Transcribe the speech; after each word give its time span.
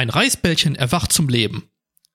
Ein 0.00 0.08
Reisbällchen 0.08 0.76
erwacht 0.76 1.12
zum 1.12 1.28
Leben. 1.28 1.68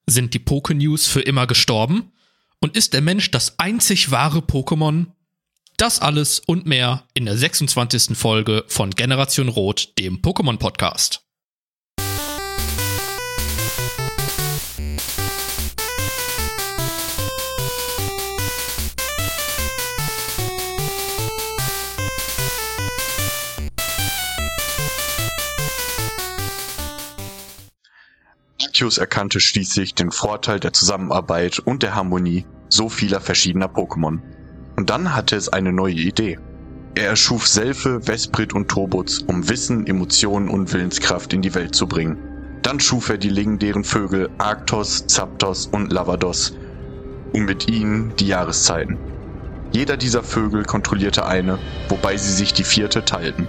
Sind 0.08 0.34
die 0.34 0.40
Poké-News 0.40 1.06
für 1.06 1.22
immer 1.22 1.46
gestorben? 1.46 2.12
Und 2.60 2.76
ist 2.76 2.96
der 2.96 3.02
Mensch 3.02 3.30
das 3.30 3.60
einzig 3.60 4.10
wahre 4.10 4.40
Pokémon? 4.40 5.06
Das 5.78 6.00
alles 6.00 6.40
und 6.40 6.66
mehr 6.66 7.04
in 7.14 7.26
der 7.26 7.38
26. 7.38 8.18
Folge 8.18 8.64
von 8.70 8.90
Generation 8.90 9.50
Rot, 9.50 9.94
dem 10.00 10.24
Pokémon-Podcast. 10.24 11.25
Arceus 28.76 28.98
erkannte 28.98 29.40
schließlich 29.40 29.96
den 29.96 30.12
Vorteil 30.12 30.60
der 30.60 30.74
Zusammenarbeit 30.74 31.60
und 31.60 31.82
der 31.82 31.96
Harmonie 31.96 32.46
so 32.68 32.90
vieler 32.90 33.22
verschiedener 33.22 33.68
Pokémon. 33.68 34.20
Und 34.76 34.90
dann 34.90 35.16
hatte 35.16 35.38
es 35.38 35.48
eine 35.48 35.72
neue 35.72 35.94
Idee. 35.94 36.38
Er 36.94 37.08
erschuf 37.08 37.48
Selfe, 37.48 38.06
Vesprit 38.06 38.52
und 38.54 38.68
Turbots, 38.68 39.20
um 39.20 39.48
Wissen, 39.48 39.88
Emotionen 39.88 40.50
und 40.50 40.74
Willenskraft 40.74 41.32
in 41.32 41.42
die 41.42 41.56
Welt 41.56 41.74
zu 41.74 41.88
bringen. 41.88 42.18
Dann 42.64 42.82
schuf 42.82 43.08
er 43.08 43.18
die 43.18 43.30
legendären 43.30 43.86
Vögel 43.86 44.30
Arctos, 44.40 45.08
Zapdos 45.08 45.68
und 45.68 45.94
Lavados, 45.94 46.54
um 47.32 47.46
mit 47.46 47.70
ihnen 47.70 48.14
die 48.18 48.28
Jahreszeiten. 48.28 48.98
Jeder 49.72 49.96
dieser 49.96 50.22
Vögel 50.22 50.66
kontrollierte 50.66 51.26
eine, 51.26 51.60
wobei 51.88 52.18
sie 52.18 52.34
sich 52.34 52.52
die 52.52 52.66
vierte 52.66 53.06
teilten. 53.06 53.48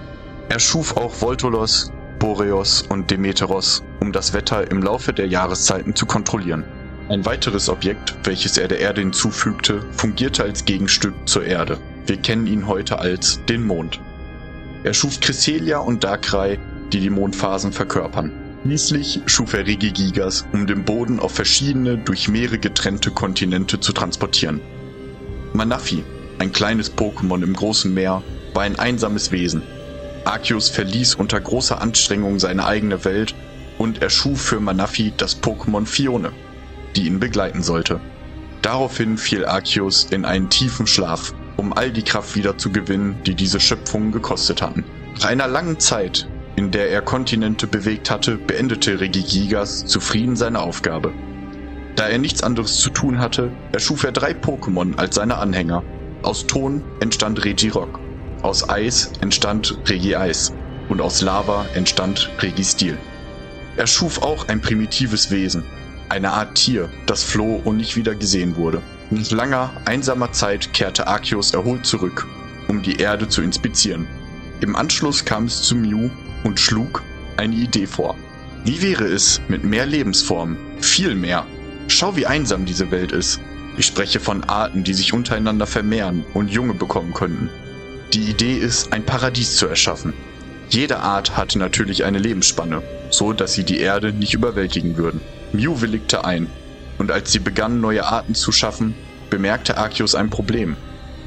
Er 0.48 0.60
schuf 0.60 0.96
auch 0.96 1.20
Voltolos, 1.20 1.90
Boreos 2.18 2.82
und 2.82 3.10
Demeteros, 3.10 3.82
um 4.00 4.12
das 4.12 4.32
Wetter 4.32 4.70
im 4.70 4.82
Laufe 4.82 5.12
der 5.12 5.26
Jahreszeiten 5.26 5.94
zu 5.94 6.06
kontrollieren. 6.06 6.64
Ein 7.08 7.24
weiteres 7.24 7.68
Objekt, 7.68 8.16
welches 8.24 8.58
er 8.58 8.68
der 8.68 8.80
Erde 8.80 9.00
hinzufügte, 9.00 9.82
fungierte 9.92 10.42
als 10.42 10.64
Gegenstück 10.64 11.14
zur 11.26 11.44
Erde. 11.44 11.78
Wir 12.06 12.16
kennen 12.16 12.46
ihn 12.46 12.66
heute 12.66 12.98
als 12.98 13.40
den 13.46 13.64
Mond. 13.64 14.00
Er 14.82 14.94
schuf 14.94 15.20
Cresselia 15.20 15.78
und 15.78 16.04
Darkrai, 16.04 16.58
die 16.92 17.00
die 17.00 17.10
Mondphasen 17.10 17.72
verkörpern. 17.72 18.32
Schließlich 18.64 19.20
schuf 19.26 19.52
er 19.54 19.66
Regigigas, 19.66 20.44
um 20.52 20.66
den 20.66 20.84
Boden 20.84 21.20
auf 21.20 21.32
verschiedene, 21.32 21.98
durch 21.98 22.28
Meere 22.28 22.58
getrennte 22.58 23.12
Kontinente 23.12 23.78
zu 23.78 23.92
transportieren. 23.92 24.60
Manafi, 25.52 26.02
ein 26.38 26.52
kleines 26.52 26.92
Pokémon 26.92 27.44
im 27.44 27.54
großen 27.54 27.92
Meer, 27.94 28.22
war 28.54 28.64
ein 28.64 28.78
einsames 28.78 29.30
Wesen. 29.30 29.62
Arceus 30.26 30.68
verließ 30.68 31.14
unter 31.14 31.40
großer 31.40 31.80
Anstrengung 31.80 32.38
seine 32.38 32.66
eigene 32.66 33.04
Welt 33.04 33.34
und 33.78 34.02
erschuf 34.02 34.40
für 34.40 34.60
Manafi 34.60 35.12
das 35.16 35.40
Pokémon 35.40 35.86
Fione, 35.86 36.32
die 36.96 37.06
ihn 37.06 37.20
begleiten 37.20 37.62
sollte. 37.62 38.00
Daraufhin 38.62 39.18
fiel 39.18 39.44
Arceus 39.44 40.08
in 40.10 40.24
einen 40.24 40.50
tiefen 40.50 40.86
Schlaf, 40.86 41.32
um 41.56 41.72
all 41.72 41.92
die 41.92 42.02
Kraft 42.02 42.34
wieder 42.34 42.58
zu 42.58 42.70
gewinnen, 42.70 43.20
die 43.24 43.34
diese 43.34 43.60
Schöpfungen 43.60 44.12
gekostet 44.12 44.62
hatten. 44.62 44.84
Nach 45.16 45.26
einer 45.26 45.46
langen 45.46 45.78
Zeit, 45.78 46.28
in 46.56 46.70
der 46.70 46.90
er 46.90 47.02
Kontinente 47.02 47.66
bewegt 47.66 48.10
hatte, 48.10 48.36
beendete 48.36 48.98
Regigigas 48.98 49.86
zufrieden 49.86 50.36
seine 50.36 50.60
Aufgabe. 50.60 51.12
Da 51.94 52.08
er 52.08 52.18
nichts 52.18 52.42
anderes 52.42 52.78
zu 52.78 52.90
tun 52.90 53.20
hatte, 53.20 53.52
erschuf 53.72 54.04
er 54.04 54.12
drei 54.12 54.32
Pokémon 54.32 54.96
als 54.96 55.14
seine 55.14 55.38
Anhänger. 55.38 55.82
Aus 56.22 56.46
Ton 56.46 56.82
entstand 57.00 57.44
Regirock, 57.44 58.00
aus 58.42 58.68
Eis 58.68 59.12
entstand 59.20 59.78
Regi-Eis 59.86 60.52
und 60.88 61.00
aus 61.00 61.20
Lava 61.20 61.66
entstand 61.74 62.30
Regi-Stil. 62.40 62.98
Er 63.76 63.86
schuf 63.86 64.22
auch 64.22 64.48
ein 64.48 64.60
primitives 64.60 65.30
Wesen, 65.30 65.64
eine 66.08 66.32
Art 66.32 66.54
Tier, 66.54 66.88
das 67.06 67.24
floh 67.24 67.60
und 67.64 67.76
nicht 67.76 67.96
wieder 67.96 68.14
gesehen 68.14 68.56
wurde. 68.56 68.80
Nach 69.10 69.30
langer, 69.30 69.70
einsamer 69.84 70.32
Zeit 70.32 70.72
kehrte 70.72 71.06
Arceus 71.06 71.52
erholt 71.52 71.84
zurück, 71.86 72.26
um 72.68 72.82
die 72.82 72.96
Erde 72.96 73.28
zu 73.28 73.42
inspizieren. 73.42 74.06
Im 74.60 74.76
Anschluss 74.76 75.24
kam 75.24 75.44
es 75.44 75.62
zu 75.62 75.76
Mew 75.76 76.10
und 76.44 76.58
schlug 76.58 77.02
eine 77.36 77.54
Idee 77.54 77.86
vor. 77.86 78.16
Wie 78.64 78.82
wäre 78.82 79.04
es 79.04 79.40
mit 79.48 79.62
mehr 79.64 79.86
Lebensformen? 79.86 80.56
Viel 80.80 81.14
mehr. 81.14 81.46
Schau, 81.88 82.16
wie 82.16 82.26
einsam 82.26 82.64
diese 82.64 82.90
Welt 82.90 83.12
ist. 83.12 83.40
Ich 83.76 83.86
spreche 83.86 84.18
von 84.18 84.42
Arten, 84.44 84.84
die 84.84 84.94
sich 84.94 85.12
untereinander 85.12 85.66
vermehren 85.66 86.24
und 86.34 86.50
Junge 86.50 86.74
bekommen 86.74 87.12
könnten. 87.12 87.50
Die 88.12 88.30
Idee 88.30 88.54
ist, 88.54 88.92
ein 88.92 89.04
Paradies 89.04 89.56
zu 89.56 89.66
erschaffen. 89.66 90.14
Jede 90.68 91.00
Art 91.00 91.36
hatte 91.36 91.58
natürlich 91.58 92.04
eine 92.04 92.18
Lebensspanne, 92.18 92.82
so 93.10 93.32
dass 93.32 93.54
sie 93.54 93.64
die 93.64 93.80
Erde 93.80 94.12
nicht 94.12 94.34
überwältigen 94.34 94.96
würden. 94.96 95.20
Mew 95.52 95.80
willigte 95.80 96.24
ein, 96.24 96.48
und 96.98 97.10
als 97.10 97.32
sie 97.32 97.38
begannen, 97.38 97.80
neue 97.80 98.04
Arten 98.04 98.34
zu 98.34 98.52
schaffen, 98.52 98.94
bemerkte 99.30 99.76
Arceus 99.76 100.14
ein 100.14 100.30
Problem. 100.30 100.76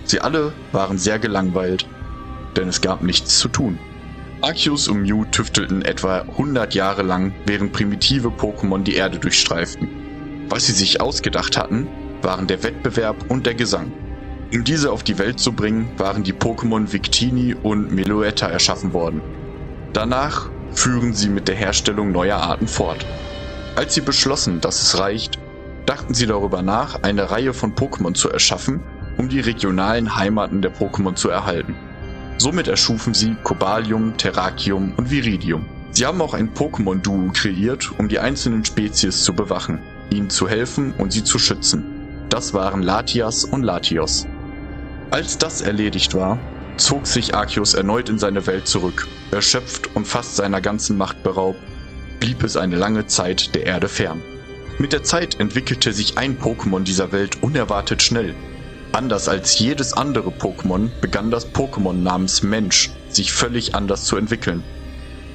Sie 0.06 0.22
alle 0.22 0.53
waren 0.72 0.97
sehr 0.97 1.19
gelangweilt, 1.19 1.85
denn 2.56 2.68
es 2.68 2.81
gab 2.81 3.01
nichts 3.03 3.38
zu 3.38 3.50
tun. 3.50 3.78
Arceus 4.41 4.88
und 4.88 5.01
Mew 5.01 5.25
tüftelten 5.25 5.81
etwa 5.84 6.19
100 6.19 6.73
Jahre 6.73 7.03
lang, 7.03 7.34
während 7.45 7.73
primitive 7.73 8.29
Pokémon 8.29 8.84
die 8.84 8.95
Erde 8.95 9.19
durchstreiften. 9.19 9.89
Was 10.50 10.66
sie 10.66 10.72
sich 10.72 11.01
ausgedacht 11.01 11.57
hatten, 11.57 11.88
waren 12.22 12.47
der 12.47 12.63
Wettbewerb 12.63 13.29
und 13.29 13.45
der 13.45 13.56
Gesang. 13.56 13.91
Um 14.52 14.64
diese 14.64 14.92
auf 14.92 15.04
die 15.04 15.20
Welt 15.20 15.40
zu 15.40 15.54
bringen, 15.54 15.92
waren 15.98 16.24
die 16.24 16.34
Pokémon 16.34 16.92
Victini 16.92 17.54
und 17.54 17.92
Meloetta 17.92 18.48
erschaffen 18.48 18.94
worden. 18.94 19.22
Danach 19.94 20.50
führen 20.72 21.14
sie 21.14 21.30
mit 21.30 21.48
der 21.48 21.56
Herstellung 21.56 22.12
neuer 22.12 22.38
Arten 22.38 22.68
fort. 22.68 23.06
Als 23.76 23.94
sie 23.94 24.02
beschlossen, 24.02 24.60
dass 24.60 24.82
es 24.82 25.00
reicht, 25.00 25.38
dachten 25.86 26.16
sie 26.16 26.26
darüber 26.26 26.64
nach, 26.64 27.04
eine 27.04 27.30
Reihe 27.30 27.54
von 27.54 27.76
Pokémon 27.76 28.16
zu 28.16 28.30
erschaffen, 28.30 28.82
um 29.18 29.30
die 29.30 29.40
regionalen 29.40 30.16
Heimaten 30.16 30.64
der 30.64 30.74
Pokémon 30.74 31.14
zu 31.14 31.30
erhalten. 31.30 31.76
Somit 32.38 32.68
erschufen 32.68 33.14
sie 33.14 33.36
Cobalium, 33.44 34.18
Terrakium 34.18 34.94
und 34.98 35.12
Viridium. 35.12 35.66
Sie 35.92 36.06
haben 36.06 36.22
auch 36.22 36.34
ein 36.34 36.54
Pokémon-Duo 36.54 37.31
kreiert, 37.34 37.92
um 38.00 38.08
die 38.08 38.20
einzelnen 38.20 38.66
Spezies 38.66 39.24
zu 39.24 39.34
bewachen, 39.34 39.80
ihnen 40.10 40.30
zu 40.30 40.48
helfen 40.48 40.94
und 40.98 41.12
sie 41.12 41.24
zu 41.24 41.38
schützen. 41.38 41.84
Das 42.30 42.54
waren 42.54 42.81
Latias 42.81 43.44
und 43.44 43.64
Latios. 43.64 44.26
Als 45.12 45.40
das 45.40 45.62
erledigt 45.62 46.14
war, 46.14 46.40
zog 46.78 47.08
sich 47.08 47.34
Arceus 47.34 47.74
erneut 47.74 48.09
in 48.09 48.20
seine 48.20 48.46
Welt 48.46 48.68
zurück. 48.68 49.08
Erschöpft 49.31 49.96
und 49.96 50.06
fast 50.06 50.36
seiner 50.36 50.62
ganzen 50.62 50.97
Macht 50.97 51.24
beraubt, 51.24 51.59
blieb 52.20 52.44
es 52.44 52.56
eine 52.56 52.75
lange 52.75 53.08
Zeit 53.08 53.56
der 53.56 53.66
Erde 53.66 53.90
fern. 53.90 54.22
Mit 54.78 54.94
der 54.94 55.03
Zeit 55.03 55.40
entwickelte 55.40 55.94
sich 55.94 56.18
ein 56.18 56.40
Pokémon 56.40 56.84
dieser 56.84 57.12
Welt 57.12 57.42
unerwartet 57.42 58.03
schnell. 58.03 58.36
Anders 58.92 59.28
als 59.28 59.58
jedes 59.59 59.94
andere 59.94 60.30
Pokémon 60.30 60.90
begann 61.02 61.31
das 61.31 61.53
Pokémon 61.53 61.94
namens 61.94 62.44
Mensch 62.44 62.92
sich 63.09 63.31
völlig 63.31 63.75
anders 63.75 64.06
zu 64.06 64.16
entwickeln. 64.16 64.64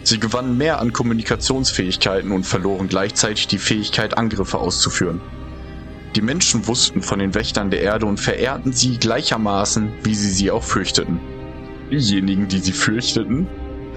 Sie 0.04 0.20
gewannen 0.20 0.56
mehr 0.56 0.80
an 0.80 0.92
Kommunikationsfähigkeiten 0.92 2.30
und 2.30 2.44
verloren 2.44 2.88
gleichzeitig 2.88 3.48
die 3.48 3.58
Fähigkeit, 3.58 4.16
Angriffe 4.16 4.58
auszuführen. 4.58 5.20
Die 6.14 6.22
Menschen 6.22 6.66
wussten 6.68 7.02
von 7.02 7.18
den 7.18 7.34
Wächtern 7.34 7.70
der 7.70 7.82
Erde 7.82 8.06
und 8.06 8.20
verehrten 8.20 8.72
sie 8.72 8.98
gleichermaßen, 8.98 9.92
wie 10.04 10.14
sie 10.14 10.30
sie 10.30 10.50
auch 10.52 10.62
fürchteten. 10.62 11.18
Diejenigen, 11.90 12.46
die 12.46 12.60
sie 12.60 12.72
fürchteten, 12.72 13.48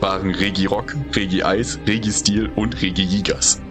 waren 0.02 0.34
Regirock, 0.34 0.96
Regi-Eis, 1.16 1.80
Regi-Stil 1.86 2.50
und 2.56 2.82
Regi-Gigas. 2.82 3.62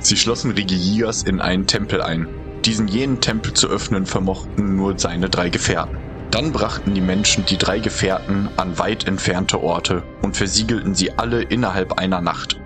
Sie 0.00 0.16
schlossen 0.16 0.50
Regi-Gigas 0.50 1.22
in 1.22 1.40
einen 1.40 1.66
Tempel 1.66 2.02
ein. 2.02 2.26
Diesen 2.64 2.88
jenen 2.88 3.20
Tempel 3.20 3.52
zu 3.54 3.68
öffnen 3.68 4.04
vermochten 4.06 4.76
nur 4.76 4.98
seine 4.98 5.28
drei 5.30 5.48
Gefährten. 5.48 5.98
Dann 6.32 6.50
brachten 6.50 6.94
die 6.94 7.00
Menschen 7.00 7.44
die 7.44 7.58
drei 7.58 7.78
Gefährten 7.78 8.48
an 8.56 8.78
weit 8.78 9.06
entfernte 9.06 9.62
Orte 9.62 10.02
und 10.22 10.36
versiegelten 10.36 10.94
sie 10.94 11.18
alle 11.18 11.42
innerhalb 11.42 11.98
einer 11.98 12.20
Nacht. 12.20 12.58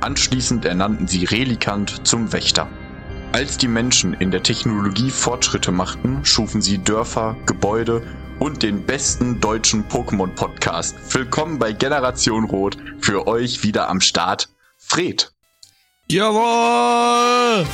Anschließend 0.00 0.64
ernannten 0.64 1.06
sie 1.06 1.26
Relikant 1.26 2.06
zum 2.06 2.32
Wächter. 2.32 2.68
Als 3.32 3.56
die 3.56 3.68
Menschen 3.68 4.12
in 4.14 4.32
der 4.32 4.42
Technologie 4.42 5.08
Fortschritte 5.08 5.70
machten, 5.70 6.24
schufen 6.24 6.60
sie 6.60 6.78
Dörfer, 6.78 7.36
Gebäude 7.46 8.02
und 8.40 8.64
den 8.64 8.84
besten 8.84 9.38
deutschen 9.40 9.84
Pokémon-Podcast. 9.88 10.96
Willkommen 11.14 11.60
bei 11.60 11.72
Generation 11.72 12.44
Rot. 12.44 12.76
Für 12.98 13.28
euch 13.28 13.62
wieder 13.62 13.88
am 13.88 14.00
Start. 14.00 14.48
Fred. 14.78 15.32
Jawohl! 16.10 17.64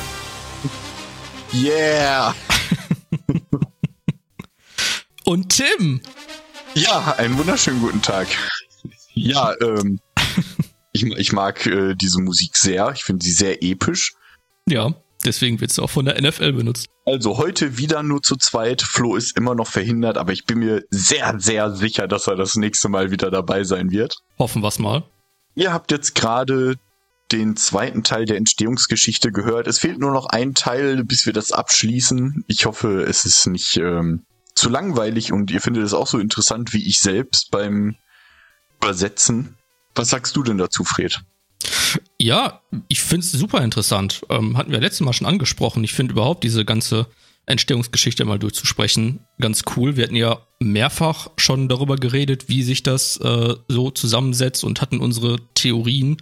Yeah! 1.53 2.35
Und 5.25 5.49
Tim! 5.49 6.01
Ja, 6.75 7.15
einen 7.17 7.35
wunderschönen 7.35 7.81
guten 7.81 8.03
Tag. 8.03 8.27
Ja, 9.15 9.55
ähm, 9.59 9.99
ich, 10.91 11.03
ich 11.03 11.33
mag 11.33 11.65
äh, 11.65 11.95
diese 11.95 12.21
Musik 12.21 12.55
sehr. 12.55 12.91
Ich 12.93 13.03
finde 13.03 13.25
sie 13.25 13.33
sehr 13.33 13.63
episch. 13.63 14.13
Ja. 14.69 14.93
Deswegen 15.27 15.59
wird 15.59 15.71
es 15.71 15.79
auch 15.79 15.89
von 15.89 16.05
der 16.05 16.21
NFL 16.21 16.53
benutzt. 16.53 16.87
Also 17.03 17.37
heute 17.37 17.77
wieder 17.77 18.01
nur 18.01 18.21
zu 18.21 18.37
zweit. 18.37 18.81
Flo 18.81 19.17
ist 19.17 19.35
immer 19.35 19.55
noch 19.55 19.67
verhindert, 19.67 20.17
aber 20.17 20.31
ich 20.31 20.45
bin 20.45 20.59
mir 20.59 20.85
sehr, 20.89 21.37
sehr 21.37 21.75
sicher, 21.75 22.07
dass 22.07 22.27
er 22.27 22.37
das 22.37 22.55
nächste 22.55 22.87
Mal 22.87 23.11
wieder 23.11 23.29
dabei 23.29 23.65
sein 23.65 23.91
wird. 23.91 24.15
Hoffen 24.39 24.61
wir 24.61 24.69
es 24.69 24.79
mal. 24.79 25.03
Ihr 25.53 25.73
habt 25.73 25.91
jetzt 25.91 26.15
gerade 26.15 26.75
den 27.33 27.57
zweiten 27.57 28.03
Teil 28.03 28.23
der 28.23 28.37
Entstehungsgeschichte 28.37 29.33
gehört. 29.33 29.67
Es 29.67 29.79
fehlt 29.79 29.99
nur 29.99 30.11
noch 30.11 30.27
ein 30.27 30.53
Teil, 30.53 31.03
bis 31.03 31.25
wir 31.25 31.33
das 31.33 31.51
abschließen. 31.51 32.45
Ich 32.47 32.65
hoffe, 32.65 33.03
es 33.03 33.25
ist 33.25 33.47
nicht 33.47 33.75
ähm, 33.75 34.23
zu 34.55 34.69
langweilig 34.69 35.33
und 35.33 35.51
ihr 35.51 35.59
findet 35.59 35.83
es 35.83 35.93
auch 35.93 36.07
so 36.07 36.19
interessant 36.19 36.71
wie 36.71 36.87
ich 36.87 37.01
selbst 37.01 37.51
beim 37.51 37.95
Übersetzen. 38.77 39.57
Was 39.93 40.09
sagst 40.09 40.37
du 40.37 40.43
denn 40.43 40.57
dazu, 40.57 40.85
Fred? 40.85 41.19
Ja, 42.19 42.61
ich 42.87 43.01
finde 43.01 43.25
es 43.25 43.31
super 43.31 43.63
interessant. 43.63 44.21
Ähm, 44.29 44.57
hatten 44.57 44.71
wir 44.71 44.79
letztes 44.79 45.01
Mal 45.01 45.13
schon 45.13 45.27
angesprochen. 45.27 45.83
Ich 45.83 45.93
finde 45.93 46.13
überhaupt 46.13 46.43
diese 46.43 46.65
ganze 46.65 47.07
Entstehungsgeschichte 47.45 48.25
mal 48.25 48.39
durchzusprechen 48.39 49.21
ganz 49.39 49.63
cool. 49.75 49.95
Wir 49.95 50.03
hatten 50.03 50.15
ja 50.15 50.39
mehrfach 50.59 51.29
schon 51.37 51.69
darüber 51.69 51.95
geredet, 51.95 52.49
wie 52.49 52.63
sich 52.63 52.83
das 52.83 53.17
äh, 53.17 53.55
so 53.67 53.91
zusammensetzt 53.91 54.63
und 54.63 54.81
hatten 54.81 54.99
unsere 54.99 55.37
Theorien 55.53 56.17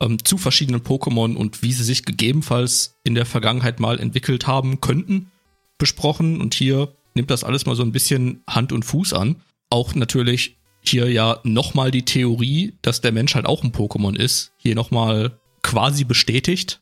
ähm, 0.00 0.24
zu 0.24 0.38
verschiedenen 0.38 0.82
Pokémon 0.82 1.34
und 1.34 1.62
wie 1.62 1.72
sie 1.72 1.84
sich 1.84 2.04
gegebenenfalls 2.04 2.94
in 3.04 3.14
der 3.14 3.26
Vergangenheit 3.26 3.80
mal 3.80 3.98
entwickelt 3.98 4.46
haben 4.46 4.80
könnten 4.80 5.30
besprochen. 5.78 6.40
Und 6.40 6.54
hier 6.54 6.94
nimmt 7.14 7.30
das 7.30 7.42
alles 7.42 7.66
mal 7.66 7.74
so 7.74 7.82
ein 7.82 7.92
bisschen 7.92 8.42
Hand 8.48 8.72
und 8.72 8.84
Fuß 8.84 9.14
an. 9.14 9.36
Auch 9.68 9.94
natürlich 9.94 10.58
hier 10.82 11.10
ja 11.10 11.40
nochmal 11.44 11.90
die 11.90 12.04
Theorie, 12.04 12.76
dass 12.82 13.00
der 13.00 13.12
Mensch 13.12 13.34
halt 13.34 13.46
auch 13.46 13.62
ein 13.62 13.72
Pokémon 13.72 14.16
ist, 14.16 14.52
hier 14.56 14.74
nochmal 14.74 15.38
quasi 15.62 16.04
bestätigt, 16.04 16.80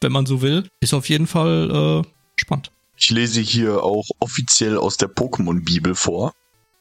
wenn 0.00 0.12
man 0.12 0.26
so 0.26 0.40
will. 0.40 0.68
Ist 0.80 0.94
auf 0.94 1.08
jeden 1.08 1.26
Fall 1.26 2.04
äh, 2.04 2.08
spannend. 2.36 2.70
Ich 2.96 3.10
lese 3.10 3.40
hier 3.40 3.82
auch 3.82 4.06
offiziell 4.20 4.76
aus 4.76 4.96
der 4.96 5.08
Pokémon-Bibel 5.08 5.94
vor. 5.94 6.32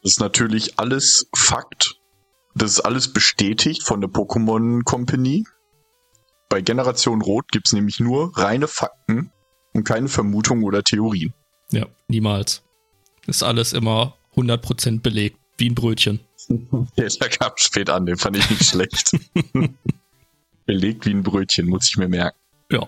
Das 0.04 0.13
ist 0.13 0.19
natürlich 0.19 0.80
alles 0.80 1.27
Fakt. 1.36 1.95
Das 2.56 2.72
ist 2.72 2.81
alles 2.81 3.13
bestätigt 3.13 3.83
von 3.83 4.01
der 4.01 4.10
Pokémon 4.10 4.83
Company. 4.83 5.45
Bei 6.50 6.62
Generation 6.62 7.22
Rot 7.22 7.51
gibt's 7.51 7.74
nämlich 7.74 8.00
nur 8.00 8.38
reine 8.38 8.68
Fakten 8.68 9.31
und 9.74 9.83
keine 9.83 10.07
Vermutungen 10.07 10.63
oder 10.63 10.83
Theorien. 10.83 11.33
Ja, 11.72 11.86
niemals. 12.07 12.63
Ist 13.27 13.44
alles 13.44 13.74
immer 13.74 14.18
100% 14.36 15.01
belegt, 15.01 15.38
wie 15.57 15.69
ein 15.69 15.75
Brötchen. 15.75 16.19
Der 16.98 17.30
kam 17.30 17.51
spät 17.56 17.90
an, 17.90 18.06
den 18.06 18.18
fand 18.18 18.38
ich 18.38 18.50
nicht 18.50 18.66
schlecht. 18.66 19.12
belegt 20.69 21.07
wie 21.07 21.16
ein 21.16 21.24
Brötchen, 21.24 21.68
muss 21.68 21.90
ich 21.90 21.98
mir 21.98 22.07
merken. 22.07 22.38
Ja. 22.72 22.88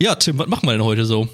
Ja, 0.00 0.14
Tim, 0.14 0.38
was 0.38 0.46
machen 0.46 0.66
wir 0.66 0.72
denn 0.72 0.82
heute 0.82 1.04
so? 1.04 1.28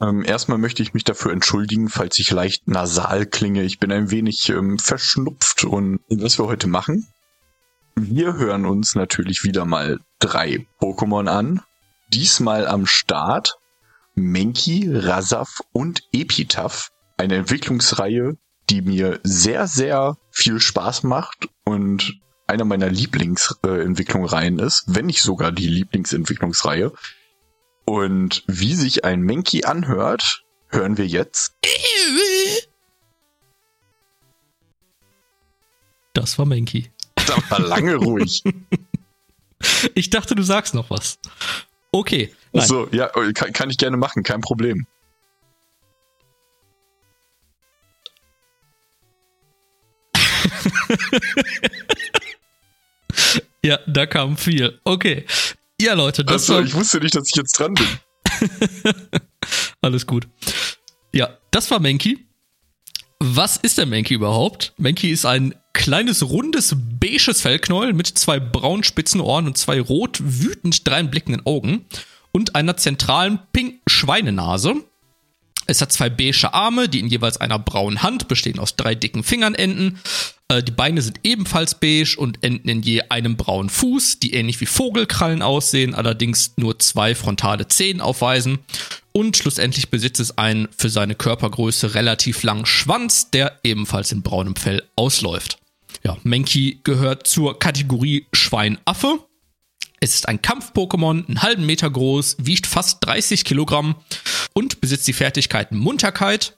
Ähm, 0.00 0.24
erstmal 0.24 0.58
möchte 0.58 0.84
ich 0.84 0.94
mich 0.94 1.02
dafür 1.02 1.32
entschuldigen, 1.32 1.88
falls 1.88 2.16
ich 2.20 2.30
leicht 2.30 2.68
nasal 2.68 3.26
klinge. 3.26 3.64
Ich 3.64 3.80
bin 3.80 3.90
ein 3.90 4.12
wenig 4.12 4.48
ähm, 4.50 4.78
verschnupft 4.78 5.64
und 5.64 5.98
was 6.08 6.38
wir 6.38 6.46
heute 6.46 6.68
machen? 6.68 7.08
Wir 7.96 8.34
hören 8.34 8.66
uns 8.66 8.94
natürlich 8.94 9.42
wieder 9.42 9.64
mal 9.64 9.98
drei 10.20 10.64
Pokémon 10.80 11.26
an. 11.26 11.60
Diesmal 12.12 12.68
am 12.68 12.86
Start 12.86 13.58
Menki, 14.14 14.88
Rasaf 14.92 15.58
und 15.72 16.02
Epitaph. 16.12 16.92
Eine 17.16 17.34
Entwicklungsreihe, 17.34 18.36
die 18.70 18.82
mir 18.82 19.20
sehr, 19.22 19.66
sehr 19.66 20.16
viel 20.30 20.60
Spaß 20.60 21.02
macht 21.02 21.48
und 21.64 22.20
einer 22.46 22.64
meiner 22.64 22.88
Lieblingsentwicklungsreihen 22.88 24.58
äh, 24.58 24.64
ist, 24.64 24.84
wenn 24.86 25.06
nicht 25.06 25.22
sogar 25.22 25.52
die 25.52 25.68
Lieblingsentwicklungsreihe. 25.68 26.92
Und 27.84 28.44
wie 28.46 28.74
sich 28.74 29.04
ein 29.04 29.20
Menki 29.20 29.64
anhört, 29.64 30.44
hören 30.68 30.98
wir 30.98 31.06
jetzt. 31.06 31.54
Das 36.12 36.38
war 36.38 36.46
Menki. 36.46 36.90
Da 37.14 37.36
war 37.50 37.60
lange 37.60 37.96
ruhig. 37.96 38.42
Ich 39.94 40.08
dachte, 40.10 40.36
du 40.36 40.44
sagst 40.44 40.72
noch 40.72 40.88
was. 40.88 41.18
Okay. 41.90 42.32
Nein. 42.52 42.66
So, 42.66 42.88
ja, 42.92 43.08
kann, 43.34 43.52
kann 43.52 43.70
ich 43.70 43.76
gerne 43.76 43.96
machen, 43.96 44.22
kein 44.22 44.40
Problem. 44.40 44.86
ja, 53.62 53.78
da 53.86 54.06
kam 54.06 54.36
viel. 54.36 54.78
Okay. 54.84 55.24
Ja, 55.80 55.94
Leute, 55.94 56.24
das 56.24 56.42
also, 56.42 56.54
war... 56.54 56.62
ich 56.62 56.74
wusste 56.74 56.98
nicht, 56.98 57.14
dass 57.14 57.28
ich 57.28 57.36
jetzt 57.36 57.58
dran 57.58 57.74
bin. 57.74 57.86
Alles 59.80 60.06
gut. 60.06 60.28
Ja, 61.12 61.38
das 61.50 61.70
war 61.70 61.80
Menki. 61.80 62.26
Was 63.20 63.56
ist 63.56 63.78
der 63.78 63.86
Menki 63.86 64.14
überhaupt? 64.14 64.72
Menki 64.76 65.10
ist 65.10 65.26
ein 65.26 65.54
kleines, 65.72 66.28
rundes, 66.28 66.76
beiges 66.76 67.40
Fellknäuel 67.40 67.92
mit 67.92 68.06
zwei 68.06 68.38
braunen 68.38 68.84
spitzen 68.84 69.20
Ohren 69.20 69.46
und 69.46 69.58
zwei 69.58 69.80
rot, 69.80 70.18
wütend 70.22 70.86
dreinblickenden 70.86 71.44
Augen 71.46 71.86
und 72.32 72.54
einer 72.54 72.76
zentralen 72.76 73.40
pinken 73.52 73.80
Schweinenase. 73.86 74.76
Es 75.66 75.80
hat 75.80 75.92
zwei 75.92 76.08
beige 76.08 76.54
Arme, 76.54 76.88
die 76.88 77.00
in 77.00 77.08
jeweils 77.08 77.36
einer 77.36 77.58
braunen 77.58 78.02
Hand 78.02 78.28
bestehen 78.28 78.58
aus 78.58 78.76
drei 78.76 78.94
dicken 78.94 79.22
Fingern 79.22 79.54
enden. 79.54 80.00
Äh, 80.48 80.62
die 80.62 80.72
Beine 80.72 81.02
sind 81.02 81.20
ebenfalls 81.24 81.74
beige 81.74 82.16
und 82.18 82.42
enden 82.42 82.68
in 82.68 82.82
je 82.82 83.02
einem 83.08 83.36
braunen 83.36 83.68
Fuß, 83.68 84.18
die 84.18 84.34
ähnlich 84.34 84.60
wie 84.60 84.66
Vogelkrallen 84.66 85.42
aussehen, 85.42 85.94
allerdings 85.94 86.54
nur 86.56 86.78
zwei 86.78 87.14
frontale 87.14 87.68
Zehen 87.68 88.00
aufweisen. 88.00 88.58
Und 89.12 89.36
schlussendlich 89.36 89.90
besitzt 89.90 90.20
es 90.20 90.38
einen 90.38 90.68
für 90.76 90.88
seine 90.88 91.14
Körpergröße 91.14 91.94
relativ 91.94 92.42
langen 92.42 92.66
Schwanz, 92.66 93.30
der 93.30 93.58
ebenfalls 93.62 94.12
in 94.12 94.22
braunem 94.22 94.56
Fell 94.56 94.82
ausläuft. 94.96 95.58
Ja, 96.04 96.16
Menki 96.22 96.80
gehört 96.84 97.26
zur 97.26 97.58
Kategorie 97.58 98.26
Schweinaffe. 98.32 99.18
Es 100.00 100.14
ist 100.14 100.28
ein 100.28 100.40
Kampf-Pokémon, 100.40 101.26
einen 101.26 101.42
halben 101.42 101.66
Meter 101.66 101.90
groß, 101.90 102.36
wiegt 102.38 102.68
fast 102.68 103.04
30 103.04 103.44
Kilogramm 103.44 103.96
und 104.54 104.80
besitzt 104.80 105.08
die 105.08 105.12
Fertigkeiten 105.12 105.76
Munterkeit, 105.76 106.56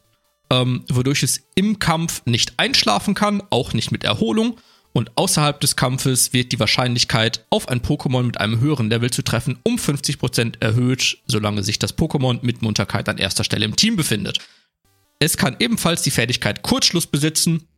ähm, 0.51 0.85
wodurch 0.91 1.23
es 1.23 1.43
im 1.55 1.79
Kampf 1.79 2.23
nicht 2.27 2.55
einschlafen 2.59 3.15
kann, 3.15 3.43
auch 3.51 3.73
nicht 3.73 3.93
mit 3.93 4.05
Erholung. 4.05 4.59
Und 4.93 5.17
außerhalb 5.17 5.61
des 5.61 5.77
Kampfes 5.77 6.33
wird 6.33 6.51
die 6.51 6.59
Wahrscheinlichkeit, 6.59 7.47
auf 7.51 7.69
ein 7.69 7.81
Pokémon 7.81 8.25
mit 8.25 8.41
einem 8.41 8.59
höheren 8.59 8.91
Level 8.91 9.11
zu 9.11 9.23
treffen, 9.23 9.59
um 9.63 9.77
50% 9.77 10.61
erhöht, 10.61 11.19
solange 11.27 11.63
sich 11.63 11.79
das 11.79 11.97
Pokémon 11.97 12.41
mit 12.43 12.63
Munterkeit 12.63 13.09
an 13.09 13.19
erster 13.19 13.45
Stelle 13.45 13.65
im 13.65 13.77
Team 13.77 13.95
befindet. 13.95 14.39
Es 15.21 15.37
kann 15.37 15.57
ebenfalls 15.61 16.03
die 16.03 16.11
Fertigkeit 16.11 16.63
Kurzschluss 16.63 17.07
besitzen. 17.07 17.69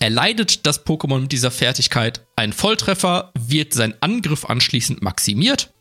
Erleidet 0.00 0.66
das 0.66 0.84
Pokémon 0.84 1.20
mit 1.20 1.32
dieser 1.32 1.50
Fertigkeit 1.50 2.26
einen 2.36 2.52
Volltreffer, 2.52 3.32
wird 3.38 3.72
sein 3.72 3.94
Angriff 4.00 4.44
anschließend 4.44 5.00
maximiert. 5.00 5.72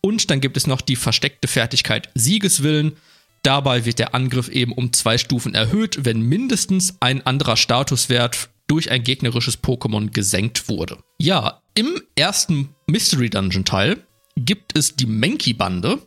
Und 0.00 0.30
dann 0.30 0.40
gibt 0.40 0.56
es 0.56 0.66
noch 0.66 0.80
die 0.80 0.96
versteckte 0.96 1.48
Fertigkeit 1.48 2.10
Siegeswillen. 2.14 2.96
Dabei 3.44 3.84
wird 3.84 3.98
der 3.98 4.14
Angriff 4.14 4.48
eben 4.48 4.72
um 4.72 4.94
zwei 4.94 5.18
Stufen 5.18 5.54
erhöht, 5.54 6.06
wenn 6.06 6.22
mindestens 6.22 6.96
ein 7.00 7.24
anderer 7.26 7.58
Statuswert 7.58 8.48
durch 8.66 8.90
ein 8.90 9.02
gegnerisches 9.04 9.62
Pokémon 9.62 10.10
gesenkt 10.10 10.70
wurde. 10.70 10.96
Ja, 11.18 11.60
im 11.74 12.00
ersten 12.16 12.74
Mystery 12.86 13.28
Dungeon 13.28 13.66
Teil 13.66 13.98
gibt 14.36 14.76
es 14.78 14.96
die 14.96 15.04
Menki-Bande, 15.04 15.98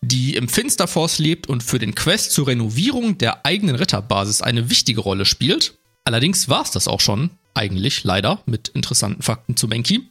die 0.00 0.36
im 0.36 0.48
Finsterforce 0.48 1.18
lebt 1.18 1.48
und 1.48 1.62
für 1.62 1.78
den 1.78 1.94
Quest 1.94 2.32
zur 2.32 2.48
Renovierung 2.48 3.18
der 3.18 3.44
eigenen 3.44 3.76
Ritterbasis 3.76 4.40
eine 4.40 4.70
wichtige 4.70 5.02
Rolle 5.02 5.26
spielt. 5.26 5.74
Allerdings 6.04 6.48
war 6.48 6.62
es 6.62 6.70
das 6.70 6.88
auch 6.88 7.00
schon, 7.00 7.28
eigentlich 7.52 8.04
leider, 8.04 8.42
mit 8.46 8.68
interessanten 8.68 9.22
Fakten 9.22 9.54
zu 9.54 9.68
Menki. 9.68 10.08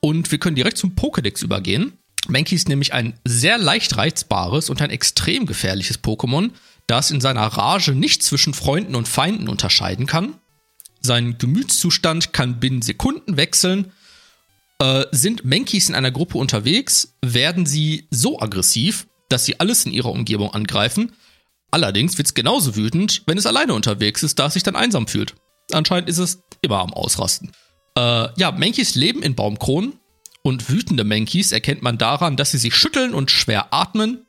Und 0.00 0.32
wir 0.32 0.38
können 0.38 0.56
direkt 0.56 0.78
zum 0.78 0.94
Pokédex 0.94 1.44
übergehen. 1.44 1.98
Mankey 2.28 2.54
ist 2.54 2.68
nämlich 2.68 2.92
ein 2.92 3.18
sehr 3.24 3.58
leicht 3.58 3.96
reizbares 3.96 4.70
und 4.70 4.80
ein 4.80 4.90
extrem 4.90 5.46
gefährliches 5.46 6.02
Pokémon, 6.02 6.50
da 6.86 6.98
es 6.98 7.10
in 7.10 7.20
seiner 7.20 7.46
Rage 7.46 7.92
nicht 7.92 8.22
zwischen 8.22 8.54
Freunden 8.54 8.94
und 8.94 9.08
Feinden 9.08 9.48
unterscheiden 9.48 10.06
kann. 10.06 10.34
Sein 11.00 11.36
Gemütszustand 11.38 12.32
kann 12.32 12.60
binnen 12.60 12.82
Sekunden 12.82 13.36
wechseln. 13.36 13.92
Äh, 14.78 15.04
sind 15.12 15.44
Mankeys 15.44 15.88
in 15.88 15.94
einer 15.94 16.10
Gruppe 16.10 16.38
unterwegs, 16.38 17.14
werden 17.22 17.66
sie 17.66 18.08
so 18.10 18.40
aggressiv, 18.40 19.06
dass 19.28 19.44
sie 19.44 19.60
alles 19.60 19.84
in 19.84 19.92
ihrer 19.92 20.10
Umgebung 20.10 20.52
angreifen. 20.52 21.12
Allerdings 21.70 22.18
wird 22.18 22.28
es 22.28 22.34
genauso 22.34 22.76
wütend, 22.76 23.22
wenn 23.26 23.38
es 23.38 23.46
alleine 23.46 23.74
unterwegs 23.74 24.22
ist, 24.22 24.38
da 24.38 24.46
es 24.46 24.54
sich 24.54 24.62
dann 24.62 24.76
einsam 24.76 25.06
fühlt. 25.06 25.34
Anscheinend 25.72 26.08
ist 26.08 26.18
es 26.18 26.40
immer 26.62 26.80
am 26.80 26.92
Ausrasten. 26.92 27.52
Äh, 27.96 28.28
ja, 28.36 28.52
Mankeys 28.52 28.94
leben 28.94 29.22
in 29.22 29.34
Baumkronen 29.34 29.94
und 30.44 30.68
wütende 30.68 31.04
Mankeys 31.04 31.52
erkennt 31.52 31.82
man 31.82 31.96
daran, 31.96 32.36
dass 32.36 32.50
sie 32.50 32.58
sich 32.58 32.76
schütteln 32.76 33.14
und 33.14 33.30
schwer 33.30 33.72
atmen. 33.72 34.26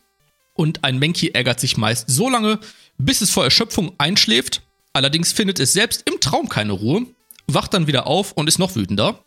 Und 0.54 0.86
ein 0.86 0.98
Mankey 0.98 1.32
ärgert 1.34 1.60
sich 1.60 1.76
meist 1.76 2.10
so 2.10 2.30
lange, 2.30 2.60
bis 2.98 3.20
es 3.20 3.32
vor 3.32 3.44
Erschöpfung 3.44 3.92
einschläft. 3.98 4.62
Allerdings 4.94 5.34
findet 5.34 5.60
es 5.60 5.74
selbst 5.74 6.10
im 6.10 6.22
Traum 6.22 6.48
keine 6.48 6.72
Ruhe, 6.72 7.06
wacht 7.48 7.74
dann 7.74 7.88
wieder 7.88 8.08
auf 8.08 8.32
und 8.32 8.48
ist 8.48 8.60
noch 8.60 8.78
wütender. 8.78 9.26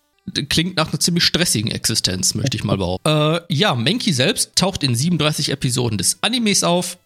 Klingt 0.48 0.78
nach 0.78 0.88
einer 0.88 0.98
ziemlich 0.98 1.24
stressigen 1.24 1.70
Existenz, 1.70 2.34
möchte 2.34 2.56
ich 2.56 2.64
mal 2.64 2.78
behaupten. 2.78 3.06
äh, 3.06 3.40
ja, 3.50 3.74
Mankey 3.74 4.14
selbst 4.14 4.56
taucht 4.56 4.82
in 4.82 4.94
37 4.94 5.50
Episoden 5.50 5.98
des 5.98 6.22
Animes 6.22 6.64
auf. 6.64 6.96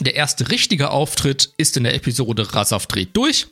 Der 0.00 0.16
erste 0.16 0.50
richtige 0.50 0.90
Auftritt 0.90 1.52
ist 1.58 1.76
in 1.76 1.84
der 1.84 1.94
Episode 1.94 2.52
Rasaf 2.54 2.88
dreht 2.88 3.16
durch. 3.16 3.46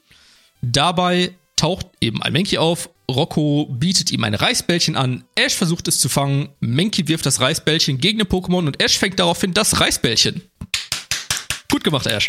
Dabei 0.63 1.33
taucht 1.61 1.87
eben 2.01 2.23
ein 2.23 2.33
Menki 2.33 2.59
auf. 2.59 2.91
Rocco 3.11 3.67
bietet 3.67 4.11
ihm 4.11 4.25
ein 4.25 4.35
Reisbällchen 4.35 4.97
an. 4.97 5.25
Ash 5.35 5.55
versucht 5.55 5.89
es 5.89 5.99
zu 5.99 6.09
fangen. 6.09 6.51
Menki 6.61 7.07
wirft 7.09 7.27
das 7.27 7.41
Reisbällchen 7.41 7.99
gegen 7.99 8.19
den 8.19 8.29
Pokémon 8.29 8.67
und 8.67 8.83
Ash 8.83 8.99
fängt 8.99 9.19
daraufhin 9.19 9.53
das 9.53 9.81
Reisbällchen. 9.81 10.43
Gut 11.71 11.85
gemacht, 11.85 12.07
Ash. 12.07 12.27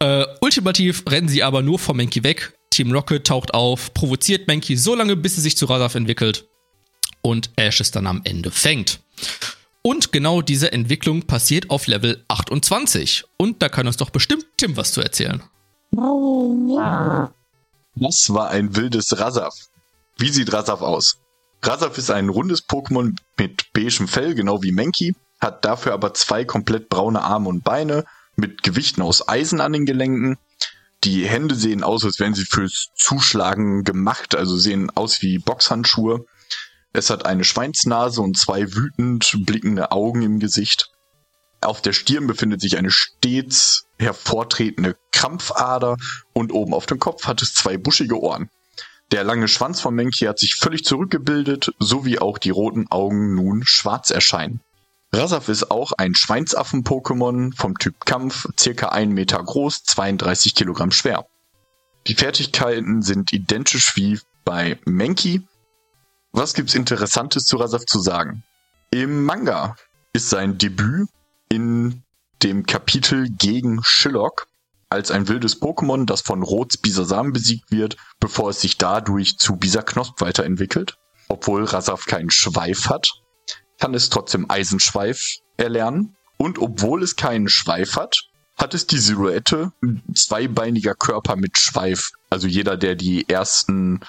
Äh, 0.00 0.24
ultimativ 0.40 1.04
rennen 1.08 1.28
sie 1.28 1.42
aber 1.42 1.62
nur 1.62 1.78
vom 1.78 1.96
Menki 1.96 2.22
weg. 2.24 2.54
Team 2.70 2.92
Rocket 2.92 3.26
taucht 3.26 3.54
auf, 3.54 3.94
provoziert 3.94 4.46
Menki 4.46 4.76
so 4.76 4.94
lange, 4.94 5.16
bis 5.16 5.36
sie 5.36 5.40
sich 5.40 5.56
zu 5.56 5.66
Rasaf 5.66 5.94
entwickelt 5.94 6.46
und 7.22 7.50
Ash 7.56 7.80
es 7.80 7.90
dann 7.90 8.06
am 8.06 8.20
Ende 8.24 8.50
fängt. 8.50 9.00
Und 9.82 10.12
genau 10.12 10.42
diese 10.42 10.72
Entwicklung 10.72 11.22
passiert 11.22 11.70
auf 11.70 11.86
Level 11.86 12.24
28. 12.28 13.24
Und 13.36 13.62
da 13.62 13.68
kann 13.68 13.86
uns 13.86 13.96
doch 13.96 14.10
bestimmt 14.10 14.44
Tim 14.56 14.76
was 14.76 14.92
zu 14.92 15.00
erzählen. 15.00 15.42
Das 18.00 18.32
war 18.32 18.50
ein 18.50 18.76
wildes 18.76 19.18
Rasaf. 19.18 19.54
Wie 20.18 20.30
sieht 20.30 20.52
Rasaf 20.52 20.82
aus? 20.82 21.16
Rasaf 21.62 21.98
ist 21.98 22.10
ein 22.10 22.28
rundes 22.28 22.68
Pokémon 22.68 23.16
mit 23.36 23.72
beigem 23.72 24.06
Fell, 24.06 24.36
genau 24.36 24.62
wie 24.62 24.70
Menki, 24.70 25.16
hat 25.40 25.64
dafür 25.64 25.94
aber 25.94 26.14
zwei 26.14 26.44
komplett 26.44 26.88
braune 26.88 27.22
Arme 27.22 27.48
und 27.48 27.64
Beine 27.64 28.04
mit 28.36 28.62
Gewichten 28.62 29.02
aus 29.02 29.28
Eisen 29.28 29.60
an 29.60 29.72
den 29.72 29.84
Gelenken. 29.84 30.38
Die 31.02 31.26
Hände 31.26 31.56
sehen 31.56 31.82
aus, 31.82 32.04
als 32.04 32.20
wären 32.20 32.34
sie 32.34 32.44
fürs 32.44 32.90
Zuschlagen 32.94 33.82
gemacht, 33.82 34.36
also 34.36 34.56
sehen 34.56 34.90
aus 34.94 35.20
wie 35.22 35.38
Boxhandschuhe. 35.38 36.24
Es 36.92 37.10
hat 37.10 37.26
eine 37.26 37.44
Schweinsnase 37.44 38.20
und 38.20 38.38
zwei 38.38 38.72
wütend 38.74 39.36
blickende 39.44 39.90
Augen 39.90 40.22
im 40.22 40.38
Gesicht. 40.38 40.90
Auf 41.60 41.82
der 41.82 41.92
Stirn 41.92 42.26
befindet 42.26 42.60
sich 42.60 42.78
eine 42.78 42.90
stets 42.90 43.86
hervortretende 43.98 44.96
Krampfader 45.12 45.96
und 46.32 46.52
oben 46.52 46.72
auf 46.72 46.86
dem 46.86 47.00
Kopf 47.00 47.26
hat 47.26 47.42
es 47.42 47.52
zwei 47.52 47.76
buschige 47.76 48.20
Ohren. 48.20 48.48
Der 49.10 49.24
lange 49.24 49.48
Schwanz 49.48 49.80
von 49.80 49.94
Menki 49.94 50.26
hat 50.26 50.38
sich 50.38 50.56
völlig 50.56 50.84
zurückgebildet, 50.84 51.72
sowie 51.78 52.18
auch 52.18 52.38
die 52.38 52.50
roten 52.50 52.90
Augen 52.90 53.34
nun 53.34 53.64
schwarz 53.64 54.10
erscheinen. 54.10 54.60
Rasaf 55.12 55.48
ist 55.48 55.70
auch 55.70 55.92
ein 55.92 56.14
Schweinsaffen-Pokémon 56.14 57.56
vom 57.56 57.78
Typ 57.78 58.04
Kampf, 58.04 58.46
circa 58.58 58.90
1 58.90 59.14
Meter 59.14 59.42
groß, 59.42 59.82
32 59.84 60.54
Kilogramm 60.54 60.90
schwer. 60.90 61.26
Die 62.06 62.14
Fertigkeiten 62.14 63.02
sind 63.02 63.32
identisch 63.32 63.96
wie 63.96 64.20
bei 64.44 64.78
Menki. 64.84 65.46
Was 66.32 66.52
gibt's 66.52 66.74
Interessantes 66.74 67.44
zu 67.44 67.56
Rasaf 67.56 67.86
zu 67.86 68.00
sagen? 68.00 68.44
Im 68.90 69.24
Manga 69.24 69.76
ist 70.12 70.28
sein 70.28 70.58
Debüt 70.58 71.08
in 71.48 72.02
dem 72.42 72.66
Kapitel 72.66 73.28
gegen 73.30 73.80
Shillock 73.82 74.46
als 74.90 75.10
ein 75.10 75.28
wildes 75.28 75.60
Pokémon, 75.60 76.06
das 76.06 76.22
von 76.22 76.42
Rots 76.42 76.78
Bisasam 76.78 77.32
besiegt 77.32 77.70
wird, 77.70 77.96
bevor 78.20 78.50
es 78.50 78.60
sich 78.60 78.78
dadurch 78.78 79.38
zu 79.38 79.56
Bisaknosp 79.56 80.20
weiterentwickelt. 80.20 80.96
Obwohl 81.28 81.64
Rasaf 81.64 82.06
keinen 82.06 82.30
Schweif 82.30 82.88
hat, 82.88 83.12
kann 83.78 83.94
es 83.94 84.08
trotzdem 84.08 84.48
Eisenschweif 84.48 85.38
erlernen. 85.56 86.16
Und 86.38 86.58
obwohl 86.58 87.02
es 87.02 87.16
keinen 87.16 87.48
Schweif 87.48 87.96
hat, 87.96 88.16
hat 88.56 88.74
es 88.74 88.86
die 88.86 88.98
Silhouette 88.98 89.72
zweibeiniger 90.14 90.94
Körper 90.94 91.36
mit 91.36 91.58
Schweif. 91.58 92.10
Also 92.30 92.46
jeder, 92.46 92.76
der 92.76 92.94
die 92.94 93.28
ersten 93.28 94.00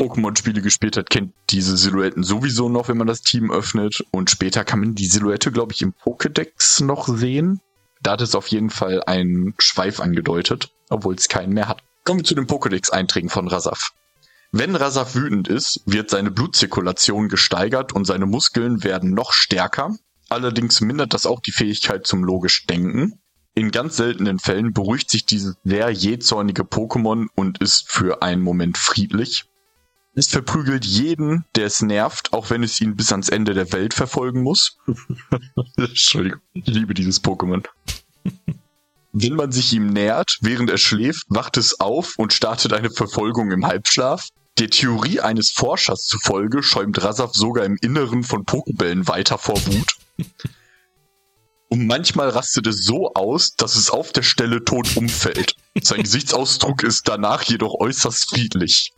Pokémon-Spiele 0.00 0.62
gespielt 0.62 0.96
hat, 0.96 1.10
kennt 1.10 1.34
diese 1.50 1.76
Silhouetten 1.76 2.22
sowieso 2.22 2.70
noch, 2.70 2.88
wenn 2.88 2.96
man 2.96 3.06
das 3.06 3.20
Team 3.20 3.52
öffnet. 3.52 4.02
Und 4.10 4.30
später 4.30 4.64
kann 4.64 4.80
man 4.80 4.94
die 4.94 5.04
Silhouette, 5.04 5.52
glaube 5.52 5.74
ich, 5.74 5.82
im 5.82 5.92
Pokédex 5.92 6.82
noch 6.82 7.06
sehen. 7.06 7.60
Da 8.02 8.12
hat 8.12 8.22
es 8.22 8.34
auf 8.34 8.46
jeden 8.46 8.70
Fall 8.70 9.02
einen 9.04 9.54
Schweif 9.58 10.00
angedeutet, 10.00 10.70
obwohl 10.88 11.16
es 11.16 11.28
keinen 11.28 11.52
mehr 11.52 11.68
hat. 11.68 11.82
Kommen 12.04 12.20
wir 12.20 12.24
zu 12.24 12.34
den 12.34 12.46
Pokédex-Einträgen 12.46 13.28
von 13.28 13.46
Rasaf. 13.46 13.90
Wenn 14.52 14.74
Rasaf 14.74 15.14
wütend 15.14 15.48
ist, 15.48 15.82
wird 15.84 16.08
seine 16.08 16.30
Blutzirkulation 16.30 17.28
gesteigert 17.28 17.92
und 17.92 18.06
seine 18.06 18.24
Muskeln 18.24 18.82
werden 18.82 19.10
noch 19.10 19.34
stärker. 19.34 19.94
Allerdings 20.30 20.80
mindert 20.80 21.12
das 21.12 21.26
auch 21.26 21.40
die 21.40 21.52
Fähigkeit 21.52 22.06
zum 22.06 22.24
logisch 22.24 22.64
Denken. 22.66 23.20
In 23.54 23.70
ganz 23.70 23.98
seltenen 23.98 24.38
Fällen 24.38 24.72
beruhigt 24.72 25.10
sich 25.10 25.26
dieses 25.26 25.56
sehr 25.62 25.90
jähzornige 25.90 26.62
Pokémon 26.62 27.26
und 27.34 27.58
ist 27.58 27.90
für 27.90 28.22
einen 28.22 28.40
Moment 28.40 28.78
friedlich. 28.78 29.49
Es 30.14 30.26
verprügelt 30.26 30.84
jeden, 30.84 31.44
der 31.54 31.66
es 31.66 31.82
nervt, 31.82 32.32
auch 32.32 32.50
wenn 32.50 32.64
es 32.64 32.80
ihn 32.80 32.96
bis 32.96 33.12
ans 33.12 33.28
Ende 33.28 33.54
der 33.54 33.72
Welt 33.72 33.94
verfolgen 33.94 34.42
muss. 34.42 34.76
Entschuldigung, 35.76 36.40
ich 36.52 36.66
liebe 36.66 36.94
dieses 36.94 37.22
Pokémon. 37.22 37.64
Wenn 39.12 39.34
man 39.34 39.52
sich 39.52 39.72
ihm 39.72 39.88
nähert, 39.92 40.38
während 40.40 40.70
er 40.70 40.78
schläft, 40.78 41.24
wacht 41.28 41.56
es 41.56 41.78
auf 41.80 42.14
und 42.16 42.32
startet 42.32 42.72
eine 42.72 42.90
Verfolgung 42.90 43.50
im 43.50 43.66
Halbschlaf. 43.66 44.28
Der 44.58 44.68
Theorie 44.68 45.20
eines 45.20 45.50
Forschers 45.50 46.06
zufolge 46.06 46.62
schäumt 46.62 47.02
Rasaf 47.02 47.34
sogar 47.34 47.64
im 47.64 47.76
Inneren 47.80 48.24
von 48.24 48.44
Pokebällen 48.44 49.08
weiter 49.08 49.38
vor 49.38 49.64
Wut. 49.66 49.96
Und 51.68 51.86
manchmal 51.86 52.30
rastet 52.30 52.66
es 52.66 52.84
so 52.84 53.14
aus, 53.14 53.54
dass 53.54 53.76
es 53.76 53.90
auf 53.90 54.12
der 54.12 54.22
Stelle 54.22 54.64
tot 54.64 54.96
umfällt. 54.96 55.54
Sein 55.80 56.02
Gesichtsausdruck 56.02 56.82
ist 56.82 57.08
danach 57.08 57.44
jedoch 57.44 57.74
äußerst 57.74 58.28
friedlich. 58.28 58.92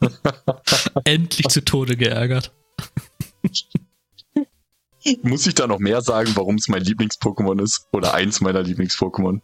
Endlich 1.04 1.48
zu 1.48 1.64
Tode 1.64 1.96
geärgert. 1.96 2.54
Muss 5.22 5.46
ich 5.46 5.54
da 5.54 5.66
noch 5.66 5.78
mehr 5.78 6.02
sagen, 6.02 6.32
warum 6.34 6.56
es 6.56 6.68
mein 6.68 6.82
Lieblings-Pokémon 6.82 7.62
ist? 7.62 7.86
Oder 7.92 8.14
eins 8.14 8.40
meiner 8.40 8.62
Lieblings-Pokémon? 8.62 9.40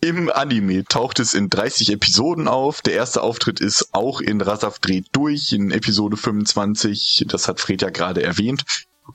Im 0.00 0.30
Anime 0.30 0.84
taucht 0.84 1.18
es 1.18 1.34
in 1.34 1.50
30 1.50 1.90
Episoden 1.90 2.46
auf. 2.46 2.80
Der 2.80 2.94
erste 2.94 3.22
Auftritt 3.22 3.58
ist 3.60 3.88
auch 3.92 4.20
in 4.20 4.40
Rasaf 4.40 4.78
dreht 4.78 5.08
durch 5.12 5.52
in 5.52 5.72
Episode 5.72 6.16
25. 6.16 7.24
Das 7.26 7.48
hat 7.48 7.60
Fred 7.60 7.82
ja 7.82 7.90
gerade 7.90 8.22
erwähnt. 8.22 8.64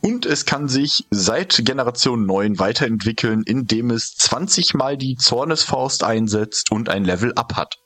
Und 0.02 0.26
es 0.26 0.46
kann 0.46 0.68
sich 0.68 1.06
seit 1.10 1.64
Generation 1.64 2.26
9 2.26 2.60
weiterentwickeln, 2.60 3.44
indem 3.44 3.92
es 3.92 4.16
20 4.16 4.74
mal 4.74 4.98
die 4.98 5.16
Zornesfaust 5.16 6.04
einsetzt 6.04 6.72
und 6.72 6.90
ein 6.90 7.06
Level 7.06 7.34
up 7.36 7.56
hat. 7.56 7.78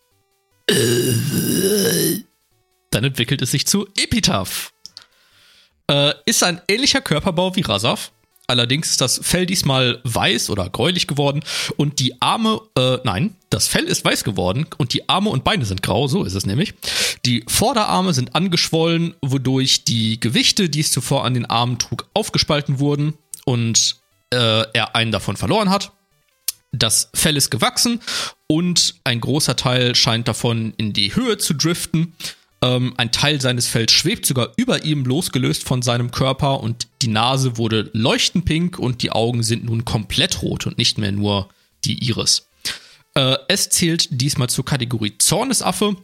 Dann 0.68 2.24
entwickelt 3.04 3.42
es 3.42 3.52
sich 3.52 3.68
zu 3.68 3.88
Epitaph. 3.98 4.72
Äh, 5.88 6.14
ist 6.26 6.44
ein 6.44 6.62
ähnlicher 6.68 7.02
Körperbau 7.02 7.56
wie 7.56 7.62
Rasaf. 7.62 8.12
Allerdings 8.48 8.92
ist 8.92 9.02
das 9.02 9.20
Fell 9.24 9.48
diesmal 9.48 10.00
weiß 10.04 10.52
oder 10.52 10.70
gräulich 10.70 11.08
geworden 11.08 11.44
und 11.78 12.00
die 12.00 12.22
Arme, 12.22 12.62
äh, 12.78 13.00
nein, 13.04 13.36
das 13.50 13.68
Fell 13.68 13.86
ist 13.86 14.06
weiß 14.06 14.24
geworden 14.24 14.68
und 14.78 14.94
die 14.94 15.10
Arme 15.10 15.32
und 15.32 15.44
Beine 15.44 15.66
sind 15.66 15.82
grau, 15.82 16.08
so 16.08 16.24
ist 16.24 16.36
es 16.36 16.46
nämlich. 16.46 16.76
Die 17.26 17.44
Vorderarme 17.48 18.14
sind 18.14 18.36
angeschwollen, 18.36 19.16
wodurch 19.22 19.84
die 19.84 20.20
Gewichte, 20.20 20.70
die 20.70 20.82
es 20.82 20.92
zuvor 20.92 21.26
an 21.26 21.34
den 21.34 21.48
Armen 21.48 21.80
trug, 21.80 22.08
aufgespalten 22.14 22.80
wurden 22.80 23.16
und 23.46 23.96
äh, 24.32 24.64
er 24.74 24.96
einen 24.96 25.12
davon 25.12 25.38
verloren 25.38 25.72
hat. 25.72 25.92
Das 26.72 27.10
Fell 27.16 27.38
ist 27.38 27.50
gewachsen 27.50 28.00
und 28.48 28.96
ein 29.04 29.22
großer 29.22 29.56
Teil 29.56 29.96
scheint 29.96 30.28
davon 30.28 30.74
in 30.78 30.94
die 30.94 31.16
Höhe 31.16 31.38
zu 31.38 31.54
driften. 31.54 32.14
Ähm, 32.62 32.94
ein 32.98 33.12
Teil 33.12 33.42
seines 33.42 33.68
Fells 33.68 33.92
schwebt 33.92 34.26
sogar 34.26 34.54
über 34.56 34.84
ihm, 34.84 35.06
losgelöst 35.06 35.64
von 35.64 35.82
seinem 35.82 36.12
Körper 36.12 36.62
und 36.62 36.88
die 37.02 37.08
Nase 37.08 37.58
wurde 37.58 37.90
leuchtend 37.94 38.46
pink 38.46 38.80
und 38.80 39.02
die 39.04 39.12
Augen 39.12 39.44
sind 39.44 39.66
nun 39.66 39.86
komplett 39.86 40.42
rot 40.42 40.68
und 40.68 40.78
nicht 40.78 40.98
mehr 40.98 41.12
nur 41.12 41.50
die 41.84 42.04
Iris. 42.08 42.48
Äh, 43.16 43.38
es 43.48 43.70
zählt 43.70 44.08
diesmal 44.10 44.50
zur 44.50 44.66
Kategorie 44.66 45.18
Zornesaffe 45.18 45.96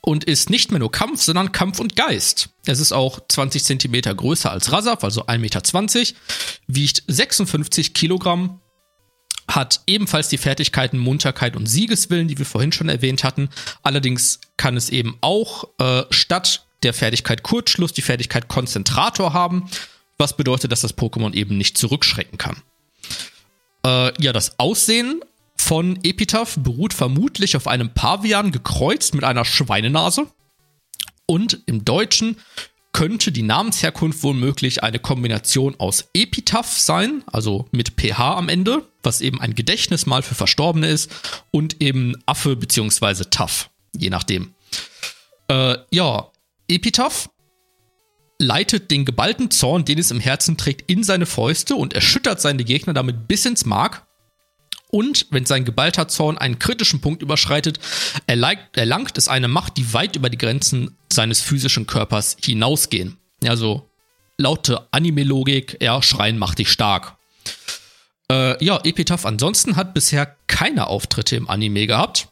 und 0.00 0.24
ist 0.24 0.50
nicht 0.50 0.70
mehr 0.70 0.80
nur 0.80 0.90
Kampf, 0.90 1.22
sondern 1.22 1.52
Kampf 1.52 1.78
und 1.78 1.96
Geist. 1.96 2.48
Es 2.66 2.80
ist 2.80 2.92
auch 2.92 3.20
20 3.28 3.62
Zentimeter 3.62 4.14
größer 4.14 4.50
als 4.50 4.72
Rasaf, 4.72 5.04
also 5.04 5.26
1,20 5.26 5.38
Meter, 5.38 5.62
wiegt 6.66 7.02
56 7.06 7.94
Kilogramm 7.94 8.60
hat 9.54 9.80
ebenfalls 9.86 10.28
die 10.28 10.38
Fertigkeiten 10.38 10.98
Munterkeit 10.98 11.56
und 11.56 11.66
Siegeswillen, 11.66 12.28
die 12.28 12.38
wir 12.38 12.46
vorhin 12.46 12.72
schon 12.72 12.88
erwähnt 12.88 13.24
hatten. 13.24 13.48
Allerdings 13.82 14.40
kann 14.56 14.76
es 14.76 14.90
eben 14.90 15.16
auch 15.20 15.64
äh, 15.78 16.02
statt 16.10 16.66
der 16.82 16.94
Fertigkeit 16.94 17.42
Kurzschluss 17.42 17.92
die 17.92 18.02
Fertigkeit 18.02 18.48
Konzentrator 18.48 19.32
haben, 19.32 19.68
was 20.18 20.36
bedeutet, 20.36 20.72
dass 20.72 20.80
das 20.80 20.96
Pokémon 20.96 21.32
eben 21.32 21.56
nicht 21.56 21.78
zurückschrecken 21.78 22.38
kann. 22.38 22.62
Äh, 23.84 24.12
ja, 24.22 24.32
das 24.32 24.58
Aussehen 24.58 25.20
von 25.56 25.98
Epitaph 26.02 26.56
beruht 26.58 26.92
vermutlich 26.92 27.56
auf 27.56 27.68
einem 27.68 27.94
Pavian 27.94 28.52
gekreuzt 28.52 29.14
mit 29.14 29.24
einer 29.24 29.44
Schweinenase. 29.44 30.26
Und 31.26 31.60
im 31.66 31.84
Deutschen 31.84 32.36
könnte 32.92 33.32
die 33.32 33.42
Namensherkunft 33.42 34.22
womöglich 34.22 34.82
eine 34.82 34.98
Kombination 34.98 35.76
aus 35.78 36.08
Epitaph 36.14 36.78
sein, 36.78 37.22
also 37.26 37.68
mit 37.70 37.94
PH 37.96 38.36
am 38.36 38.48
Ende, 38.48 38.86
was 39.02 39.20
eben 39.20 39.40
ein 39.40 39.54
Gedächtnismal 39.54 40.22
für 40.22 40.34
Verstorbene 40.34 40.88
ist, 40.88 41.10
und 41.50 41.82
eben 41.82 42.14
Affe 42.26 42.56
beziehungsweise 42.56 43.30
Taff, 43.30 43.70
je 43.96 44.10
nachdem. 44.10 44.54
Äh, 45.48 45.76
ja, 45.90 46.30
Epitaph 46.68 47.28
leitet 48.38 48.90
den 48.90 49.04
geballten 49.04 49.50
Zorn, 49.50 49.84
den 49.84 49.98
es 49.98 50.10
im 50.10 50.20
Herzen 50.20 50.56
trägt, 50.56 50.90
in 50.90 51.04
seine 51.04 51.26
Fäuste 51.26 51.76
und 51.76 51.92
erschüttert 51.92 52.40
seine 52.40 52.64
Gegner 52.64 52.92
damit 52.92 53.28
bis 53.28 53.46
ins 53.46 53.64
Mark. 53.64 54.06
Und 54.90 55.26
wenn 55.30 55.46
sein 55.46 55.64
geballter 55.64 56.08
Zorn 56.08 56.36
einen 56.36 56.58
kritischen 56.58 57.00
Punkt 57.00 57.22
überschreitet, 57.22 57.80
erlangt 58.26 59.16
es 59.16 59.28
eine 59.28 59.48
Macht, 59.48 59.78
die 59.78 59.94
weit 59.94 60.16
über 60.16 60.28
die 60.28 60.36
Grenzen 60.36 60.96
seines 61.10 61.40
physischen 61.40 61.86
Körpers 61.86 62.36
hinausgehen. 62.44 63.16
Also 63.46 63.88
laute 64.36 64.86
Anime-Logik, 64.90 65.78
ja, 65.80 66.02
Schreien 66.02 66.38
macht 66.38 66.58
dich 66.58 66.70
stark. 66.70 67.16
Äh, 68.32 68.64
ja, 68.64 68.80
Epitaph 68.82 69.26
ansonsten 69.26 69.76
hat 69.76 69.92
bisher 69.92 70.36
keine 70.46 70.86
Auftritte 70.86 71.36
im 71.36 71.50
Anime 71.50 71.86
gehabt. 71.86 72.28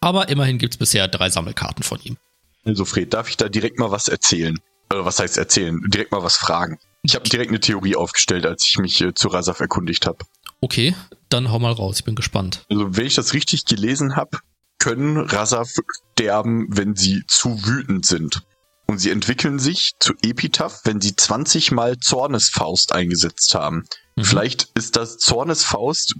Aber 0.00 0.30
immerhin 0.30 0.56
gibt 0.56 0.74
es 0.74 0.78
bisher 0.78 1.06
drei 1.06 1.28
Sammelkarten 1.28 1.82
von 1.82 2.00
ihm. 2.02 2.16
Also 2.64 2.86
Fred, 2.86 3.12
darf 3.12 3.28
ich 3.28 3.36
da 3.36 3.48
direkt 3.50 3.78
mal 3.78 3.90
was 3.90 4.08
erzählen? 4.08 4.56
Äh, 4.90 4.96
was 4.96 5.18
heißt 5.18 5.36
erzählen? 5.36 5.82
Direkt 5.88 6.12
mal 6.12 6.22
was 6.22 6.36
fragen. 6.36 6.78
Ich 7.02 7.14
habe 7.14 7.28
direkt 7.28 7.50
eine 7.50 7.60
Theorie 7.60 7.94
aufgestellt, 7.94 8.46
als 8.46 8.66
ich 8.66 8.78
mich 8.78 9.00
äh, 9.02 9.12
zu 9.12 9.28
Rasaf 9.28 9.60
erkundigt 9.60 10.06
habe. 10.06 10.24
Okay, 10.62 10.94
dann 11.28 11.50
hau 11.50 11.58
mal 11.58 11.72
raus, 11.72 11.98
ich 11.98 12.04
bin 12.04 12.14
gespannt. 12.14 12.64
Also, 12.70 12.96
wenn 12.96 13.06
ich 13.06 13.14
das 13.14 13.34
richtig 13.34 13.66
gelesen 13.66 14.16
habe, 14.16 14.38
können 14.78 15.18
Rasaf 15.18 15.68
sterben, 16.12 16.68
wenn 16.70 16.96
sie 16.96 17.22
zu 17.28 17.66
wütend 17.66 18.06
sind. 18.06 18.42
Und 18.86 18.98
sie 18.98 19.10
entwickeln 19.10 19.58
sich 19.58 19.92
zu 20.00 20.14
Epitaph, 20.22 20.80
wenn 20.84 21.00
sie 21.02 21.14
20 21.14 21.72
Mal 21.72 21.98
Zornesfaust 21.98 22.92
eingesetzt 22.92 23.54
haben. 23.54 23.84
Mhm. 24.16 24.24
Vielleicht 24.24 24.70
ist 24.74 24.96
das 24.96 25.18
Zornesfaust, 25.18 26.16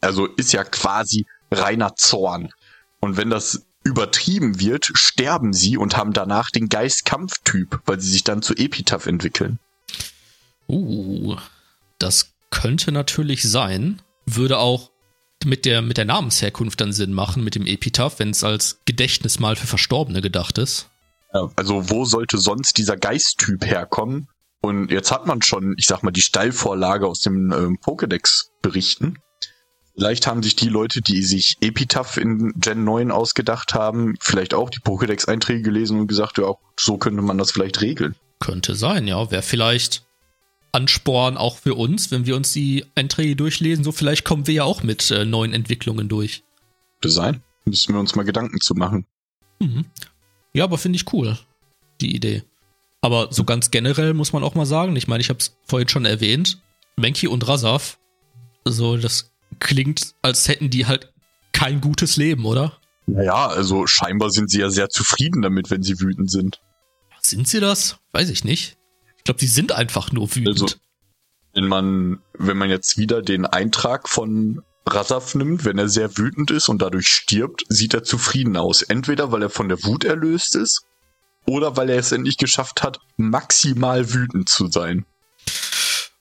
also 0.00 0.26
ist 0.26 0.52
ja 0.52 0.64
quasi 0.64 1.26
reiner 1.50 1.94
Zorn. 1.96 2.50
Und 3.00 3.16
wenn 3.16 3.30
das 3.30 3.66
übertrieben 3.84 4.60
wird, 4.60 4.90
sterben 4.94 5.52
sie 5.52 5.76
und 5.76 5.96
haben 5.96 6.12
danach 6.12 6.50
den 6.50 6.68
Geist-Kampftyp, 6.68 7.80
weil 7.86 8.00
sie 8.00 8.10
sich 8.10 8.24
dann 8.24 8.42
zu 8.42 8.54
Epitaph 8.54 9.06
entwickeln. 9.06 9.58
Uh, 10.68 11.36
das 11.98 12.32
könnte 12.50 12.92
natürlich 12.92 13.42
sein. 13.42 14.00
Würde 14.26 14.58
auch 14.58 14.90
mit 15.44 15.66
der, 15.66 15.82
mit 15.82 15.98
der 15.98 16.06
Namensherkunft 16.06 16.80
dann 16.80 16.94
Sinn 16.94 17.12
machen, 17.12 17.44
mit 17.44 17.54
dem 17.54 17.66
Epitaph, 17.66 18.18
wenn 18.18 18.30
es 18.30 18.42
als 18.42 18.80
Gedächtnismal 18.86 19.56
für 19.56 19.66
Verstorbene 19.66 20.22
gedacht 20.22 20.56
ist. 20.56 20.88
Also 21.56 21.90
wo 21.90 22.04
sollte 22.04 22.38
sonst 22.38 22.78
dieser 22.78 22.96
Geisttyp 22.96 23.66
herkommen? 23.66 24.28
Und 24.64 24.90
jetzt 24.90 25.12
hat 25.12 25.26
man 25.26 25.42
schon, 25.42 25.74
ich 25.76 25.86
sag 25.86 26.02
mal, 26.02 26.10
die 26.10 26.22
Steilvorlage 26.22 27.06
aus 27.06 27.20
dem 27.20 27.52
ähm, 27.52 27.78
Pokédex 27.84 28.46
berichten. 28.62 29.18
Vielleicht 29.94 30.26
haben 30.26 30.42
sich 30.42 30.56
die 30.56 30.70
Leute, 30.70 31.02
die 31.02 31.22
sich 31.22 31.58
Epitaph 31.60 32.16
in 32.16 32.54
Gen 32.56 32.82
9 32.82 33.10
ausgedacht 33.10 33.74
haben, 33.74 34.14
vielleicht 34.20 34.54
auch 34.54 34.70
die 34.70 34.80
Pokédex-Einträge 34.80 35.60
gelesen 35.60 36.00
und 36.00 36.06
gesagt, 36.06 36.38
ja, 36.38 36.54
so 36.80 36.96
könnte 36.96 37.20
man 37.20 37.36
das 37.36 37.50
vielleicht 37.50 37.82
regeln. 37.82 38.14
Könnte 38.40 38.74
sein, 38.74 39.06
ja. 39.06 39.30
Wäre 39.30 39.42
vielleicht 39.42 40.06
Ansporn 40.72 41.36
auch 41.36 41.58
für 41.58 41.74
uns, 41.74 42.10
wenn 42.10 42.24
wir 42.24 42.34
uns 42.34 42.54
die 42.54 42.86
Einträge 42.94 43.36
durchlesen. 43.36 43.84
So 43.84 43.92
vielleicht 43.92 44.24
kommen 44.24 44.46
wir 44.46 44.54
ja 44.54 44.64
auch 44.64 44.82
mit 44.82 45.10
äh, 45.10 45.26
neuen 45.26 45.52
Entwicklungen 45.52 46.08
durch. 46.08 46.42
Design. 47.04 47.42
Müssen 47.66 47.92
wir 47.92 48.00
uns 48.00 48.14
mal 48.14 48.24
Gedanken 48.24 48.62
zu 48.62 48.72
machen. 48.72 49.04
Mhm. 49.60 49.84
Ja, 50.54 50.64
aber 50.64 50.78
finde 50.78 50.96
ich 50.96 51.12
cool, 51.12 51.38
die 52.00 52.16
Idee. 52.16 52.44
Aber 53.04 53.28
so 53.30 53.44
ganz 53.44 53.70
generell 53.70 54.14
muss 54.14 54.32
man 54.32 54.42
auch 54.42 54.54
mal 54.54 54.64
sagen, 54.64 54.96
ich 54.96 55.08
meine, 55.08 55.20
ich 55.20 55.28
habe 55.28 55.38
es 55.38 55.58
vorhin 55.66 55.90
schon 55.90 56.06
erwähnt, 56.06 56.62
Menki 56.96 57.28
und 57.28 57.46
Rasaf, 57.46 57.98
so 58.64 58.96
das 58.96 59.30
klingt, 59.58 60.14
als 60.22 60.48
hätten 60.48 60.70
die 60.70 60.86
halt 60.86 61.12
kein 61.52 61.82
gutes 61.82 62.16
Leben, 62.16 62.46
oder? 62.46 62.78
Naja, 63.06 63.48
also 63.48 63.86
scheinbar 63.86 64.30
sind 64.30 64.50
sie 64.50 64.60
ja 64.60 64.70
sehr 64.70 64.88
zufrieden 64.88 65.42
damit, 65.42 65.70
wenn 65.70 65.82
sie 65.82 66.00
wütend 66.00 66.30
sind. 66.30 66.62
Sind 67.20 67.46
sie 67.46 67.60
das? 67.60 67.98
Weiß 68.12 68.30
ich 68.30 68.42
nicht. 68.42 68.78
Ich 69.18 69.24
glaube, 69.24 69.38
die 69.38 69.48
sind 69.48 69.72
einfach 69.72 70.10
nur 70.10 70.34
wütend. 70.34 70.62
Also, 70.62 70.74
wenn 71.52 71.68
man, 71.68 72.20
wenn 72.38 72.56
man 72.56 72.70
jetzt 72.70 72.96
wieder 72.96 73.20
den 73.20 73.44
Eintrag 73.44 74.08
von 74.08 74.62
Rasaf 74.88 75.34
nimmt, 75.34 75.66
wenn 75.66 75.76
er 75.76 75.90
sehr 75.90 76.16
wütend 76.16 76.50
ist 76.50 76.70
und 76.70 76.80
dadurch 76.80 77.08
stirbt, 77.08 77.66
sieht 77.68 77.92
er 77.92 78.02
zufrieden 78.02 78.56
aus. 78.56 78.80
Entweder 78.80 79.30
weil 79.30 79.42
er 79.42 79.50
von 79.50 79.68
der 79.68 79.84
Wut 79.84 80.04
erlöst 80.04 80.56
ist 80.56 80.86
oder 81.46 81.76
weil 81.76 81.90
er 81.90 81.98
es 81.98 82.12
endlich 82.12 82.38
geschafft 82.38 82.82
hat, 82.82 82.98
maximal 83.16 84.12
wütend 84.12 84.48
zu 84.48 84.66
sein. 84.66 85.04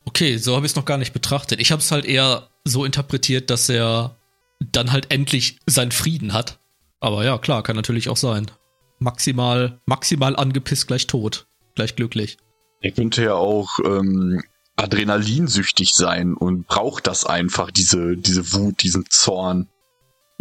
Okay, 0.05 0.37
so 0.37 0.55
habe 0.55 0.65
ich 0.65 0.73
es 0.73 0.75
noch 0.75 0.85
gar 0.85 0.97
nicht 0.97 1.13
betrachtet. 1.13 1.59
Ich 1.59 1.71
habe 1.71 1.79
es 1.81 1.91
halt 1.91 2.05
eher 2.05 2.49
so 2.65 2.85
interpretiert, 2.85 3.49
dass 3.49 3.69
er 3.69 4.17
dann 4.59 4.91
halt 4.91 5.11
endlich 5.11 5.59
seinen 5.65 5.91
Frieden 5.91 6.33
hat. 6.33 6.59
Aber 6.99 7.23
ja, 7.25 7.37
klar, 7.37 7.63
kann 7.63 7.75
natürlich 7.75 8.09
auch 8.09 8.17
sein. 8.17 8.51
Maximal, 8.99 9.81
maximal 9.85 10.35
angepisst 10.35 10.87
gleich 10.87 11.07
tot, 11.07 11.47
gleich 11.75 11.95
glücklich. 11.95 12.37
Er 12.81 12.91
könnte 12.91 13.23
ja 13.23 13.33
auch 13.33 13.79
ähm, 13.83 14.41
adrenalinsüchtig 14.75 15.93
sein 15.93 16.33
und 16.33 16.67
braucht 16.67 17.07
das 17.07 17.25
einfach, 17.25 17.71
diese, 17.71 18.17
diese 18.17 18.53
Wut, 18.53 18.83
diesen 18.83 19.05
Zorn. 19.09 19.69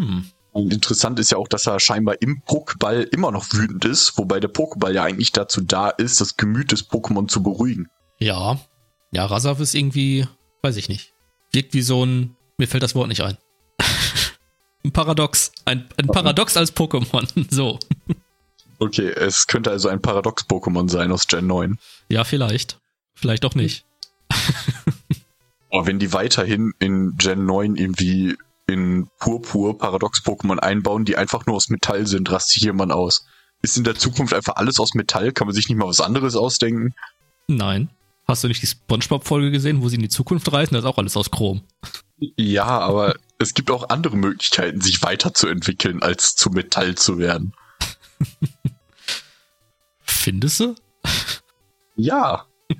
Hm. 0.01 0.27
Und 0.53 0.73
interessant 0.73 1.19
ist 1.19 1.31
ja 1.33 1.38
auch, 1.38 1.49
dass 1.49 1.67
er 1.67 1.81
scheinbar 1.81 2.21
im 2.21 2.43
Pokéball 2.47 3.03
immer 3.05 3.31
noch 3.31 3.53
wütend 3.53 3.87
ist, 3.87 4.19
wobei 4.19 4.38
der 4.38 4.53
Pokéball 4.53 4.93
ja 4.93 5.03
eigentlich 5.03 5.33
dazu 5.33 5.62
da 5.62 5.88
ist, 5.88 6.21
das 6.21 6.37
Gemüt 6.37 6.73
des 6.73 6.91
Pokémon 6.91 7.27
zu 7.27 7.43
beruhigen. 7.43 7.88
Ja. 8.19 8.61
Ja, 9.12 9.27
Rasaf 9.27 9.61
ist 9.61 9.75
irgendwie, 9.75 10.27
weiß 10.61 10.77
ich 10.77 10.88
nicht. 10.91 11.15
Wirkt 11.53 11.73
wie 11.73 11.83
so 11.83 12.05
ein, 12.05 12.37
mir 12.59 12.69
fällt 12.69 12.83
das 12.83 12.95
Wort 12.95 13.09
nicht 13.09 13.23
ein. 13.23 13.38
ein 14.85 14.93
Paradox. 14.93 15.53
Ein, 15.65 15.88
ein 15.97 16.07
Paradox 16.07 16.57
als 16.57 16.75
Pokémon. 16.75 17.27
So. 17.51 17.79
Okay, 18.79 19.11
es 19.11 19.47
könnte 19.47 19.71
also 19.71 19.88
ein 19.88 20.03
Paradox-Pokémon 20.03 20.91
sein 20.91 21.12
aus 21.12 21.29
Gen 21.29 21.47
9. 21.47 21.79
Ja, 22.09 22.25
vielleicht. 22.25 22.81
Vielleicht 23.15 23.45
auch 23.45 23.55
nicht. 23.55 23.85
Aber 25.71 25.87
wenn 25.87 25.99
die 25.99 26.12
weiterhin 26.12 26.75
in 26.81 27.17
Gen 27.17 27.47
9 27.47 27.77
irgendwie 27.77 28.37
in 28.73 29.09
Purpur 29.19 29.79
Paradox-Pokémon 29.79 30.59
einbauen, 30.59 31.05
die 31.05 31.17
einfach 31.17 31.47
nur 31.47 31.57
aus 31.57 31.69
Metall 31.69 32.07
sind, 32.07 32.31
raste 32.31 32.59
hier 32.59 32.73
man 32.73 32.91
aus. 32.91 33.27
Ist 33.63 33.77
in 33.77 33.85
der 33.85 33.95
Zukunft 33.95 34.35
einfach 34.35 34.57
alles 34.57 34.81
aus 34.81 34.95
Metall? 34.95 35.33
Kann 35.33 35.47
man 35.47 35.55
sich 35.55 35.69
nicht 35.69 35.79
mal 35.79 35.87
was 35.87 36.01
anderes 36.01 36.35
ausdenken? 36.35 36.95
Nein. 37.47 37.91
Hast 38.27 38.43
du 38.43 38.49
nicht 38.49 38.63
die 38.63 38.67
Spongebob-Folge 38.67 39.51
gesehen, 39.51 39.83
wo 39.83 39.89
sie 39.89 39.97
in 39.97 40.03
die 40.03 40.09
Zukunft 40.09 40.53
reisen? 40.53 40.75
Das 40.75 40.85
ist 40.85 40.89
auch 40.89 40.99
alles 40.99 41.17
aus 41.17 41.31
Chrom. 41.31 41.63
Ja, 42.37 42.65
aber 42.65 43.17
es 43.39 43.55
gibt 43.55 43.71
auch 43.71 43.89
andere 43.89 44.17
Möglichkeiten, 44.17 44.81
sich 44.81 45.03
weiterzuentwickeln, 45.03 46.03
als 46.03 46.35
zu 46.35 46.51
Metall 46.51 46.95
zu 46.95 47.19
werden. 47.19 47.53
Findest 50.03 50.61
du? 50.61 50.75
Ja. 51.97 52.47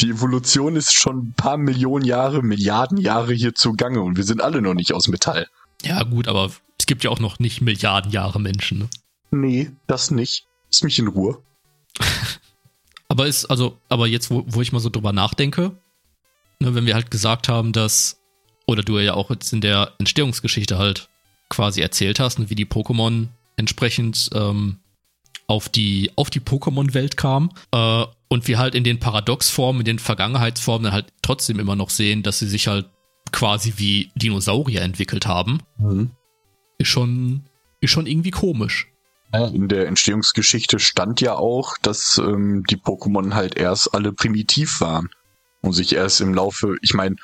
Die 0.00 0.10
Evolution 0.10 0.76
ist 0.76 0.92
schon 0.92 1.18
ein 1.18 1.34
paar 1.34 1.56
Millionen 1.56 2.04
Jahre, 2.04 2.42
Milliarden 2.42 2.98
Jahre 2.98 3.32
hier 3.32 3.54
zugange 3.54 4.02
und 4.02 4.16
wir 4.16 4.24
sind 4.24 4.42
alle 4.42 4.60
noch 4.60 4.74
nicht 4.74 4.92
aus 4.92 5.08
Metall. 5.08 5.46
Ja, 5.82 6.02
gut, 6.02 6.28
aber 6.28 6.50
es 6.78 6.86
gibt 6.86 7.02
ja 7.04 7.10
auch 7.10 7.20
noch 7.20 7.38
nicht 7.38 7.62
Milliarden 7.62 8.12
Jahre 8.12 8.38
Menschen. 8.38 8.78
Ne? 8.78 8.88
Nee, 9.30 9.70
das 9.86 10.10
nicht. 10.10 10.46
Lass 10.70 10.82
mich 10.82 10.98
in 10.98 11.08
Ruhe. 11.08 11.40
aber 13.08 13.26
ist, 13.26 13.46
also, 13.46 13.78
aber 13.88 14.06
jetzt, 14.06 14.30
wo, 14.30 14.44
wo 14.46 14.60
ich 14.60 14.72
mal 14.72 14.80
so 14.80 14.90
drüber 14.90 15.12
nachdenke, 15.12 15.72
ne, 16.58 16.74
wenn 16.74 16.86
wir 16.86 16.94
halt 16.94 17.10
gesagt 17.10 17.48
haben, 17.48 17.72
dass, 17.72 18.20
oder 18.66 18.82
du 18.82 18.98
ja 18.98 19.14
auch 19.14 19.30
jetzt 19.30 19.52
in 19.52 19.62
der 19.62 19.92
Entstehungsgeschichte 19.98 20.76
halt 20.76 21.08
quasi 21.48 21.80
erzählt 21.80 22.20
hast, 22.20 22.38
ne, 22.38 22.50
wie 22.50 22.54
die 22.54 22.66
Pokémon 22.66 23.28
entsprechend 23.56 24.28
ähm, 24.34 24.78
auf 25.46 25.68
die, 25.68 26.10
auf 26.16 26.28
die 26.28 26.40
Pokémon-Welt 26.40 27.16
kam. 27.16 27.50
Äh, 27.72 28.04
und 28.28 28.48
wir 28.48 28.58
halt 28.58 28.74
in 28.74 28.84
den 28.84 29.00
Paradoxformen, 29.00 29.80
in 29.80 29.86
den 29.86 29.98
Vergangenheitsformen 29.98 30.84
dann 30.84 30.92
halt 30.92 31.12
trotzdem 31.22 31.58
immer 31.58 31.76
noch 31.76 31.90
sehen, 31.90 32.22
dass 32.22 32.38
sie 32.38 32.48
sich 32.48 32.68
halt 32.68 32.86
quasi 33.32 33.74
wie 33.76 34.10
Dinosaurier 34.14 34.82
entwickelt 34.82 35.26
haben. 35.26 35.58
Mhm. 35.78 36.10
Ist 36.78 36.88
schon, 36.88 37.44
ist 37.80 37.90
schon 37.90 38.06
irgendwie 38.06 38.30
komisch. 38.30 38.88
In 39.32 39.68
der 39.68 39.86
Entstehungsgeschichte 39.86 40.78
stand 40.78 41.20
ja 41.20 41.34
auch, 41.34 41.76
dass 41.82 42.18
ähm, 42.18 42.64
die 42.70 42.76
Pokémon 42.76 43.34
halt 43.34 43.56
erst 43.56 43.92
alle 43.92 44.12
primitiv 44.12 44.80
waren 44.80 45.10
und 45.60 45.72
sich 45.72 45.94
erst 45.94 46.20
im 46.20 46.32
Laufe, 46.32 46.76
ich 46.80 46.94
meine, 46.94 47.16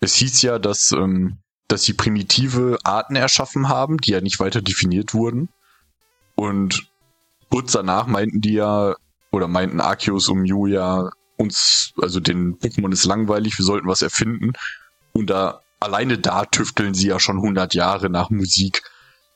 es 0.00 0.14
hieß 0.14 0.42
ja, 0.42 0.58
dass, 0.58 0.92
ähm, 0.92 1.38
dass 1.68 1.82
sie 1.82 1.92
primitive 1.92 2.78
Arten 2.84 3.16
erschaffen 3.16 3.68
haben, 3.68 3.98
die 3.98 4.12
ja 4.12 4.20
nicht 4.20 4.40
weiter 4.40 4.62
definiert 4.62 5.14
wurden. 5.14 5.48
Und 6.36 6.88
kurz 7.50 7.72
danach 7.72 8.06
meinten 8.06 8.40
die 8.40 8.54
ja, 8.54 8.94
oder 9.32 9.48
meinten 9.48 9.80
Arceus 9.80 10.28
Mew 10.28 10.66
ja, 10.66 11.10
uns, 11.36 11.92
also 12.00 12.20
den 12.20 12.58
Pokémon 12.58 12.92
ist 12.92 13.04
langweilig, 13.04 13.58
wir 13.58 13.64
sollten 13.64 13.88
was 13.88 14.02
erfinden. 14.02 14.52
Und 15.12 15.30
da, 15.30 15.60
alleine 15.80 16.18
da 16.18 16.44
tüfteln 16.44 16.94
sie 16.94 17.08
ja 17.08 17.18
schon 17.18 17.38
100 17.38 17.74
Jahre 17.74 18.10
nach 18.10 18.30
Musik. 18.30 18.82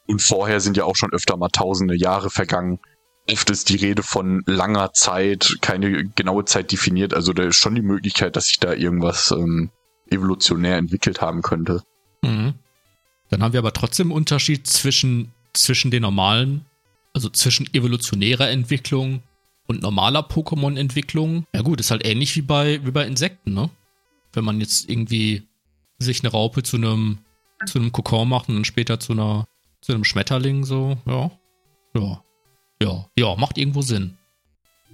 Und 0.07 0.23
vorher 0.23 0.61
sind 0.61 0.77
ja 0.77 0.85
auch 0.85 0.95
schon 0.95 1.13
öfter 1.13 1.37
mal 1.37 1.49
tausende 1.49 1.97
Jahre 1.97 2.31
vergangen. 2.31 2.79
Oft 3.29 3.51
ist 3.51 3.71
die 3.71 3.77
Rede 3.77 4.05
von 4.05 4.43
langer 4.47 4.93
Zeit, 4.93 5.57
keine 5.61 6.05
genaue 6.05 6.45
Zeit 6.45 6.71
definiert. 6.71 7.13
Also 7.13 7.33
da 7.33 7.43
ist 7.43 7.57
schon 7.57 7.75
die 7.75 7.83
Möglichkeit, 7.83 8.37
dass 8.37 8.47
sich 8.47 8.61
da 8.61 8.73
irgendwas 8.73 9.33
ähm, 9.33 9.71
evolutionär 10.09 10.77
entwickelt 10.77 11.21
haben 11.21 11.43
könnte. 11.43 11.83
Mhm. 12.23 12.55
Dann 13.31 13.43
haben 13.43 13.53
wir 13.53 13.59
aber 13.59 13.73
trotzdem 13.73 14.13
Unterschied 14.13 14.69
zwischen, 14.69 15.33
zwischen 15.53 15.91
den 15.91 16.03
normalen 16.03 16.67
also 17.17 17.31
zwischen 17.31 17.67
evolutionärer 17.73 18.51
Entwicklung 18.51 19.23
und 19.67 19.83
normaler 19.83 20.21
Pokémon-Entwicklung. 20.21 21.47
Ja 21.55 21.63
gut, 21.63 21.81
ist 21.81 21.91
halt 21.91 22.07
ähnlich 22.07 22.35
wie 22.37 22.43
bei, 22.43 22.85
wie 22.85 22.91
bei 22.91 23.07
Insekten, 23.07 23.55
ne? 23.55 23.71
Wenn 24.33 24.45
man 24.45 24.61
jetzt 24.61 24.89
irgendwie 24.89 25.43
sich 25.99 26.23
eine 26.23 26.31
Raupe 26.31 26.63
zu 26.63 26.77
einem 26.77 27.19
zu 27.65 27.79
einem 27.79 27.91
Kokon 27.91 28.29
macht 28.29 28.49
und 28.49 28.57
dann 28.57 28.65
später 28.65 29.01
zu 29.01 29.13
einer 29.13 29.47
zu 29.81 29.93
einem 29.93 30.05
Schmetterling 30.05 30.65
so, 30.65 30.99
ja. 31.07 31.31
Ja. 31.95 32.23
Ja, 32.83 33.07
ja, 33.17 33.35
macht 33.37 33.57
irgendwo 33.57 33.81
Sinn. 33.81 34.19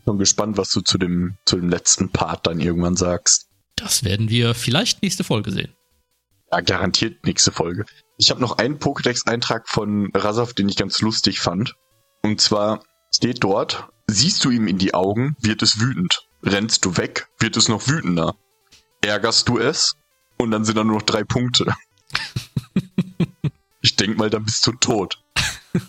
Bin 0.04 0.18
gespannt, 0.18 0.56
was 0.56 0.70
du 0.70 0.80
zu 0.80 0.98
dem 0.98 1.36
zu 1.44 1.56
dem 1.56 1.68
letzten 1.68 2.10
Part 2.10 2.46
dann 2.46 2.60
irgendwann 2.60 2.96
sagst. 2.96 3.48
Das 3.76 4.04
werden 4.04 4.28
wir 4.28 4.54
vielleicht 4.54 5.02
nächste 5.02 5.24
Folge 5.24 5.50
sehen. 5.50 5.72
Ja, 6.52 6.60
garantiert 6.60 7.24
nächste 7.24 7.50
Folge. 7.50 7.84
Ich 8.18 8.30
habe 8.30 8.40
noch 8.40 8.58
einen 8.58 8.78
Pokédex-Eintrag 8.78 9.68
von 9.68 10.10
Rasov, 10.14 10.54
den 10.54 10.68
ich 10.68 10.76
ganz 10.76 11.00
lustig 11.00 11.40
fand. 11.40 11.74
Und 12.22 12.40
zwar 12.40 12.84
steht 13.14 13.44
dort, 13.44 13.88
siehst 14.06 14.44
du 14.44 14.50
ihm 14.50 14.66
in 14.66 14.78
die 14.78 14.94
Augen, 14.94 15.36
wird 15.40 15.62
es 15.62 15.80
wütend. 15.80 16.26
Rennst 16.42 16.84
du 16.84 16.96
weg, 16.96 17.28
wird 17.38 17.56
es 17.56 17.68
noch 17.68 17.86
wütender. 17.86 18.34
Ärgerst 19.00 19.48
du 19.48 19.58
es? 19.58 19.96
Und 20.36 20.50
dann 20.50 20.64
sind 20.64 20.76
da 20.76 20.84
nur 20.84 20.96
noch 20.96 21.02
drei 21.02 21.22
Punkte. 21.22 21.72
ich 23.80 23.96
denk 23.96 24.18
mal, 24.18 24.30
dann 24.30 24.44
bist 24.44 24.66
du 24.66 24.72
tot. 24.72 25.20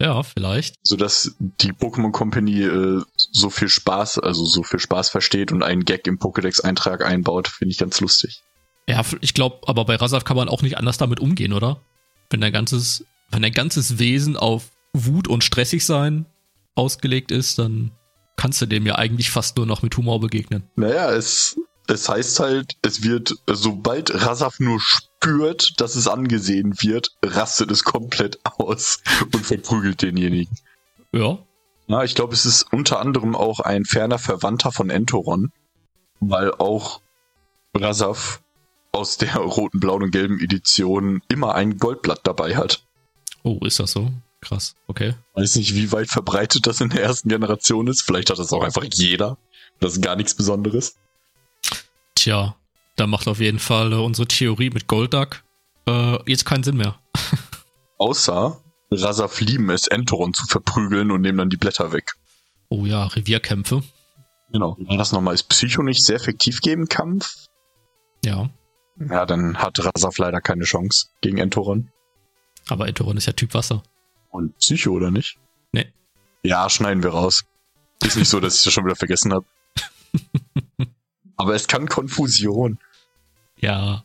ja, 0.00 0.22
vielleicht. 0.22 0.74
Sodass 0.82 1.34
die 1.38 1.72
Pokémon 1.72 2.10
Company 2.10 2.62
äh, 2.62 3.02
so 3.14 3.50
viel 3.50 3.68
Spaß, 3.68 4.18
also 4.18 4.44
so 4.44 4.62
viel 4.62 4.80
Spaß 4.80 5.10
versteht 5.10 5.52
und 5.52 5.62
einen 5.62 5.84
Gag 5.84 6.06
im 6.06 6.18
Pokédex-Eintrag 6.18 7.04
einbaut, 7.04 7.48
finde 7.48 7.72
ich 7.72 7.78
ganz 7.78 8.00
lustig. 8.00 8.42
Ja, 8.88 9.02
ich 9.20 9.34
glaube, 9.34 9.60
aber 9.66 9.84
bei 9.84 9.96
Rasav 9.96 10.24
kann 10.24 10.36
man 10.36 10.48
auch 10.48 10.62
nicht 10.62 10.78
anders 10.78 10.98
damit 10.98 11.20
umgehen, 11.20 11.52
oder? 11.52 11.80
Wenn 12.30 12.40
dein 12.40 12.52
ganzes, 12.52 13.04
wenn 13.30 13.42
dein 13.42 13.52
ganzes 13.52 13.98
Wesen 13.98 14.36
auf 14.36 14.70
Wut 15.04 15.28
und 15.28 15.44
stressig 15.44 15.84
sein 15.84 16.26
ausgelegt 16.74 17.30
ist, 17.30 17.58
dann 17.58 17.90
kannst 18.36 18.60
du 18.60 18.66
dem 18.66 18.86
ja 18.86 18.96
eigentlich 18.96 19.30
fast 19.30 19.56
nur 19.56 19.66
noch 19.66 19.82
mit 19.82 19.96
Humor 19.96 20.20
begegnen. 20.20 20.64
Naja, 20.76 21.10
es, 21.10 21.58
es 21.88 22.08
heißt 22.08 22.40
halt, 22.40 22.76
es 22.82 23.02
wird, 23.02 23.34
sobald 23.46 24.14
Rasav 24.14 24.60
nur 24.60 24.78
spürt, 24.80 25.80
dass 25.80 25.96
es 25.96 26.06
angesehen 26.06 26.74
wird, 26.82 27.16
rastet 27.24 27.70
es 27.70 27.84
komplett 27.84 28.38
aus 28.44 29.00
und 29.32 29.44
verprügelt 29.44 30.02
denjenigen. 30.02 30.54
Ja. 31.12 31.38
Na, 31.88 32.04
ich 32.04 32.14
glaube, 32.14 32.34
es 32.34 32.44
ist 32.44 32.72
unter 32.72 33.00
anderem 33.00 33.34
auch 33.34 33.60
ein 33.60 33.84
ferner 33.84 34.18
Verwandter 34.18 34.72
von 34.72 34.90
Entoron, 34.90 35.52
weil 36.20 36.52
auch 36.52 37.00
Rasav 37.74 38.42
aus 38.92 39.18
der 39.18 39.36
roten, 39.36 39.80
blauen 39.80 40.02
und 40.02 40.10
gelben 40.10 40.40
Edition 40.40 41.22
immer 41.28 41.54
ein 41.54 41.78
Goldblatt 41.78 42.20
dabei 42.24 42.56
hat. 42.56 42.84
Oh, 43.44 43.60
ist 43.64 43.78
das 43.78 43.92
so? 43.92 44.10
Krass, 44.46 44.76
okay. 44.86 45.14
Weiß 45.34 45.56
nicht, 45.56 45.74
wie 45.74 45.90
weit 45.90 46.08
verbreitet 46.08 46.68
das 46.68 46.80
in 46.80 46.90
der 46.90 47.02
ersten 47.02 47.28
Generation 47.28 47.88
ist. 47.88 48.02
Vielleicht 48.02 48.30
hat 48.30 48.38
das 48.38 48.52
auch 48.52 48.62
einfach 48.62 48.84
jeder. 48.84 49.38
Das 49.80 49.94
ist 49.94 50.02
gar 50.02 50.14
nichts 50.14 50.36
Besonderes. 50.36 50.96
Tja, 52.14 52.54
da 52.94 53.08
macht 53.08 53.26
auf 53.26 53.40
jeden 53.40 53.58
Fall 53.58 53.92
äh, 53.92 53.96
unsere 53.96 54.28
Theorie 54.28 54.70
mit 54.70 54.86
Golduck 54.86 55.42
äh, 55.88 56.30
jetzt 56.30 56.44
keinen 56.44 56.62
Sinn 56.62 56.76
mehr. 56.76 56.96
Außer 57.98 58.60
Rasaf 58.92 59.40
lieben 59.40 59.68
es, 59.70 59.88
Entoron 59.88 60.32
zu 60.32 60.46
verprügeln 60.46 61.10
und 61.10 61.22
nehmen 61.22 61.38
dann 61.38 61.50
die 61.50 61.56
Blätter 61.56 61.92
weg. 61.92 62.12
Oh 62.68 62.86
ja, 62.86 63.06
Revierkämpfe. 63.06 63.82
Genau. 64.52 64.76
War 64.78 64.96
das 64.96 65.10
nochmal? 65.10 65.34
Ist 65.34 65.48
Psycho 65.48 65.82
nicht 65.82 66.04
sehr 66.04 66.16
effektiv 66.16 66.60
gegen 66.60 66.86
Kampf? 66.86 67.46
Ja. 68.24 68.48
Ja, 69.10 69.26
dann 69.26 69.58
hat 69.58 69.76
Rasaf 69.84 70.18
leider 70.18 70.40
keine 70.40 70.62
Chance 70.62 71.08
gegen 71.20 71.38
Entoron. 71.38 71.90
Aber 72.68 72.86
Entoron 72.86 73.16
ist 73.16 73.26
ja 73.26 73.32
Typ 73.32 73.54
Wasser. 73.54 73.82
Und 74.30 74.56
Psycho, 74.58 74.90
oder 74.90 75.10
nicht? 75.10 75.38
Nee. 75.72 75.92
Ja, 76.42 76.68
schneiden 76.68 77.02
wir 77.02 77.10
raus. 77.10 77.44
Ist 78.02 78.16
nicht 78.16 78.28
so, 78.28 78.40
dass 78.40 78.58
ich 78.58 78.64
das 78.64 78.72
schon 78.72 78.84
wieder 78.84 78.96
vergessen 78.96 79.32
habe. 79.32 79.46
Aber 81.36 81.54
es 81.54 81.66
kann 81.66 81.88
Konfusion. 81.88 82.78
Ja, 83.58 84.04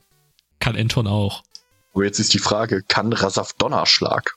kann 0.59 0.75
Enton 0.75 1.07
auch. 1.07 1.43
Aber 1.93 2.05
jetzt 2.05 2.19
ist 2.19 2.33
die 2.33 2.39
Frage, 2.39 2.83
kann 2.83 3.11
Rasaf 3.13 3.53
Donnerschlag? 3.53 4.35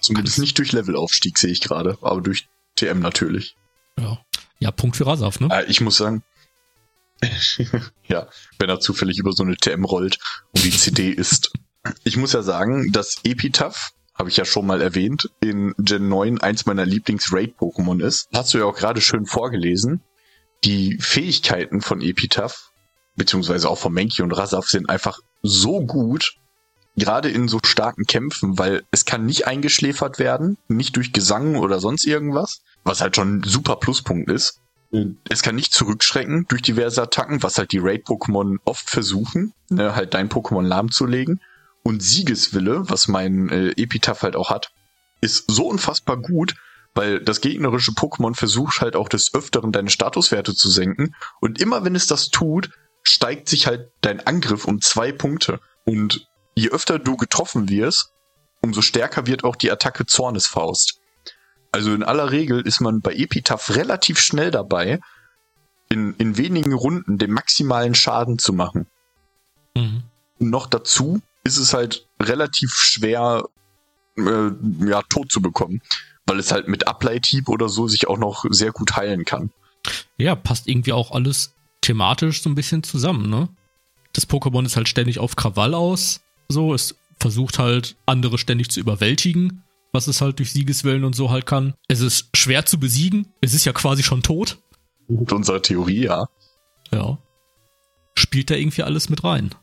Zumindest 0.00 0.38
nicht 0.38 0.56
durch 0.58 0.72
Levelaufstieg, 0.72 1.38
sehe 1.38 1.50
ich 1.50 1.60
gerade, 1.60 1.98
aber 2.00 2.20
durch 2.20 2.48
TM 2.76 3.00
natürlich. 3.00 3.56
Ja. 3.98 4.18
Ja, 4.58 4.70
Punkt 4.70 4.96
für 4.96 5.06
Rasaf, 5.06 5.40
ne? 5.40 5.48
Äh, 5.50 5.64
ich 5.66 5.80
muss 5.80 5.96
sagen, 5.96 6.22
ja, 8.08 8.28
wenn 8.58 8.68
er 8.68 8.80
zufällig 8.80 9.18
über 9.18 9.32
so 9.32 9.42
eine 9.42 9.56
TM 9.56 9.84
rollt 9.84 10.18
und 10.54 10.64
die 10.64 10.70
CD 10.70 11.10
ist. 11.10 11.52
Ich 12.02 12.16
muss 12.16 12.32
ja 12.32 12.42
sagen, 12.42 12.90
dass 12.90 13.20
Epitaph, 13.22 13.92
habe 14.18 14.28
ich 14.28 14.36
ja 14.36 14.44
schon 14.44 14.66
mal 14.66 14.80
erwähnt, 14.80 15.30
in 15.40 15.74
Gen 15.78 16.08
9 16.08 16.40
eins 16.40 16.66
meiner 16.66 16.86
Lieblings-Raid-Pokémon 16.86 18.02
ist. 18.02 18.28
Hast 18.32 18.54
du 18.54 18.58
ja 18.58 18.64
auch 18.64 18.76
gerade 18.76 19.00
schön 19.00 19.26
vorgelesen. 19.26 20.02
Die 20.64 20.98
Fähigkeiten 20.98 21.80
von 21.80 22.00
Epitaph, 22.00 22.70
beziehungsweise 23.14 23.68
auch 23.68 23.78
von 23.78 23.92
Menki 23.92 24.22
und 24.22 24.32
Rasaf, 24.32 24.66
sind 24.66 24.88
einfach 24.88 25.20
so 25.42 25.80
gut, 25.80 26.34
gerade 26.96 27.28
in 27.28 27.46
so 27.46 27.58
starken 27.64 28.04
Kämpfen, 28.04 28.58
weil 28.58 28.82
es 28.90 29.04
kann 29.04 29.26
nicht 29.26 29.46
eingeschläfert 29.46 30.18
werden, 30.18 30.56
nicht 30.68 30.96
durch 30.96 31.12
Gesang 31.12 31.56
oder 31.56 31.78
sonst 31.78 32.06
irgendwas, 32.06 32.62
was 32.84 33.02
halt 33.02 33.16
schon 33.16 33.38
ein 33.38 33.42
super 33.42 33.76
Pluspunkt 33.76 34.30
ist. 34.30 34.60
Es 35.28 35.42
kann 35.42 35.56
nicht 35.56 35.74
zurückschrecken 35.74 36.46
durch 36.48 36.62
diverse 36.62 37.02
Attacken, 37.02 37.42
was 37.42 37.58
halt 37.58 37.72
die 37.72 37.80
Raid-Pokémon 37.80 38.58
oft 38.64 38.88
versuchen, 38.88 39.52
ne, 39.68 39.94
halt 39.94 40.14
dein 40.14 40.30
Pokémon 40.30 40.62
lahmzulegen. 40.62 41.40
Und 41.86 42.02
Siegeswille, 42.02 42.90
was 42.90 43.06
mein 43.06 43.48
äh, 43.48 43.68
Epitaph 43.76 44.22
halt 44.22 44.34
auch 44.34 44.50
hat, 44.50 44.72
ist 45.20 45.44
so 45.46 45.68
unfassbar 45.68 46.16
gut, 46.16 46.56
weil 46.94 47.20
das 47.20 47.40
gegnerische 47.40 47.92
Pokémon 47.92 48.34
versucht 48.34 48.80
halt 48.80 48.96
auch 48.96 49.08
des 49.08 49.32
Öfteren 49.34 49.70
deine 49.70 49.88
Statuswerte 49.88 50.52
zu 50.52 50.68
senken. 50.68 51.14
Und 51.40 51.60
immer 51.60 51.84
wenn 51.84 51.94
es 51.94 52.08
das 52.08 52.30
tut, 52.30 52.70
steigt 53.04 53.48
sich 53.48 53.68
halt 53.68 53.92
dein 54.00 54.18
Angriff 54.26 54.64
um 54.64 54.80
zwei 54.80 55.12
Punkte. 55.12 55.60
Und 55.84 56.26
je 56.56 56.70
öfter 56.70 56.98
du 56.98 57.16
getroffen 57.16 57.68
wirst, 57.68 58.10
umso 58.60 58.82
stärker 58.82 59.28
wird 59.28 59.44
auch 59.44 59.54
die 59.54 59.70
Attacke 59.70 60.06
Zornesfaust. 60.06 60.98
Also 61.70 61.94
in 61.94 62.02
aller 62.02 62.32
Regel 62.32 62.62
ist 62.62 62.80
man 62.80 63.00
bei 63.00 63.14
Epitaph 63.14 63.76
relativ 63.76 64.18
schnell 64.18 64.50
dabei, 64.50 64.98
in, 65.88 66.14
in 66.14 66.36
wenigen 66.36 66.72
Runden 66.72 67.16
den 67.16 67.30
maximalen 67.30 67.94
Schaden 67.94 68.40
zu 68.40 68.52
machen. 68.52 68.88
Mhm. 69.76 70.02
Noch 70.40 70.66
dazu 70.66 71.22
ist 71.46 71.56
es 71.56 71.72
halt 71.72 72.06
relativ 72.20 72.72
schwer, 72.74 73.44
äh, 74.18 74.50
ja, 74.84 75.02
tot 75.08 75.30
zu 75.30 75.40
bekommen, 75.40 75.80
weil 76.26 76.38
es 76.38 76.50
halt 76.50 76.68
mit 76.68 76.88
Ableithieb 76.88 77.48
oder 77.48 77.68
so 77.68 77.86
sich 77.86 78.08
auch 78.08 78.18
noch 78.18 78.44
sehr 78.50 78.72
gut 78.72 78.96
heilen 78.96 79.24
kann. 79.24 79.50
Ja, 80.18 80.34
passt 80.34 80.66
irgendwie 80.66 80.92
auch 80.92 81.12
alles 81.12 81.54
thematisch 81.80 82.42
so 82.42 82.50
ein 82.50 82.56
bisschen 82.56 82.82
zusammen, 82.82 83.30
ne? 83.30 83.48
Das 84.12 84.28
Pokémon 84.28 84.64
ist 84.66 84.76
halt 84.76 84.88
ständig 84.88 85.18
auf 85.20 85.36
Krawall 85.36 85.74
aus, 85.74 86.20
so, 86.48 86.74
es 86.74 86.96
versucht 87.20 87.58
halt 87.58 87.96
andere 88.06 88.38
ständig 88.38 88.70
zu 88.70 88.80
überwältigen, 88.80 89.62
was 89.92 90.08
es 90.08 90.20
halt 90.20 90.38
durch 90.38 90.52
Siegeswillen 90.52 91.04
und 91.04 91.14
so 91.14 91.30
halt 91.30 91.46
kann. 91.46 91.74
Es 91.86 92.00
ist 92.00 92.28
schwer 92.34 92.66
zu 92.66 92.78
besiegen, 92.78 93.28
es 93.40 93.54
ist 93.54 93.64
ja 93.64 93.72
quasi 93.72 94.02
schon 94.02 94.22
tot. 94.22 94.58
Mit 95.08 95.32
unserer 95.32 95.62
Theorie, 95.62 96.04
ja. 96.04 96.26
Ja. 96.90 97.18
Spielt 98.16 98.50
da 98.50 98.54
irgendwie 98.54 98.82
alles 98.82 99.08
mit 99.08 99.22
rein. 99.22 99.54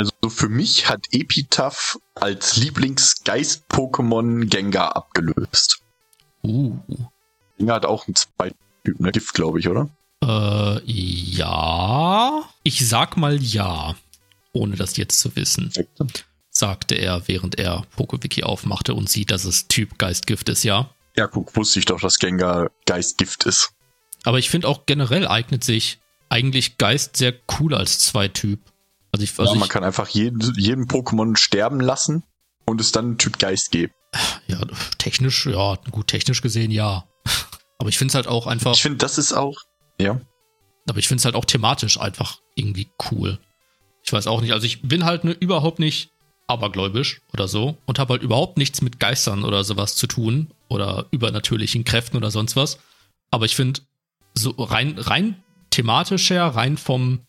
Also 0.00 0.30
für 0.30 0.48
mich 0.48 0.88
hat 0.88 1.08
Epitaph 1.10 1.98
als 2.14 2.56
Lieblingsgeist-Pokémon 2.56 4.46
Gengar 4.46 4.96
abgelöst. 4.96 5.82
Uh. 6.42 6.78
Gengar 7.58 7.76
hat 7.76 7.84
auch 7.84 8.06
einen 8.06 8.14
zweiten 8.14 8.56
Typ, 8.82 8.98
ne? 8.98 9.12
Gift, 9.12 9.34
glaube 9.34 9.60
ich, 9.60 9.68
oder? 9.68 9.90
Äh, 10.24 10.80
ja. 10.86 12.44
Ich 12.62 12.88
sag 12.88 13.18
mal 13.18 13.42
ja. 13.42 13.94
Ohne 14.54 14.76
das 14.76 14.96
jetzt 14.96 15.20
zu 15.20 15.36
wissen. 15.36 15.70
Sagte 16.50 16.94
er, 16.94 17.28
während 17.28 17.58
er 17.58 17.84
PokeWiki 17.94 18.42
aufmachte 18.42 18.94
und 18.94 19.10
sieht, 19.10 19.30
dass 19.30 19.44
es 19.44 19.68
Typ 19.68 19.98
Geistgift 19.98 20.48
ist, 20.48 20.62
ja. 20.62 20.88
Ja, 21.14 21.26
guck, 21.26 21.54
wusste 21.56 21.78
ich 21.78 21.84
doch, 21.84 22.00
dass 22.00 22.18
Gengar 22.18 22.70
Geistgift 22.86 23.44
ist. 23.44 23.72
Aber 24.24 24.38
ich 24.38 24.48
finde 24.48 24.66
auch 24.66 24.86
generell 24.86 25.28
eignet 25.28 25.62
sich 25.62 25.98
eigentlich 26.30 26.78
Geist 26.78 27.18
sehr 27.18 27.34
cool 27.58 27.74
als 27.74 27.98
Zweityp. 27.98 28.60
Also 29.12 29.24
ich, 29.24 29.38
also 29.38 29.52
ja, 29.52 29.58
man 29.58 29.66
ich, 29.66 29.70
kann 29.70 29.84
einfach 29.84 30.08
jeden, 30.08 30.40
jeden 30.56 30.86
Pokémon 30.86 31.36
sterben 31.36 31.80
lassen 31.80 32.22
und 32.64 32.80
es 32.80 32.92
dann 32.92 33.18
Typ 33.18 33.38
Geist 33.38 33.70
geben. 33.70 33.92
ja, 34.46 34.60
technisch, 34.98 35.46
ja, 35.46 35.76
gut, 35.90 36.08
technisch 36.08 36.42
gesehen 36.42 36.70
ja. 36.70 37.04
Aber 37.78 37.88
ich 37.88 37.98
finde 37.98 38.12
es 38.12 38.14
halt 38.14 38.26
auch 38.26 38.46
einfach, 38.46 38.74
Ich 38.74 38.82
finde, 38.82 38.98
das 38.98 39.18
ist 39.18 39.32
auch. 39.32 39.58
Ja. 39.98 40.18
aber 40.88 40.98
ich 40.98 41.08
finde 41.08 41.20
es 41.20 41.24
halt 41.26 41.34
auch 41.34 41.44
thematisch 41.44 42.00
einfach 42.00 42.38
irgendwie 42.54 42.88
cool. 43.10 43.38
Ich 44.02 44.12
weiß 44.12 44.26
auch 44.26 44.40
nicht, 44.40 44.52
also 44.52 44.64
ich 44.64 44.80
bin 44.82 45.04
halt 45.04 45.24
ne, 45.24 45.32
überhaupt 45.32 45.78
nicht 45.78 46.10
abergläubisch 46.46 47.20
oder 47.32 47.48
so 47.48 47.76
und 47.86 47.98
habe 47.98 48.14
halt 48.14 48.22
überhaupt 48.22 48.58
nichts 48.58 48.82
mit 48.82 48.98
Geistern 48.98 49.44
oder 49.44 49.62
sowas 49.62 49.94
zu 49.94 50.06
tun 50.06 50.48
oder 50.68 51.06
übernatürlichen 51.10 51.84
Kräften 51.84 52.16
oder 52.16 52.30
sonst 52.30 52.56
was. 52.56 52.78
Aber 53.30 53.44
ich 53.44 53.54
finde, 53.54 53.80
so 54.34 54.50
rein, 54.50 54.98
rein 54.98 55.42
thematisch 55.70 56.30
her, 56.30 56.46
rein 56.46 56.76
vom, 56.76 57.20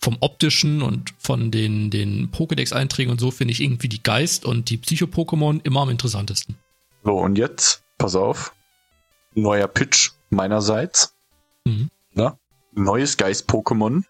vom 0.00 0.16
optischen 0.20 0.82
und 0.82 1.12
von 1.18 1.50
den, 1.50 1.90
den 1.90 2.30
Pokédex-Einträgen 2.30 3.10
und 3.12 3.20
so, 3.20 3.30
finde 3.30 3.52
ich 3.52 3.60
irgendwie 3.60 3.88
die 3.88 4.02
Geist- 4.02 4.44
und 4.44 4.70
die 4.70 4.78
Psycho-Pokémon 4.78 5.60
immer 5.64 5.82
am 5.82 5.90
interessantesten. 5.90 6.56
So, 7.04 7.18
und 7.18 7.36
jetzt, 7.36 7.82
pass 7.98 8.14
auf. 8.14 8.54
Neuer 9.34 9.68
Pitch 9.68 10.12
meinerseits. 10.30 11.14
Mhm. 11.64 11.90
Na? 12.14 12.38
Neues 12.72 13.16
Geist-Pokémon. 13.16 14.04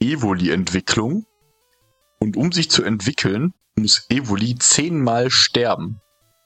Evoli-Entwicklung. 0.00 1.24
Und 2.18 2.36
um 2.36 2.52
sich 2.52 2.70
zu 2.70 2.82
entwickeln, 2.82 3.54
muss 3.76 4.06
Evoli 4.08 4.56
zehnmal 4.58 5.30
sterben. 5.30 6.00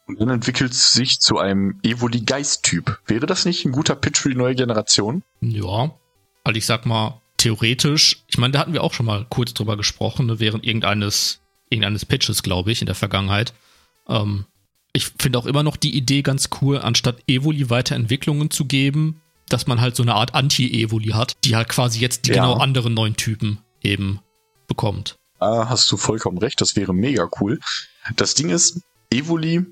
Und 0.06 0.20
dann 0.20 0.28
entwickelt 0.28 0.72
es 0.72 0.92
sich 0.92 1.18
zu 1.20 1.38
einem 1.38 1.80
Evoli-Geist-Typ. 1.82 3.00
Wäre 3.06 3.26
das 3.26 3.46
nicht 3.46 3.64
ein 3.64 3.72
guter 3.72 3.96
Pitch 3.96 4.20
für 4.20 4.28
die 4.28 4.36
neue 4.36 4.54
Generation? 4.54 5.22
Ja, 5.40 5.94
also 6.44 6.58
ich 6.58 6.66
sag 6.66 6.84
mal, 6.84 7.20
theoretisch, 7.44 8.24
ich 8.26 8.38
meine, 8.38 8.52
da 8.52 8.60
hatten 8.60 8.72
wir 8.72 8.82
auch 8.82 8.94
schon 8.94 9.06
mal 9.06 9.26
kurz 9.28 9.52
drüber 9.52 9.76
gesprochen, 9.76 10.26
ne, 10.26 10.40
während 10.40 10.64
irgendeines, 10.64 11.40
irgendeines 11.68 12.06
Pitches, 12.06 12.42
glaube 12.42 12.72
ich, 12.72 12.80
in 12.80 12.86
der 12.86 12.94
Vergangenheit. 12.94 13.52
Ähm, 14.08 14.46
ich 14.94 15.10
finde 15.18 15.38
auch 15.38 15.46
immer 15.46 15.62
noch 15.62 15.76
die 15.76 15.94
Idee 15.94 16.22
ganz 16.22 16.48
cool, 16.60 16.78
anstatt 16.78 17.18
Evoli 17.26 17.68
Weiterentwicklungen 17.68 18.50
zu 18.50 18.64
geben, 18.64 19.20
dass 19.48 19.66
man 19.66 19.80
halt 19.80 19.94
so 19.94 20.02
eine 20.02 20.14
Art 20.14 20.34
Anti-Evoli 20.34 21.08
hat, 21.08 21.36
die 21.44 21.54
halt 21.54 21.68
quasi 21.68 22.00
jetzt 22.00 22.26
die 22.26 22.30
Ja. 22.30 22.36
genau 22.36 22.54
anderen 22.54 22.94
neuen 22.94 23.16
Typen 23.16 23.58
eben 23.82 24.20
bekommt. 24.66 25.16
Ah, 25.38 25.68
hast 25.68 25.92
du 25.92 25.98
vollkommen 25.98 26.38
recht, 26.38 26.60
das 26.62 26.76
wäre 26.76 26.94
mega 26.94 27.28
cool. 27.40 27.60
Das 28.16 28.34
Ding 28.34 28.48
ist, 28.48 28.80
Evoli, 29.10 29.66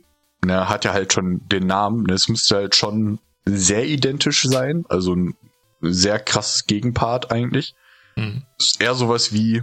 ne, 0.44 0.68
hat 0.68 0.84
ja 0.84 0.92
halt 0.92 1.14
schon 1.14 1.40
den 1.48 1.66
Namen, 1.66 2.02
ne, 2.02 2.12
es 2.12 2.28
müsste 2.28 2.56
halt 2.56 2.76
schon 2.76 3.18
sehr 3.46 3.86
identisch 3.86 4.42
sein, 4.42 4.84
also 4.90 5.14
ein 5.14 5.34
sehr 5.82 6.18
krasses 6.18 6.66
Gegenpart 6.66 7.30
eigentlich. 7.30 7.74
Mhm. 8.16 8.42
ist 8.58 8.80
eher 8.80 8.94
sowas 8.94 9.32
wie 9.32 9.62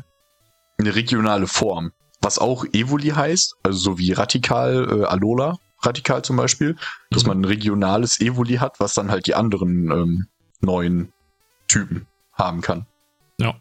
eine 0.79 0.95
regionale 0.95 1.45
Form. 1.47 1.91
Was 2.21 2.39
auch 2.39 2.65
Evoli 2.73 3.09
heißt, 3.09 3.55
also 3.63 3.77
so 3.79 3.97
wie 3.99 4.11
Radikal, 4.11 5.01
äh, 5.01 5.05
Alola, 5.05 5.57
Radikal 5.81 6.23
zum 6.23 6.35
Beispiel, 6.35 6.75
dass 7.11 7.23
Mhm. 7.23 7.27
man 7.27 7.41
ein 7.41 7.45
regionales 7.45 8.19
Evoli 8.19 8.55
hat, 8.55 8.79
was 8.79 8.95
dann 8.95 9.11
halt 9.11 9.27
die 9.27 9.35
anderen 9.35 9.91
ähm, 9.91 10.27
neuen 10.61 11.13
Typen 11.67 12.07
haben 12.33 12.61
kann. 12.61 12.85
Ja. 13.37 13.53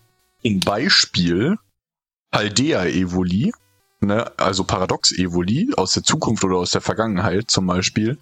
Ein 0.44 0.61
Beispiel 0.61 1.57
Paldea 2.31 2.85
Evoli, 2.87 3.53
ne, 4.01 4.33
also 4.38 4.64
Paradox 4.64 5.12
Evoli 5.16 5.71
aus 5.77 5.92
der 5.92 6.03
Zukunft 6.03 6.44
oder 6.44 6.57
aus 6.57 6.71
der 6.71 6.81
Vergangenheit 6.81 7.51
zum 7.51 7.66
Beispiel, 7.66 8.18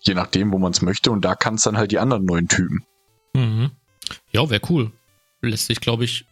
je 0.00 0.14
nachdem, 0.14 0.52
wo 0.52 0.58
man 0.58 0.72
es 0.72 0.82
möchte, 0.82 1.10
und 1.10 1.24
da 1.24 1.34
kann 1.34 1.54
es 1.54 1.62
dann 1.62 1.76
halt 1.78 1.90
die 1.90 1.98
anderen 1.98 2.24
neuen 2.24 2.48
Typen. 2.48 2.84
Mhm. 3.36 3.70
Ja, 4.32 4.48
wäre 4.50 4.62
cool. 4.70 4.92
Lässt 5.42 5.66
sich, 5.66 5.80
glaube 5.80 6.04
ich, 6.04 6.24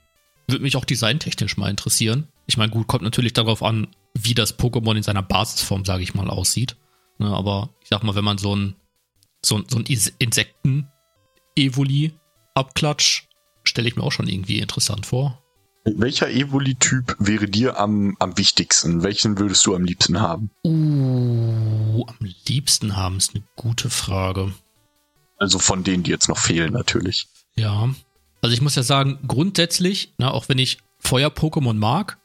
würde 0.49 0.63
mich 0.63 0.77
auch 0.77 0.85
designtechnisch 0.85 1.57
mal 1.57 1.71
interessieren. 1.71 2.29
Ich 2.47 2.57
meine, 2.57 2.73
gut, 2.73 2.87
kommt 2.87 3.03
natürlich 3.03 3.33
darauf 3.33 3.63
an, 3.63 3.89
wie 4.15 4.35
das 4.35 4.59
Pokémon 4.59 4.97
in 4.97 5.03
seiner 5.03 5.23
Basisform, 5.23 5.85
sage 5.85 6.03
ich 6.03 6.15
mal, 6.15 6.29
aussieht. 6.31 6.77
Ne, 7.19 7.29
aber 7.29 7.71
ich 7.83 7.89
sag 7.91 8.03
mal, 8.03 8.15
wenn 8.15 8.25
man 8.25 8.39
so 8.39 8.55
ein, 8.57 8.75
so, 9.45 9.57
ein- 9.59 9.65
so 9.69 9.79
ein 9.79 9.85
Insekten-Evoli 10.19 12.13
abklatsch, 12.55 13.25
stelle 13.63 13.89
ich 13.89 13.97
mir 13.97 14.03
auch 14.03 14.13
schon 14.13 14.29
irgendwie 14.29 14.59
interessant 14.59 15.07
vor. 15.07 15.41
Welcher 15.85 16.31
Evoli-Typ 16.31 17.15
wäre 17.19 17.47
dir 17.47 17.79
am, 17.79 18.17
am 18.19 18.39
wichtigsten? 18.39 19.03
Welchen 19.03 19.39
würdest 19.39 19.67
du 19.67 19.75
am 19.75 19.85
liebsten 19.85 20.19
haben? 20.21 20.51
Uh, 20.65 22.05
am 22.07 22.17
liebsten 22.47 22.97
haben 22.97 23.19
ist 23.19 23.35
eine 23.35 23.45
gute 23.55 23.91
Frage. 23.91 24.53
Also 25.45 25.59
von 25.59 25.85
denen, 25.85 26.05
die 26.05 26.11
jetzt 26.11 26.31
noch 26.31 26.39
fehlen, 26.39 26.73
natürlich. 26.73 27.27
Ja. 27.55 27.91
Also 28.41 28.55
ich 28.55 28.63
muss 28.63 28.77
ja 28.77 28.83
sagen, 28.83 29.19
grundsätzlich, 29.29 30.15
na, 30.17 30.31
auch 30.31 30.49
wenn 30.49 30.57
ich 30.57 30.79
Feuer-Pokémon 31.01 31.75
mag, 31.75 32.17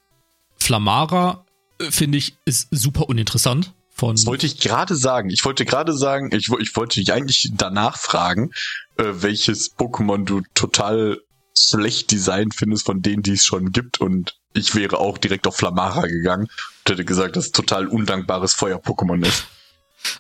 Flamara 0.56 1.44
äh, 1.80 1.92
finde 1.92 2.18
ich 2.18 2.38
ist 2.46 2.70
super 2.72 3.10
uninteressant. 3.10 3.74
Von 3.92 4.16
Das 4.16 4.26
wollte 4.26 4.46
ich 4.46 4.62
gerade 4.62 4.96
sagen. 4.96 5.32
Ich 5.32 5.44
wollte 5.44 5.66
gerade 5.66 5.92
sagen, 5.92 6.30
ich, 6.32 6.50
ich 6.62 6.74
wollte 6.78 7.02
dich 7.02 7.12
eigentlich 7.12 7.52
danach 7.56 7.98
fragen, 7.98 8.52
äh, 8.96 9.04
welches 9.16 9.78
Pokémon 9.78 10.24
du 10.24 10.44
total 10.54 11.20
schlecht 11.58 12.10
designt 12.10 12.56
findest 12.56 12.86
von 12.86 13.02
denen, 13.02 13.22
die 13.22 13.34
es 13.34 13.44
schon 13.44 13.74
gibt. 13.74 14.00
Und 14.00 14.40
ich 14.54 14.76
wäre 14.76 15.00
auch 15.00 15.18
direkt 15.18 15.46
auf 15.46 15.58
Flamara 15.58 16.08
gegangen 16.08 16.44
und 16.46 16.90
hätte 16.90 17.04
gesagt, 17.04 17.36
dass 17.36 17.48
es 17.48 17.52
total 17.52 17.86
undankbares 17.88 18.54
Feuer-Pokémon 18.54 19.28
ist. 19.28 19.46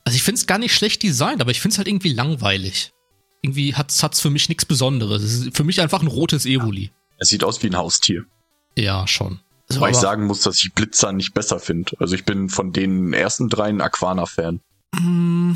Also 0.03 0.15
ich 0.15 0.23
finde 0.23 0.39
es 0.39 0.47
gar 0.47 0.57
nicht 0.57 0.73
schlecht 0.73 1.03
designt, 1.03 1.41
aber 1.41 1.51
ich 1.51 1.61
finde 1.61 1.73
es 1.73 1.77
halt 1.77 1.87
irgendwie 1.87 2.13
langweilig. 2.13 2.91
Irgendwie 3.41 3.73
hat 3.75 3.91
es 3.91 4.19
für 4.19 4.29
mich 4.29 4.49
nichts 4.49 4.65
Besonderes. 4.65 5.23
Es 5.23 5.33
ist 5.33 5.57
für 5.57 5.63
mich 5.63 5.81
einfach 5.81 6.01
ein 6.01 6.07
rotes 6.07 6.45
Evoli. 6.45 6.91
Es 7.17 7.29
sieht 7.29 7.43
aus 7.43 7.63
wie 7.63 7.67
ein 7.67 7.77
Haustier. 7.77 8.25
Ja, 8.77 9.07
schon. 9.07 9.39
So, 9.67 9.81
Weil 9.81 9.91
ich 9.91 9.97
sagen 9.97 10.25
muss, 10.25 10.41
dass 10.41 10.63
ich 10.63 10.73
Blitzer 10.73 11.11
nicht 11.11 11.33
besser 11.33 11.59
finde. 11.59 11.91
Also 11.99 12.15
ich 12.15 12.25
bin 12.25 12.49
von 12.49 12.73
den 12.73 13.13
ersten 13.13 13.49
dreien 13.49 13.81
Aquana-Fan. 13.81 14.61
Mm, 14.93 15.53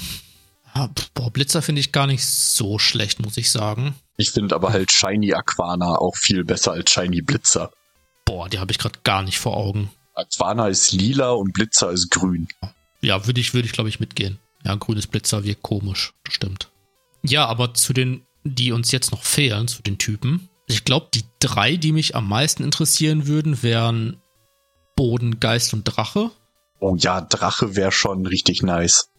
ja, 0.75 0.89
boah, 1.13 1.31
Blitzer 1.31 1.61
finde 1.61 1.81
ich 1.81 1.91
gar 1.91 2.05
nicht 2.05 2.25
so 2.25 2.77
schlecht, 2.77 3.19
muss 3.21 3.37
ich 3.37 3.51
sagen. 3.51 3.95
Ich 4.17 4.31
finde 4.31 4.55
aber 4.55 4.71
halt 4.71 4.91
Shiny 4.91 5.33
Aquana 5.33 5.97
auch 5.97 6.15
viel 6.15 6.43
besser 6.43 6.73
als 6.73 6.91
Shiny 6.91 7.21
Blitzer. 7.21 7.71
Boah, 8.25 8.47
die 8.49 8.59
habe 8.59 8.71
ich 8.71 8.77
gerade 8.77 8.99
gar 9.03 9.23
nicht 9.23 9.39
vor 9.39 9.57
Augen. 9.57 9.89
Aquana 10.15 10.67
ist 10.67 10.91
lila 10.91 11.31
und 11.31 11.53
Blitzer 11.53 11.91
ist 11.91 12.11
grün. 12.11 12.47
Ja, 13.03 13.27
würde 13.27 13.41
ich, 13.41 13.53
würde 13.53 13.67
ich, 13.67 13.73
glaube 13.73 13.89
ich, 13.89 13.99
mitgehen. 13.99 14.39
Ja, 14.65 14.75
grünes 14.75 15.07
Blitzer 15.07 15.43
wirkt 15.43 15.61
komisch, 15.61 16.13
das 16.23 16.33
stimmt. 16.33 16.71
Ja, 17.21 17.45
aber 17.45 17.73
zu 17.73 17.91
den, 17.91 18.25
die 18.45 18.71
uns 18.71 18.91
jetzt 18.91 19.11
noch 19.11 19.23
fehlen, 19.23 19.67
zu 19.67 19.83
den 19.83 19.97
Typen. 19.97 20.49
Ich 20.67 20.85
glaube, 20.85 21.09
die 21.13 21.23
drei, 21.39 21.75
die 21.75 21.91
mich 21.91 22.15
am 22.15 22.29
meisten 22.29 22.63
interessieren 22.63 23.27
würden, 23.27 23.61
wären 23.61 24.21
Boden, 24.95 25.41
Geist 25.41 25.73
und 25.73 25.83
Drache. 25.83 26.31
Oh 26.79 26.95
ja, 26.97 27.19
Drache 27.19 27.75
wäre 27.75 27.91
schon 27.91 28.25
richtig 28.25 28.63
nice. 28.63 29.09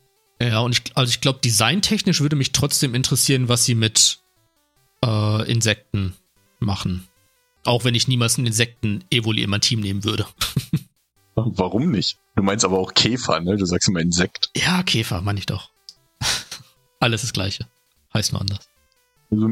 Ja, 0.40 0.60
und 0.60 0.72
ich, 0.72 0.96
also 0.96 1.10
ich 1.10 1.20
glaube, 1.20 1.40
designtechnisch 1.44 2.22
würde 2.22 2.36
mich 2.36 2.52
trotzdem 2.52 2.94
interessieren, 2.94 3.48
was 3.50 3.66
sie 3.66 3.74
mit 3.74 4.20
äh, 5.04 5.50
Insekten 5.50 6.14
machen. 6.58 7.06
Auch 7.64 7.84
wenn 7.84 7.94
ich 7.94 8.08
niemals 8.08 8.38
einen 8.38 8.46
Insekten-Evoli 8.46 9.42
in 9.42 9.50
mein 9.50 9.60
Team 9.60 9.80
nehmen 9.80 10.04
würde. 10.04 10.26
Warum 11.34 11.90
nicht? 11.90 12.18
Du 12.36 12.42
meinst 12.42 12.64
aber 12.64 12.78
auch 12.78 12.94
Käfer, 12.94 13.40
ne? 13.40 13.56
Du 13.56 13.64
sagst 13.64 13.88
immer 13.88 14.00
Insekt. 14.00 14.50
Ja, 14.56 14.82
Käfer, 14.82 15.20
meine 15.20 15.38
ich 15.38 15.46
doch. 15.46 15.70
Alles 17.00 17.22
das 17.22 17.32
Gleiche. 17.32 17.68
Heißt 18.12 18.32
nur 18.32 18.40
anders. 18.40 18.68
Also, 19.30 19.50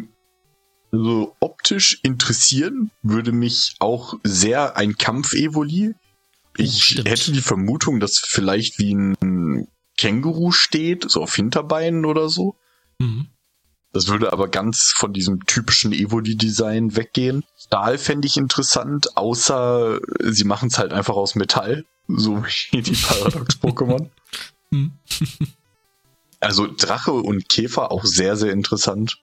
also 0.90 1.37
optisch 1.40 2.01
interessieren 2.03 2.90
würde 3.03 3.33
mich 3.33 3.75
auch 3.79 4.14
sehr 4.25 4.77
ein 4.77 4.97
Kampf-Evoli. 4.97 5.95
Ich 6.57 6.99
Oh, 6.99 7.05
hätte 7.09 7.33
die 7.33 7.40
Vermutung, 7.40 7.99
dass 8.01 8.18
vielleicht 8.18 8.79
wie 8.79 8.95
ein 8.95 9.68
Känguru 9.97 10.53
steht, 10.53 11.09
so 11.11 11.23
auf 11.23 11.35
Hinterbeinen 11.35 12.05
oder 12.05 12.29
so. 12.29 12.57
Mhm. 12.99 13.29
Das 13.92 14.09
würde 14.09 14.33
aber 14.33 14.49
ganz 14.49 14.92
von 14.97 15.12
diesem 15.12 15.45
typischen 15.47 15.92
Evoli-Design 15.92 16.97
weggehen. 16.97 17.45
Stahl 17.59 17.99
fände 17.99 18.27
ich 18.27 18.37
interessant, 18.37 19.16
außer 19.16 20.01
sie 20.21 20.45
machen 20.45 20.68
es 20.68 20.79
halt 20.79 20.92
einfach 20.92 21.14
aus 21.14 21.35
Metall, 21.35 21.85
so 22.08 22.44
wie 22.44 22.82
die 22.82 22.92
Paradox-Pokémon. 22.92 24.10
Mhm. 24.70 24.92
Also 26.40 26.66
Drache 26.66 27.12
und 27.12 27.48
Käfer 27.48 27.92
auch 27.92 28.04
sehr, 28.04 28.34
sehr 28.34 28.50
interessant. 28.50 29.22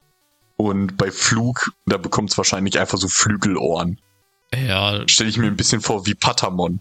Und 0.56 0.96
bei 0.96 1.12
Flug, 1.12 1.74
da 1.86 1.98
bekommt 1.98 2.32
es 2.32 2.38
wahrscheinlich 2.38 2.80
einfach 2.80 2.98
so 2.98 3.10
Flügelohren. 3.10 4.00
Ja, 4.54 5.06
Stelle 5.06 5.30
ich 5.30 5.38
mir 5.38 5.48
ein 5.48 5.58
bisschen 5.58 5.82
vor 5.82 6.06
wie 6.06 6.16
Patamon. 6.16 6.80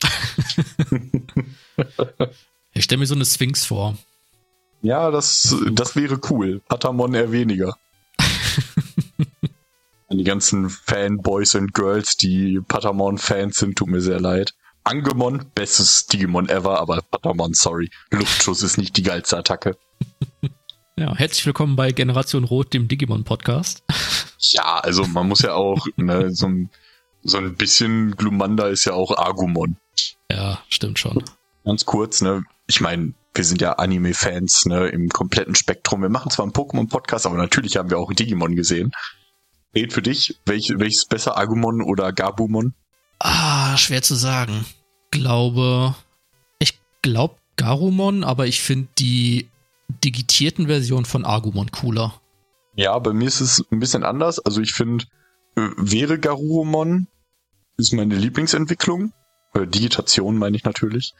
ich 2.72 2.84
stelle 2.84 3.00
mir 3.00 3.06
so 3.06 3.16
eine 3.16 3.26
Sphinx 3.26 3.66
vor. 3.66 3.98
Ja, 4.80 5.10
das, 5.10 5.56
das 5.72 5.96
wäre 5.96 6.20
cool. 6.30 6.60
Patamon 6.68 7.12
eher 7.14 7.32
weniger. 7.32 7.76
An 10.08 10.18
die 10.18 10.24
ganzen 10.24 10.70
Fanboys 10.70 11.56
und 11.56 11.74
Girls, 11.74 12.16
die 12.16 12.60
Patamon-Fans 12.60 13.58
sind, 13.58 13.76
tut 13.76 13.88
mir 13.88 14.00
sehr 14.00 14.20
leid. 14.20 14.54
Angemon, 14.84 15.44
bestes 15.54 16.06
Digimon 16.06 16.48
ever, 16.48 16.80
aber 16.80 17.02
Patamon, 17.02 17.52
sorry. 17.52 17.90
Luftschuss 18.10 18.62
ist 18.62 18.78
nicht 18.78 18.96
die 18.96 19.02
geilste 19.02 19.38
Attacke. 19.38 19.76
Ja, 20.96 21.16
herzlich 21.16 21.46
willkommen 21.46 21.76
bei 21.76 21.92
Generation 21.92 22.44
Rot, 22.44 22.74
dem 22.74 22.86
Digimon-Podcast. 22.86 23.82
Ja, 24.52 24.80
also 24.80 25.06
man 25.06 25.28
muss 25.28 25.40
ja 25.40 25.54
auch, 25.54 25.86
ne, 25.96 26.30
so 26.30 26.46
ein, 26.46 26.70
so 27.22 27.38
ein 27.38 27.54
bisschen 27.54 28.16
Glumanda 28.16 28.68
ist 28.68 28.84
ja 28.84 28.92
auch 28.94 29.16
Agumon. 29.16 29.76
Ja, 30.30 30.62
stimmt 30.68 30.98
schon. 30.98 31.22
Ganz 31.64 31.86
kurz, 31.86 32.20
ne, 32.20 32.44
ich 32.66 32.80
meine, 32.80 33.14
wir 33.34 33.44
sind 33.44 33.62
ja 33.62 33.74
Anime-Fans, 33.74 34.66
ne, 34.66 34.88
im 34.88 35.08
kompletten 35.08 35.54
Spektrum. 35.54 36.02
Wir 36.02 36.08
machen 36.10 36.30
zwar 36.30 36.44
einen 36.44 36.52
Pokémon-Podcast, 36.52 37.24
aber 37.24 37.36
natürlich 37.36 37.76
haben 37.76 37.90
wir 37.90 37.98
auch 37.98 38.12
Digimon 38.12 38.54
gesehen. 38.56 38.92
Red 39.74 39.92
für 39.92 40.02
dich, 40.02 40.38
welch, 40.44 40.72
welches 40.76 41.06
besser, 41.06 41.38
Agumon 41.38 41.80
oder 41.82 42.12
Gabumon? 42.12 42.74
Ah, 43.20 43.76
schwer 43.76 44.02
zu 44.02 44.14
sagen. 44.14 44.64
Glaube, 45.10 45.94
ich 46.58 46.78
glaube 47.02 47.36
Garumon, 47.56 48.24
aber 48.24 48.46
ich 48.46 48.60
finde 48.60 48.88
die 48.98 49.48
digitierten 50.04 50.66
Versionen 50.66 51.04
von 51.04 51.24
Agumon 51.24 51.70
cooler. 51.70 52.20
Ja, 52.74 52.98
bei 52.98 53.12
mir 53.12 53.28
ist 53.28 53.40
es 53.40 53.64
ein 53.70 53.80
bisschen 53.80 54.04
anders. 54.04 54.38
Also 54.38 54.60
ich 54.60 54.72
finde, 54.72 55.04
äh, 55.56 55.68
wäre 55.76 56.18
Garurumon 56.18 57.06
ist 57.76 57.92
meine 57.92 58.16
Lieblingsentwicklung. 58.16 59.12
Äh, 59.54 59.66
Digitation 59.66 60.38
meine 60.38 60.56
ich 60.56 60.64
natürlich. 60.64 61.12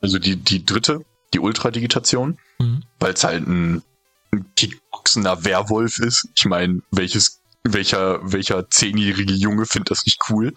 Also 0.00 0.18
die, 0.18 0.36
die 0.36 0.64
dritte, 0.64 1.04
die 1.34 1.40
Ultra-Digitation. 1.40 2.38
Mhm. 2.58 2.82
weil 3.00 3.14
es 3.14 3.24
halt 3.24 3.46
ein, 3.46 3.82
ein 4.32 4.46
kickboxender 4.54 5.44
Werwolf 5.44 5.98
ist. 5.98 6.28
Ich 6.36 6.44
meine, 6.44 6.80
welches 6.90 7.42
welcher, 7.64 8.20
welcher 8.22 8.68
zehnjährige 8.70 9.34
Junge 9.34 9.66
findet 9.66 9.90
das 9.90 10.04
nicht 10.04 10.20
cool. 10.30 10.54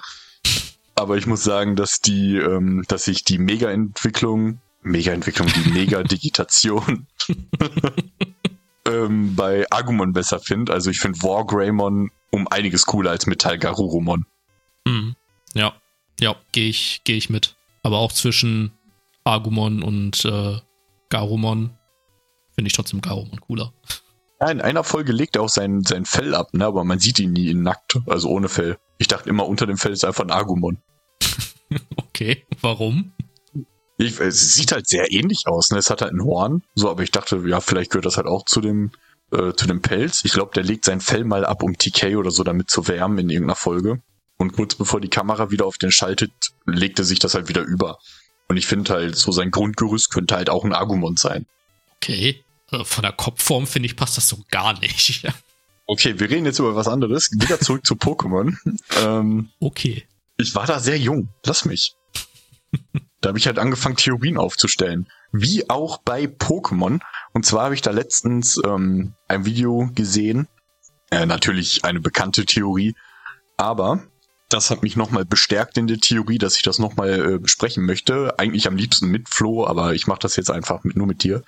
Aber 0.96 1.18
ich 1.18 1.28
muss 1.28 1.44
sagen, 1.44 1.76
dass 1.76 2.00
die, 2.00 2.38
ähm, 2.38 2.84
dass 2.88 3.08
ich 3.08 3.24
die 3.24 3.38
Mega-Entwicklung, 3.38 4.60
Mega-Entwicklung, 4.82 5.48
die 5.48 5.72
Mega-Digitation 5.72 7.08
ähm, 8.88 9.36
bei 9.36 9.66
Agumon 9.70 10.14
besser 10.14 10.40
finde. 10.40 10.72
Also 10.72 10.90
ich 10.90 11.00
finde 11.00 11.22
Wargreymon 11.22 12.12
um 12.32 12.48
einiges 12.48 12.86
cooler 12.86 13.12
als 13.12 13.28
Metall 13.28 13.60
Garurumon. 13.60 14.26
Mhm. 14.86 15.16
Ja, 15.54 15.74
ja, 16.20 16.36
gehe 16.52 16.70
ich, 16.70 17.02
geh 17.04 17.18
ich 17.18 17.30
mit. 17.30 17.56
Aber 17.84 17.98
auch 17.98 18.12
zwischen 18.12 18.72
Agumon 19.24 19.84
und 19.84 20.24
äh, 20.26 20.60
Garumon 21.10 21.78
finde 22.56 22.68
ich 22.68 22.74
trotzdem 22.74 23.02
Garumon 23.02 23.42
cooler. 23.42 23.74
Ja, 24.40 24.50
in 24.50 24.62
einer 24.62 24.84
Folge 24.84 25.14
legt 25.14 25.36
er 25.36 25.44
auch 25.44 25.50
sein, 25.50 25.84
sein 25.84 26.06
Fell 26.06 26.36
ab, 26.36 26.54
ne? 26.54 26.66
aber 26.66 26.84
man 26.84 27.00
sieht 27.00 27.20
ihn 27.20 27.32
nie 27.32 27.50
in 27.50 27.64
nackt, 27.64 27.98
also 28.06 28.30
ohne 28.30 28.50
Fell. 28.50 28.78
Ich 28.98 29.08
dachte 29.08 29.30
immer, 29.30 29.48
unter 29.48 29.66
dem 29.66 29.78
Fell 29.78 29.94
ist 29.94 30.04
einfach 30.04 30.24
ein 30.24 30.32
Agumon. 30.32 30.78
okay, 31.98 32.46
warum? 32.62 33.14
Ich, 33.98 34.20
es 34.20 34.56
sieht 34.56 34.74
halt 34.74 34.88
sehr 34.88 35.12
ähnlich 35.12 35.44
aus, 35.48 35.72
ne? 35.72 35.78
Es 35.78 35.90
hat 35.90 36.02
halt 36.02 36.12
ein 36.12 36.24
Horn, 36.24 36.64
so, 36.76 36.90
aber 36.90 37.04
ich 37.04 37.12
dachte, 37.12 37.42
ja, 37.48 37.62
vielleicht 37.62 37.92
gehört 37.92 38.06
das 38.06 38.18
halt 38.18 38.28
auch 38.28 38.44
zu 38.44 38.60
dem, 38.60 38.92
äh, 39.32 39.54
zu 39.54 39.68
dem 39.68 39.82
Pelz. 39.82 40.24
Ich 40.26 40.34
glaube, 40.34 40.52
der 40.54 40.64
legt 40.64 40.84
sein 40.84 41.00
Fell 41.00 41.24
mal 41.24 41.46
ab, 41.46 41.64
um 41.64 41.78
TK 41.78 42.18
oder 42.18 42.32
so 42.32 42.44
damit 42.44 42.70
zu 42.70 42.88
wärmen 42.90 43.18
in 43.20 43.30
irgendeiner 43.30 43.56
Folge. 43.56 44.02
Und 44.38 44.52
kurz 44.54 44.76
bevor 44.76 45.00
die 45.00 45.10
Kamera 45.10 45.50
wieder 45.50 45.66
auf 45.66 45.78
den 45.78 45.92
schaltet, 45.92 46.32
legt 46.66 47.00
er 47.00 47.06
sich 47.06 47.20
das 47.20 47.36
halt 47.36 47.48
wieder 47.48 47.62
über. 47.62 48.00
Und 48.50 48.58
ich 48.58 48.68
finde 48.68 48.94
halt, 48.94 49.16
so 49.16 49.32
sein 49.32 49.50
Grundgerüst 49.50 50.12
könnte 50.12 50.36
halt 50.36 50.50
auch 50.50 50.66
ein 50.66 50.74
Agumon 50.74 51.16
sein. 51.16 51.46
Okay. 51.98 52.44
Von 52.84 53.04
der 53.04 53.14
Kopfform 53.14 53.68
finde 53.68 53.88
ich 53.88 53.96
passt 53.96 54.18
das 54.18 54.28
so 54.28 54.40
gar 54.52 54.80
nicht. 54.80 55.26
Okay, 55.88 56.20
wir 56.20 56.30
reden 56.30 56.46
jetzt 56.46 56.60
über 56.60 56.76
was 56.76 56.88
anderes. 56.88 57.30
Wieder 57.32 57.60
zurück 57.60 57.86
zu 57.86 57.96
Pokémon. 57.96 58.56
Ähm, 58.98 59.50
okay. 59.60 60.06
Ich 60.38 60.56
war 60.56 60.66
da 60.66 60.80
sehr 60.80 60.98
jung. 60.98 61.30
Lass 61.46 61.66
mich. 61.66 61.96
da 63.22 63.30
habe 63.30 63.38
ich 63.38 63.46
halt 63.46 63.60
angefangen, 63.60 63.98
Theorien 63.98 64.38
aufzustellen. 64.38 65.08
Wie 65.32 65.70
auch 65.70 65.98
bei 65.98 66.24
Pokémon. 66.26 67.02
Und 67.34 67.46
zwar 67.46 67.66
habe 67.66 67.76
ich 67.76 67.82
da 67.82 67.92
letztens 67.92 68.60
ähm, 68.66 69.14
ein 69.28 69.46
Video 69.46 69.90
gesehen. 69.94 70.48
Äh, 71.12 71.26
natürlich 71.26 71.84
eine 71.84 72.00
bekannte 72.00 72.46
Theorie. 72.46 72.96
Aber 73.58 74.04
das 74.50 74.70
hat 74.70 74.84
mich 74.84 74.96
nochmal 74.96 75.26
bestärkt 75.26 75.78
in 75.78 75.88
der 75.88 75.98
Theorie, 75.98 76.38
dass 76.38 76.56
ich 76.56 76.64
das 76.64 76.80
nochmal 76.80 77.34
äh, 77.34 77.40
besprechen 77.40 77.86
möchte. 77.86 78.38
Eigentlich 78.40 78.68
am 78.68 78.78
liebsten 78.78 79.08
mit 79.08 79.30
Flo, 79.30 79.66
aber 79.66 79.94
ich 79.94 80.08
mache 80.08 80.20
das 80.20 80.36
jetzt 80.36 80.52
einfach 80.52 80.84
mit, 80.84 80.96
nur 80.96 81.08
mit 81.08 81.24
dir. 81.24 81.44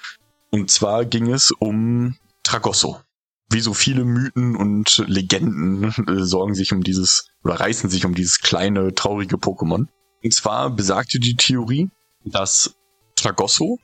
Und 0.52 0.72
zwar 0.72 1.06
ging 1.06 1.32
es 1.32 1.52
um 1.52 2.16
Tragosso. 2.44 3.02
Wie 3.50 3.60
so 3.62 3.74
viele 3.74 4.04
Mythen 4.04 4.56
und 4.56 5.04
Legenden 5.08 5.84
äh, 6.08 6.24
sorgen 6.24 6.54
sich 6.54 6.74
um 6.74 6.84
dieses 6.84 7.30
oder 7.44 7.60
reißen 7.60 7.90
sich 7.90 8.06
um 8.06 8.14
dieses 8.14 8.40
kleine, 8.40 8.94
traurige 8.94 9.38
Pokémon. 9.38 9.88
Und 10.24 10.34
zwar 10.34 10.70
besagte 10.70 11.20
die 11.20 11.36
Theorie, 11.36 11.90
dass 12.26 12.76
Tragosso 13.16 13.80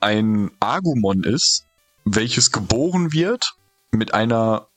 ein 0.00 0.50
Agumon 0.60 1.24
ist, 1.24 1.64
welches 2.04 2.52
geboren 2.52 3.12
wird 3.12 3.54
mit 3.90 4.12
einer, 4.12 4.68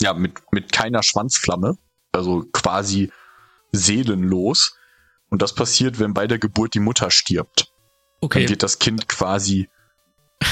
ja, 0.00 0.14
mit, 0.14 0.40
mit 0.52 0.72
keiner 0.72 1.02
Schwanzflamme, 1.02 1.76
also 2.12 2.44
quasi 2.52 3.12
seelenlos. 3.72 4.76
Und 5.28 5.42
das 5.42 5.54
passiert, 5.54 5.98
wenn 5.98 6.14
bei 6.14 6.26
der 6.26 6.38
Geburt 6.38 6.74
die 6.74 6.80
Mutter 6.80 7.10
stirbt. 7.10 7.72
Okay. 8.20 8.40
Dann 8.40 8.50
wird 8.50 8.62
das 8.62 8.78
Kind 8.78 9.08
quasi 9.08 9.68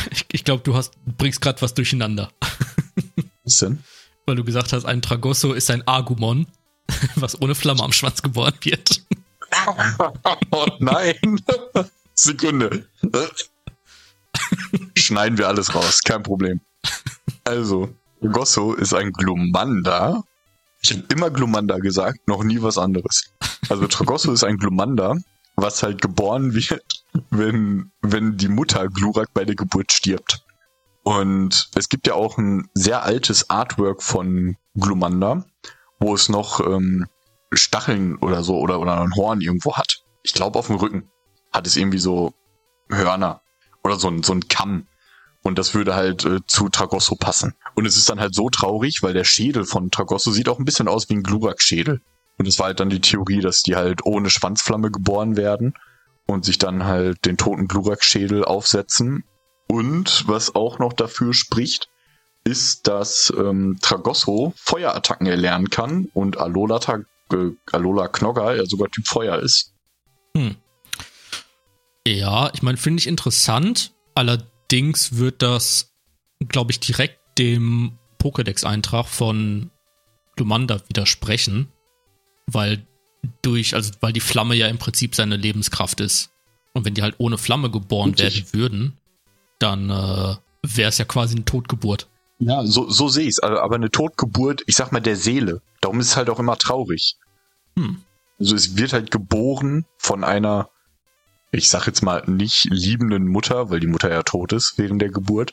ich, 0.11 0.27
ich 0.33 0.45
glaube, 0.45 0.63
du 0.63 0.75
hast, 0.75 0.95
bringst 1.05 1.41
gerade 1.41 1.61
was 1.63 1.75
durcheinander. 1.75 2.31
Was 3.45 3.57
denn? 3.57 3.83
Weil 4.25 4.37
du 4.37 4.45
gesagt 4.45 4.73
hast, 4.73 4.85
ein 4.85 5.03
Tragosso 5.03 5.53
ist 5.53 5.69
ein 5.69 5.83
Agumon, 5.89 6.47
was 7.17 7.43
ohne 7.43 7.57
Flamme 7.57 7.83
am 7.83 7.93
Schwanz 7.93 8.23
geboren 8.23 8.55
wird. 8.63 9.03
oh 10.53 10.67
nein. 10.79 11.17
Sekunde. 12.15 12.87
Schneiden 14.97 15.39
wir 15.39 15.49
alles 15.49 15.75
raus, 15.75 16.03
kein 16.05 16.23
Problem. 16.23 16.61
Also, 17.43 17.93
Tragosso 18.21 18.75
ist 18.75 18.95
ein 18.95 19.11
Glumanda. 19.11 20.23
Ich 20.83 20.93
habe 20.93 21.03
immer 21.09 21.31
Glumanda 21.31 21.79
gesagt, 21.79 22.29
noch 22.29 22.45
nie 22.45 22.63
was 22.63 22.79
anderes. 22.79 23.33
Also 23.69 23.89
Tragosso 23.89 24.33
ist 24.33 24.45
ein 24.45 24.57
Glumanda, 24.57 25.17
was 25.63 25.83
halt 25.83 26.03
geboren 26.03 26.55
wird, 26.55 26.85
wenn, 27.31 27.91
wenn 28.03 28.37
die 28.37 28.49
Mutter 28.49 28.89
Glurak 28.89 29.33
bei 29.33 29.45
der 29.45 29.55
Geburt 29.55 29.93
stirbt. 29.93 30.45
Und 31.05 31.71
es 31.75 31.89
gibt 31.89 32.07
ja 32.07 32.15
auch 32.15 32.39
ein 32.39 32.69
sehr 32.75 33.03
altes 33.03 33.51
Artwork 33.51 34.03
von 34.03 34.57
Glumanda, 34.75 35.45
wo 35.99 36.15
es 36.15 36.29
noch 36.29 36.61
ähm, 36.61 37.07
Stacheln 37.53 38.17
oder 38.17 38.43
so 38.43 38.59
oder, 38.59 38.81
oder 38.81 39.01
ein 39.01 39.15
Horn 39.15 39.41
irgendwo 39.41 39.75
hat. 39.75 40.03
Ich 40.23 40.33
glaube 40.33 40.59
auf 40.59 40.69
dem 40.69 40.77
Rücken 40.77 41.11
hat 41.53 41.67
es 41.67 41.77
irgendwie 41.77 41.99
so 41.99 42.33
Hörner 42.89 43.43
oder 43.83 43.97
so 43.97 44.09
ein, 44.09 44.23
so 44.23 44.33
ein 44.33 44.49
Kamm. 44.49 44.87
Und 45.43 45.59
das 45.59 45.75
würde 45.75 45.95
halt 45.95 46.25
äh, 46.25 46.39
zu 46.47 46.69
Tragosso 46.69 47.17
passen. 47.17 47.55
Und 47.75 47.85
es 47.85 47.97
ist 47.97 48.09
dann 48.09 48.21
halt 48.21 48.35
so 48.35 48.49
traurig, 48.49 49.03
weil 49.03 49.13
der 49.13 49.25
Schädel 49.25 49.65
von 49.65 49.91
Tragosso 49.91 50.31
sieht 50.31 50.49
auch 50.49 50.61
ein 50.61 50.65
bisschen 50.65 50.87
aus 50.87 51.09
wie 51.09 51.15
ein 51.15 51.25
Glurak-Schädel. 51.25 52.01
Und 52.39 52.49
es 52.49 52.59
war 52.59 52.67
halt 52.67 52.81
dann 52.81 52.91
die 52.91 53.01
Theorie, 53.01 53.41
dass 53.41 53.63
die 53.63 53.77
halt 53.77 54.05
ohne 54.05 54.31
Schwanzflamme 54.31 54.91
geboren 54.91 55.37
werden 55.37 55.75
und 56.27 56.45
sich 56.45 56.59
dann 56.59 56.85
halt 56.85 57.25
den 57.25 57.37
toten 57.37 57.69
Glurak-Schädel 57.69 58.45
aufsetzen. 58.45 59.25
Und 59.69 60.25
was 60.27 60.55
auch 60.55 60.79
noch 60.79 60.93
dafür 60.93 61.35
spricht, 61.35 61.89
ist, 62.45 62.89
dass 62.89 63.33
ähm, 63.37 63.79
Tragosso 63.81 64.53
Feuerattacken 64.57 65.27
erlernen 65.27 65.71
kann 65.71 66.09
und 66.15 66.39
Alola, 66.39 66.81
äh, 67.33 67.37
Alola 67.71 68.09
Knogger 68.09 68.57
ja 68.57 68.67
sogar 68.67 68.91
Typ 68.91 69.07
Feuer 69.07 69.39
ist. 69.39 69.73
Hm. 70.37 70.57
Ja, 72.07 72.51
ich 72.53 72.63
meine, 72.63 72.79
finde 72.79 73.01
ich 73.01 73.07
interessant. 73.07 73.95
Allerdings 74.15 75.17
wird 75.17 75.43
das, 75.43 75.93
glaube 76.49 76.73
ich, 76.73 76.81
direkt 76.81 77.21
dem 77.39 77.99
Pokédex-Eintrag 78.19 79.07
von 79.07 79.71
Lumanda 80.37 80.81
widersprechen 80.89 81.73
weil 82.47 82.87
durch, 83.43 83.75
also 83.75 83.93
weil 84.01 84.13
die 84.13 84.21
Flamme 84.21 84.55
ja 84.55 84.69
im 84.69 84.79
Prinzip 84.79 85.15
seine 85.15 85.37
Lebenskraft 85.37 86.01
ist. 86.01 86.31
Und 86.75 86.85
wenn 86.85 86.95
die 86.95 87.03
halt 87.03 87.17
ohne 87.19 87.39
Flamme 87.39 87.71
geboren 87.71 88.11
Richtig. 88.15 88.53
werden 88.53 88.61
würden, 88.61 88.99
dann 89.59 89.91
äh, 89.91 90.37
wäre 90.63 90.89
es 90.89 90.99
ja 90.99 91.05
quasi 91.05 91.37
eine 91.37 91.45
Totgeburt. 91.45 92.09
Ja, 92.39 92.65
so, 92.65 92.89
so 92.91 93.09
sehe 93.09 93.25
ich 93.25 93.31
es. 93.31 93.39
Also, 93.39 93.61
aber 93.61 93.77
eine 93.77 93.91
Totgeburt, 93.91 94.63
ich 94.67 94.75
sag 94.75 94.91
mal, 94.91 95.01
der 95.01 95.17
Seele. 95.17 95.63
Darum 95.81 96.01
ist 96.01 96.09
es 96.09 96.17
halt 96.17 96.31
auch 96.31 96.41
immer 96.41 96.57
traurig. 96.57 97.17
Hm. 97.77 98.03
Also 98.41 98.57
es 98.57 98.77
wird 98.77 98.93
halt 98.93 99.11
geboren 99.11 99.85
von 99.99 100.25
einer, 100.25 100.69
ich 101.53 101.69
sag 101.69 101.87
jetzt 101.87 102.03
mal, 102.03 102.25
nicht 102.27 102.65
liebenden 102.71 103.29
Mutter, 103.29 103.71
weil 103.71 103.79
die 103.79 103.87
Mutter 103.87 104.11
ja 104.11 104.23
tot 104.23 104.53
ist 104.53 104.75
während 104.79 105.01
der 105.01 105.11
Geburt. 105.11 105.53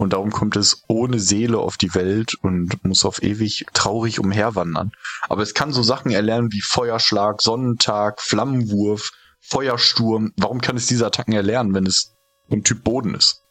Und 0.00 0.14
darum 0.14 0.30
kommt 0.30 0.56
es 0.56 0.82
ohne 0.88 1.18
Seele 1.18 1.58
auf 1.58 1.76
die 1.76 1.94
Welt 1.94 2.32
und 2.40 2.82
muss 2.86 3.04
auf 3.04 3.22
ewig 3.22 3.66
traurig 3.74 4.18
umherwandern. 4.18 4.92
Aber 5.28 5.42
es 5.42 5.52
kann 5.52 5.74
so 5.74 5.82
Sachen 5.82 6.10
erlernen 6.10 6.50
wie 6.52 6.62
Feuerschlag, 6.62 7.42
Sonnentag, 7.42 8.22
Flammenwurf, 8.22 9.10
Feuersturm. 9.42 10.32
Warum 10.38 10.62
kann 10.62 10.78
es 10.78 10.86
diese 10.86 11.04
Attacken 11.04 11.34
erlernen, 11.34 11.74
wenn 11.74 11.84
es 11.84 12.14
ein 12.50 12.64
Typ 12.64 12.82
Boden 12.82 13.14
ist? 13.14 13.42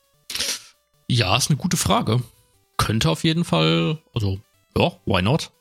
Ja, 1.08 1.38
ist 1.38 1.52
eine 1.52 1.58
gute 1.58 1.78
Frage. 1.78 2.20
Könnte 2.78 3.12
auf 3.12 3.24
jeden 3.24 3.46
Fall, 3.46 4.00
also, 4.16 4.40
ja, 4.76 4.92
why 5.06 5.22
not? 5.22 5.52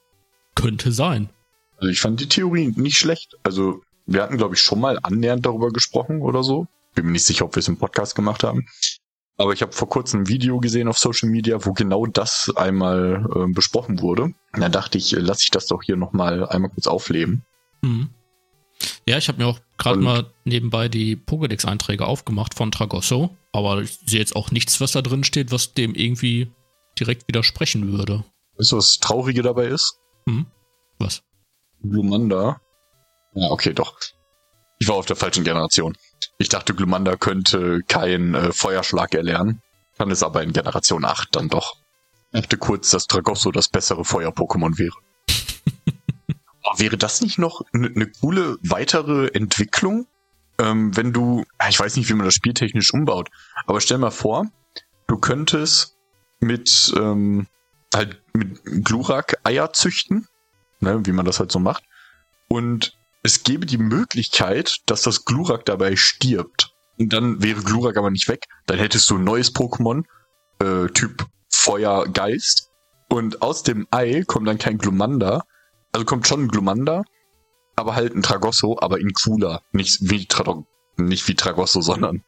Könnte 0.55 0.91
sein. 0.93 1.29
Also 1.77 1.91
ich 1.91 2.01
fand 2.01 2.19
die 2.19 2.31
Theorie 2.31 2.73
nicht 2.77 2.97
schlecht. 2.97 3.37
Also, 3.43 3.83
wir 4.07 4.23
hatten, 4.23 4.39
glaube 4.39 4.55
ich, 4.55 4.63
schon 4.63 4.81
mal 4.81 4.99
annähernd 5.03 5.45
darüber 5.45 5.69
gesprochen 5.69 6.23
oder 6.23 6.43
so. 6.43 6.67
Bin 6.95 7.05
mir 7.05 7.13
nicht 7.13 7.27
sicher, 7.27 7.45
ob 7.45 7.57
wir 7.57 7.61
es 7.61 7.69
im 7.69 7.77
Podcast 7.77 8.15
gemacht 8.15 8.43
haben. 8.43 8.67
Aber 9.39 9.53
ich 9.53 9.63
habe 9.63 9.73
vor 9.73 9.89
kurzem 9.89 10.23
ein 10.23 10.29
Video 10.29 10.59
gesehen 10.59 10.89
auf 10.89 10.99
Social 10.99 11.29
Media, 11.29 11.65
wo 11.65 11.73
genau 11.73 12.07
das 12.07 12.53
einmal 12.57 13.25
äh, 13.35 13.53
besprochen 13.53 14.01
wurde. 14.01 14.35
Da 14.53 14.69
dachte 14.69 14.99
ich, 14.99 15.15
äh, 15.15 15.21
lasse 15.21 15.43
ich 15.45 15.51
das 15.51 15.67
doch 15.67 15.83
hier 15.83 15.97
nochmal 15.97 16.47
einmal 16.49 16.71
kurz 16.71 16.89
aufleben. 16.89 17.45
Mhm. 17.83 18.11
Ja, 19.09 19.17
ich 19.17 19.29
habe 19.29 19.39
mir 19.39 19.47
auch 19.47 19.61
gerade 19.77 20.01
mal 20.01 20.33
nebenbei 20.45 20.89
die 20.89 21.17
Pokédex-Einträge 21.17 22.07
aufgemacht 22.07 22.55
von 22.55 22.71
Tragosso, 22.71 23.37
aber 23.53 23.81
ich 23.81 23.99
sehe 24.07 24.21
jetzt 24.21 24.37
auch 24.37 24.51
nichts, 24.51 24.81
was 24.81 24.93
da 24.93 25.03
drin 25.03 25.25
steht, 25.25 25.51
was 25.51 25.73
dem 25.73 25.95
irgendwie 25.95 26.53
direkt 26.99 27.27
widersprechen 27.29 27.93
würde. 27.93 28.25
Weißt 28.57 28.73
du, 28.73 28.77
was 28.77 28.99
Traurige 28.99 29.43
dabei 29.43 29.67
ist? 29.67 29.99
Mhm. 30.27 30.47
Was? 30.99 31.23
Glumanda. 31.83 32.61
Ja, 33.35 33.51
okay, 33.51 33.73
doch. 33.73 33.99
Ich 34.81 34.89
war 34.89 34.97
auf 34.97 35.07
der 35.07 35.17
falschen 35.17 35.45
Generation. 35.45 35.97
Ich 36.39 36.49
dachte, 36.49 36.75
Glumanda 36.75 37.17
könnte 37.17 37.81
keinen 37.87 38.35
äh, 38.35 38.53
Feuerschlag 38.53 39.15
erlernen. 39.15 39.63
Dann 39.97 40.11
ist 40.11 40.23
aber 40.23 40.43
in 40.43 40.53
Generation 40.53 41.05
8 41.05 41.35
dann 41.35 41.49
doch. 41.49 41.77
Ich 42.33 42.43
dachte 42.43 42.57
kurz, 42.57 42.91
dass 42.91 43.07
Tragosso 43.07 43.51
das 43.51 43.69
bessere 43.69 44.05
Feuer-Pokémon 44.05 44.79
wäre. 44.79 44.97
aber 46.63 46.79
wäre 46.79 46.97
das 46.97 47.21
nicht 47.21 47.39
noch 47.39 47.63
eine 47.73 47.91
ne 47.91 48.11
coole 48.21 48.59
weitere 48.63 49.29
Entwicklung? 49.29 50.07
Ähm, 50.59 50.97
wenn 50.97 51.13
du, 51.13 51.45
ich 51.69 51.79
weiß 51.79 51.97
nicht, 51.97 52.09
wie 52.09 52.15
man 52.15 52.27
das 52.27 52.35
spieltechnisch 52.35 52.93
umbaut, 52.93 53.29
aber 53.67 53.81
stell 53.81 53.99
mal 53.99 54.11
vor, 54.11 54.47
du 55.07 55.17
könntest 55.17 55.97
mit, 56.41 56.93
ähm, 56.97 57.47
halt 57.95 58.21
mit 58.35 58.65
Glurak 58.85 59.39
Eier 59.45 59.73
züchten, 59.73 60.27
ne, 60.81 61.01
wie 61.05 61.13
man 61.13 61.25
das 61.25 61.39
halt 61.39 61.53
so 61.53 61.59
macht. 61.59 61.85
Und 62.49 62.98
es 63.23 63.43
gäbe 63.43 63.67
die 63.67 63.79
Möglichkeit, 63.79 64.79
dass 64.87 65.03
das 65.03 65.25
Glurak 65.25 65.65
dabei 65.65 65.97
stirbt. 65.97 66.73
Und 66.99 67.13
dann 67.13 67.43
wäre 67.43 67.63
Glurak 67.63 67.97
aber 67.97 68.11
nicht 68.11 68.29
weg. 68.29 68.45
Dann 68.67 68.79
hättest 68.79 69.09
du 69.11 69.17
ein 69.17 69.25
neues 69.25 69.55
Pokémon, 69.55 70.05
äh, 70.61 70.89
Typ 70.93 71.27
Feuergeist. 71.49 72.71
Und 73.09 73.43
aus 73.43 73.63
dem 73.63 73.87
Ei 73.91 74.25
kommt 74.27 74.49
dann 74.49 74.59
kein 74.59 74.79
Glumanda. 74.79 75.43
Also 75.93 76.05
kommt 76.05 76.27
schon 76.27 76.45
ein 76.45 76.49
Glumanda, 76.49 77.03
aber 77.77 77.95
halt 77.95 78.15
ein 78.15 78.23
Tragosso, 78.23 78.79
aber 78.81 79.01
in 79.01 79.13
cooler. 79.13 79.63
Nicht 79.73 79.99
wie, 80.11 80.27
Tra 80.27 80.63
nicht 80.97 81.27
wie 81.29 81.35
Tragosso, 81.35 81.81
sondern 81.83 82.23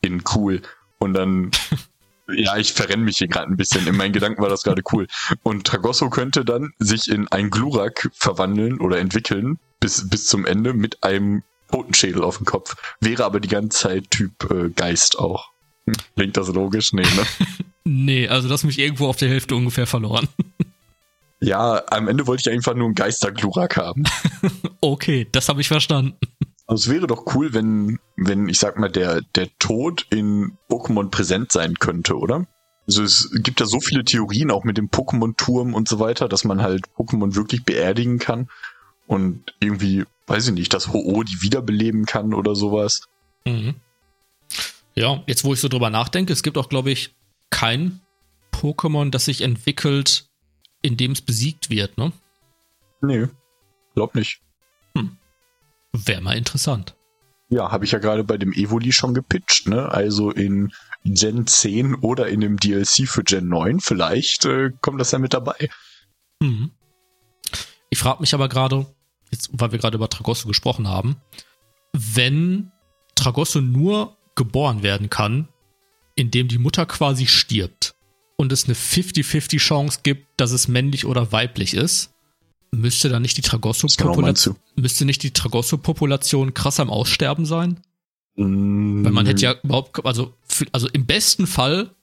in 0.00 0.22
cool. 0.34 0.62
Und 0.98 1.14
dann, 1.14 1.50
ja, 2.28 2.56
ich 2.56 2.72
verrenne 2.72 3.04
mich 3.04 3.18
hier 3.18 3.28
gerade 3.28 3.50
ein 3.50 3.56
bisschen. 3.56 3.86
In 3.86 3.96
meinen 3.96 4.12
Gedanken 4.12 4.42
war 4.42 4.48
das 4.48 4.62
gerade 4.62 4.82
cool. 4.92 5.06
Und 5.42 5.66
Tragosso 5.66 6.08
könnte 6.10 6.44
dann 6.44 6.72
sich 6.78 7.08
in 7.08 7.28
ein 7.28 7.50
Glurak 7.50 8.08
verwandeln 8.14 8.80
oder 8.80 8.98
entwickeln 8.98 9.58
bis, 9.80 10.08
bis 10.08 10.26
zum 10.26 10.44
Ende 10.44 10.72
mit 10.72 11.02
einem 11.02 11.42
Totenschädel 11.70 12.22
auf 12.22 12.38
dem 12.38 12.46
Kopf. 12.46 12.76
Wäre 13.00 13.24
aber 13.24 13.40
die 13.40 13.48
ganze 13.48 13.78
Zeit 13.78 14.10
Typ 14.10 14.50
äh, 14.50 14.70
Geist 14.70 15.18
auch. 15.18 15.50
Hm, 15.86 15.94
klingt 16.14 16.36
das 16.36 16.48
logisch? 16.48 16.92
Nee, 16.92 17.02
ne? 17.02 17.26
nee, 17.84 18.28
also 18.28 18.48
das 18.48 18.64
mich 18.64 18.78
irgendwo 18.78 19.06
auf 19.06 19.16
der 19.16 19.28
Hälfte 19.28 19.56
ungefähr 19.56 19.86
verloren. 19.86 20.28
ja, 21.40 21.82
am 21.90 22.08
Ende 22.08 22.26
wollte 22.26 22.48
ich 22.48 22.54
einfach 22.54 22.74
nur 22.74 22.86
einen 22.86 22.94
Geisterglurak 22.94 23.76
haben. 23.76 24.04
okay, 24.80 25.26
das 25.30 25.48
habe 25.48 25.60
ich 25.60 25.68
verstanden. 25.68 26.16
Also 26.68 26.90
es 26.90 26.94
wäre 26.94 27.06
doch 27.06 27.34
cool, 27.34 27.54
wenn, 27.54 28.00
wenn, 28.16 28.48
ich 28.48 28.58
sag 28.58 28.78
mal, 28.78 28.90
der, 28.90 29.20
der 29.36 29.48
Tod 29.58 30.06
in 30.10 30.58
Pokémon 30.68 31.10
präsent 31.10 31.52
sein 31.52 31.74
könnte, 31.74 32.16
oder? 32.16 32.46
Also 32.88 33.02
es 33.02 33.30
gibt 33.42 33.60
ja 33.60 33.66
so 33.66 33.80
viele 33.80 34.04
Theorien, 34.04 34.50
auch 34.50 34.64
mit 34.64 34.78
dem 34.78 34.88
Pokémon-Turm 34.88 35.74
und 35.74 35.88
so 35.88 35.98
weiter, 35.98 36.28
dass 36.28 36.44
man 36.44 36.62
halt 36.62 36.86
Pokémon 36.96 37.34
wirklich 37.34 37.64
beerdigen 37.64 38.18
kann 38.18 38.48
und 39.06 39.54
irgendwie, 39.60 40.04
weiß 40.26 40.48
ich 40.48 40.54
nicht, 40.54 40.74
dass 40.74 40.92
Ho-Oh 40.92 41.22
die 41.22 41.42
wiederbeleben 41.42 42.06
kann 42.06 42.34
oder 42.34 42.54
sowas. 42.54 43.08
Mhm. 43.44 43.74
Ja, 44.94 45.22
jetzt 45.26 45.44
wo 45.44 45.52
ich 45.52 45.60
so 45.60 45.68
drüber 45.68 45.90
nachdenke, 45.90 46.32
es 46.32 46.42
gibt 46.42 46.56
auch, 46.58 46.68
glaube 46.68 46.90
ich, 46.90 47.14
kein 47.50 48.00
Pokémon, 48.52 49.10
das 49.10 49.26
sich 49.26 49.42
entwickelt, 49.42 50.28
indem 50.82 51.12
es 51.12 51.20
besiegt 51.20 51.70
wird, 51.70 51.98
ne? 51.98 52.12
Nee, 53.02 53.26
glaub 53.94 54.14
nicht. 54.14 54.40
Hm. 54.96 55.16
Wäre 55.92 56.22
mal 56.22 56.36
interessant. 56.36 56.96
Ja, 57.48 57.70
habe 57.70 57.84
ich 57.84 57.92
ja 57.92 57.98
gerade 57.98 58.24
bei 58.24 58.38
dem 58.38 58.52
Evoli 58.52 58.92
schon 58.92 59.14
gepitcht, 59.14 59.68
ne? 59.68 59.88
Also 59.88 60.30
in 60.30 60.72
Gen 61.04 61.46
10 61.46 61.94
oder 61.96 62.28
in 62.28 62.40
dem 62.40 62.56
DLC 62.56 63.06
für 63.06 63.22
Gen 63.22 63.48
9 63.48 63.80
vielleicht 63.80 64.46
äh, 64.46 64.72
kommt 64.80 65.00
das 65.00 65.12
ja 65.12 65.18
mit 65.18 65.34
dabei. 65.34 65.68
Hm. 66.42 66.72
Ich 67.90 67.98
frage 67.98 68.20
mich 68.20 68.34
aber 68.34 68.48
gerade, 68.48 68.86
jetzt, 69.30 69.50
weil 69.52 69.72
wir 69.72 69.78
gerade 69.78 69.96
über 69.96 70.08
Tragosso 70.08 70.48
gesprochen 70.48 70.88
haben, 70.88 71.16
wenn 71.92 72.72
Tragosso 73.14 73.60
nur 73.60 74.16
geboren 74.34 74.82
werden 74.82 75.10
kann, 75.10 75.48
indem 76.14 76.48
die 76.48 76.58
Mutter 76.58 76.86
quasi 76.86 77.26
stirbt 77.26 77.94
und 78.36 78.52
es 78.52 78.66
eine 78.66 78.74
50-50 78.74 79.58
Chance 79.58 80.00
gibt, 80.02 80.26
dass 80.36 80.52
es 80.52 80.68
männlich 80.68 81.06
oder 81.06 81.32
weiblich 81.32 81.74
ist, 81.74 82.14
müsste 82.70 83.08
dann 83.08 83.22
nicht 83.22 83.36
die 83.36 83.42
Tragosso-Population 83.42 84.56
müsste 84.76 85.04
nicht 85.04 85.22
die 85.22 85.32
Tragosso-Population 85.32 86.54
krass 86.54 86.80
am 86.80 86.90
Aussterben 86.90 87.46
sein? 87.46 87.80
Mm. 88.36 89.04
Weil 89.04 89.12
man 89.12 89.26
hätte 89.26 89.42
ja 89.42 89.54
überhaupt, 89.62 90.04
also, 90.04 90.34
also 90.72 90.88
im 90.88 91.06
besten 91.06 91.46
Fall 91.46 91.94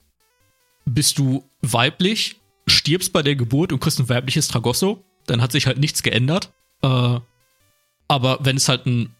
bist 0.84 1.18
du 1.18 1.44
weiblich, 1.62 2.40
stirbst 2.66 3.12
bei 3.12 3.22
der 3.22 3.36
Geburt 3.36 3.72
und 3.72 3.80
kriegst 3.80 4.00
ein 4.00 4.08
weibliches 4.08 4.48
Tragosso, 4.48 5.04
dann 5.26 5.40
hat 5.40 5.52
sich 5.52 5.66
halt 5.66 5.78
nichts 5.78 6.02
geändert. 6.02 6.52
Äh, 6.84 7.20
aber 8.08 8.38
wenn 8.42 8.56
es 8.56 8.68
halt 8.68 8.86
ein 8.86 9.14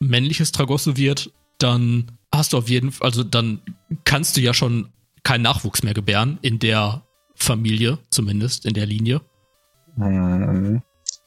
männliches 0.00 0.52
Tragosso 0.52 0.96
wird, 0.96 1.32
dann 1.58 2.18
hast 2.32 2.52
du 2.52 2.58
auf 2.58 2.68
jeden 2.68 2.92
Fall, 2.92 3.06
also 3.06 3.24
dann 3.24 3.62
kannst 4.04 4.36
du 4.36 4.40
ja 4.40 4.52
schon 4.52 4.92
keinen 5.22 5.42
Nachwuchs 5.42 5.82
mehr 5.82 5.94
gebären, 5.94 6.38
in 6.42 6.58
der 6.58 7.02
Familie 7.34 7.98
zumindest, 8.10 8.66
in 8.66 8.74
der 8.74 8.86
Linie. 8.86 9.20
Mhm. 9.96 10.82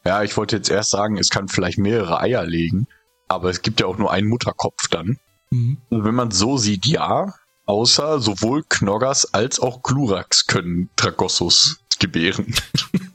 Ja, 0.06 0.24
ich 0.24 0.36
wollte 0.36 0.58
jetzt 0.58 0.70
erst 0.70 0.92
sagen, 0.92 1.18
es 1.18 1.30
kann 1.30 1.48
vielleicht 1.48 1.78
mehrere 1.78 2.20
Eier 2.20 2.46
legen, 2.46 2.88
aber 3.28 3.50
es 3.50 3.62
gibt 3.62 3.80
ja 3.80 3.86
auch 3.86 3.98
nur 3.98 4.12
einen 4.12 4.28
Mutterkopf 4.28 4.88
dann. 4.90 5.18
Mhm. 5.52 5.78
Und 5.90 6.04
wenn 6.04 6.16
man 6.16 6.32
so 6.32 6.58
sieht, 6.58 6.86
ja, 6.86 7.34
außer 7.66 8.20
sowohl 8.20 8.64
Knoggers 8.68 9.34
als 9.34 9.60
auch 9.60 9.84
Glurax 9.84 10.48
können 10.48 10.90
Dragossos 10.96 11.80
gebären. 12.00 12.56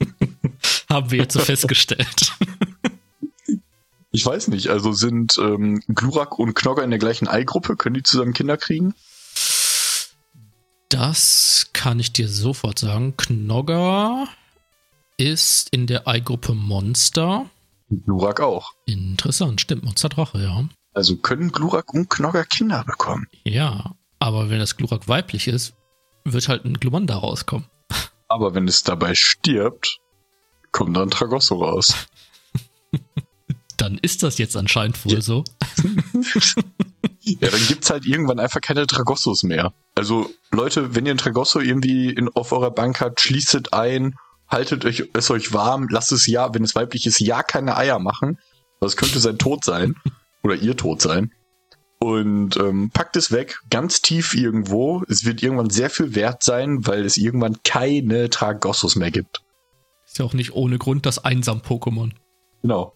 Haben 0.97 1.11
wir 1.11 1.19
jetzt 1.19 1.35
so 1.35 1.41
festgestellt. 1.45 2.33
Ich 4.13 4.25
weiß 4.25 4.49
nicht, 4.49 4.69
also 4.69 4.93
sind 4.93 5.37
ähm, 5.39 5.83
Glurak 5.89 6.39
und 6.39 6.55
Knogger 6.55 6.83
in 6.85 6.89
der 6.89 6.99
gleichen 6.99 7.29
Eigruppe? 7.29 7.77
Können 7.77 7.97
die 7.97 8.03
zusammen 8.03 8.33
Kinder 8.33 8.57
kriegen? 8.57 8.95
Das 10.89 11.67
kann 11.75 12.01
ich 12.01 12.15
dir 12.15 12.29
sofort 12.29 12.79
sagen. 12.79 13.15
Knogger 13.19 14.27
ist 15.19 15.69
in 15.71 15.87
der 15.87 16.09
Eigruppe 16.09 16.55
Monster. 16.55 17.45
Glurak 17.91 18.41
auch. 18.41 18.73
Interessant, 18.87 19.61
stimmt. 19.61 19.85
Monster 19.85 20.09
Drache, 20.09 20.39
ja. 20.39 20.67
Also 20.95 21.19
können 21.19 21.53
Glurak 21.53 21.93
und 21.93 22.09
Knogger 22.09 22.47
Kinder 22.47 22.85
bekommen. 22.85 23.27
Ja, 23.45 23.97
aber 24.19 24.49
wenn 24.49 24.61
das 24.61 24.79
Glurak 24.79 25.09
weiblich 25.09 25.47
ist, 25.47 25.75
wird 26.25 26.49
halt 26.49 26.65
ein 26.65 26.81
Glumanda 26.81 27.17
rauskommen. 27.17 27.67
Aber 28.29 28.55
wenn 28.55 28.67
es 28.67 28.83
dabei 28.83 29.15
stirbt, 29.15 30.01
kommt 30.77 30.95
dann 30.95 31.09
Tragosso 31.09 31.57
raus. 31.57 31.95
dann 33.79 33.97
ist 33.97 34.23
das 34.23 34.37
jetzt 34.37 34.57
anscheinend 34.59 35.03
wohl 35.07 35.15
ja. 35.15 35.21
so. 35.23 35.43
ja, 37.23 37.49
dann 37.49 37.67
gibt's 37.67 37.89
halt 37.89 38.05
irgendwann 38.05 38.39
einfach 38.39 38.61
keine 38.61 38.87
Tragossos 38.87 39.43
mehr. 39.43 39.73
Also 39.95 40.31
Leute, 40.51 40.95
wenn 40.95 41.07
ihr 41.07 41.15
ein 41.15 41.19
Tragosso 41.19 41.61
irgendwie 41.61 42.11
in, 42.11 42.29
auf 42.29 42.53
eurer 42.53 42.71
Bank 42.71 43.01
habt, 43.01 43.23
schließt 43.23 43.55
es 43.55 43.73
ein, 43.73 44.17
haltet 44.49 44.85
euch, 44.85 45.05
es 45.15 45.31
euch 45.31 45.55
warm, 45.55 45.89
lasst 45.89 46.13
es 46.13 46.27
ja, 46.27 46.53
wenn 46.53 46.63
es 46.63 46.75
weiblich 46.75 47.07
ist, 47.07 47.21
ja 47.21 47.43
keine 47.43 47.79
Eier 47.79 47.99
machen. 47.99 48.39
Das 48.79 48.99
könnte 48.99 49.19
sein 49.19 49.39
Tod 49.39 49.65
sein. 49.65 49.95
Oder 50.43 50.57
ihr 50.57 50.77
Tod 50.77 51.01
sein. 51.01 51.33
Und 51.99 52.59
ähm, 52.59 52.91
packt 52.91 53.17
es 53.17 53.33
weg, 53.33 53.61
ganz 53.71 54.03
tief 54.03 54.35
irgendwo. 54.35 55.03
Es 55.09 55.25
wird 55.25 55.43
irgendwann 55.43 55.71
sehr 55.71 55.89
viel 55.89 56.15
wert 56.15 56.45
sein, 56.45 56.87
weil 56.87 57.07
es 57.07 57.17
irgendwann 57.17 57.63
keine 57.65 58.29
Tragossos 58.29 58.95
mehr 58.95 59.11
gibt. 59.11 59.41
Ist 60.17 60.21
ja 60.21 60.25
auch 60.25 60.33
nicht 60.33 60.55
ohne 60.55 60.79
Grund 60.79 61.05
das 61.05 61.23
Einsam-Pokémon. 61.23 62.15
Genau. 62.63 62.95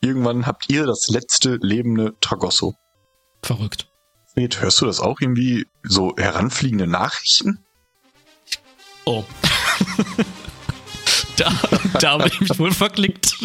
Irgendwann 0.00 0.44
habt 0.44 0.64
ihr 0.68 0.86
das 0.86 1.06
letzte 1.06 1.56
lebende 1.62 2.16
Tragosso. 2.20 2.74
Verrückt. 3.44 3.88
Fred, 4.34 4.60
hörst 4.60 4.80
du 4.80 4.86
das 4.86 4.98
auch 4.98 5.20
irgendwie 5.20 5.68
so 5.84 6.16
heranfliegende 6.16 6.88
Nachrichten? 6.88 7.64
Oh. 9.04 9.22
da, 11.36 11.52
da 12.00 12.10
habe 12.14 12.26
ich 12.26 12.40
mich 12.40 12.58
wohl 12.58 12.72
verklickt. 12.72 13.36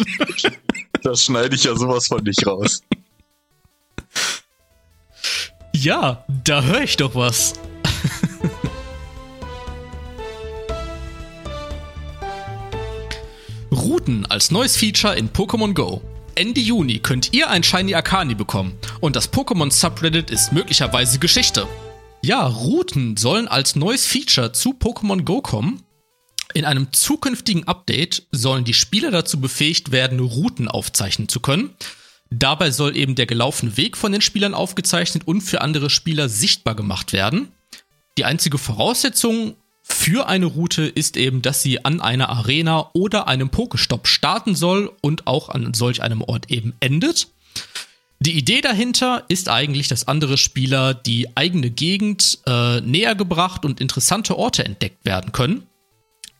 das 1.04 1.22
schneide 1.22 1.54
ich 1.54 1.62
ja 1.62 1.76
sowas 1.76 2.08
von 2.08 2.24
nicht 2.24 2.44
raus. 2.44 2.80
Ja, 5.72 6.24
da 6.42 6.64
höre 6.64 6.82
ich 6.82 6.96
doch 6.96 7.14
was. 7.14 7.52
Routen 13.94 14.26
als 14.26 14.50
neues 14.50 14.76
Feature 14.76 15.14
in 15.14 15.30
Pokémon 15.30 15.72
Go. 15.72 16.02
Ende 16.34 16.60
Juni 16.60 16.98
könnt 16.98 17.32
ihr 17.32 17.48
ein 17.48 17.62
Shiny 17.62 17.94
Akani 17.94 18.34
bekommen 18.34 18.76
und 19.00 19.14
das 19.14 19.32
Pokémon 19.32 19.70
Subreddit 19.70 20.32
ist 20.32 20.52
möglicherweise 20.52 21.20
Geschichte. 21.20 21.68
Ja, 22.20 22.44
Routen 22.44 23.16
sollen 23.16 23.46
als 23.46 23.76
neues 23.76 24.04
Feature 24.04 24.50
zu 24.50 24.70
Pokémon 24.70 25.22
Go 25.22 25.42
kommen. 25.42 25.84
In 26.54 26.64
einem 26.64 26.92
zukünftigen 26.92 27.68
Update 27.68 28.26
sollen 28.32 28.64
die 28.64 28.74
Spieler 28.74 29.12
dazu 29.12 29.40
befähigt 29.40 29.92
werden, 29.92 30.18
Routen 30.18 30.66
aufzeichnen 30.66 31.28
zu 31.28 31.38
können. 31.38 31.70
Dabei 32.30 32.72
soll 32.72 32.96
eben 32.96 33.14
der 33.14 33.26
gelaufene 33.26 33.76
Weg 33.76 33.96
von 33.96 34.10
den 34.10 34.22
Spielern 34.22 34.54
aufgezeichnet 34.54 35.22
und 35.28 35.40
für 35.40 35.60
andere 35.60 35.88
Spieler 35.88 36.28
sichtbar 36.28 36.74
gemacht 36.74 37.12
werden. 37.12 37.52
Die 38.18 38.24
einzige 38.24 38.58
Voraussetzung 38.58 39.54
für 39.86 40.28
eine 40.28 40.46
Route 40.46 40.84
ist 40.84 41.18
eben, 41.18 41.42
dass 41.42 41.60
sie 41.60 41.84
an 41.84 42.00
einer 42.00 42.30
Arena 42.30 42.88
oder 42.94 43.28
einem 43.28 43.50
Pokestopp 43.50 44.08
starten 44.08 44.54
soll 44.54 44.90
und 45.02 45.26
auch 45.26 45.50
an 45.50 45.74
solch 45.74 46.02
einem 46.02 46.22
Ort 46.22 46.50
eben 46.50 46.72
endet. 46.80 47.28
Die 48.18 48.32
Idee 48.32 48.62
dahinter 48.62 49.24
ist 49.28 49.50
eigentlich, 49.50 49.88
dass 49.88 50.08
andere 50.08 50.38
Spieler 50.38 50.94
die 50.94 51.36
eigene 51.36 51.68
Gegend 51.68 52.38
äh, 52.46 52.80
näher 52.80 53.14
gebracht 53.14 53.66
und 53.66 53.78
interessante 53.78 54.38
Orte 54.38 54.64
entdeckt 54.64 55.04
werden 55.04 55.32
können. 55.32 55.66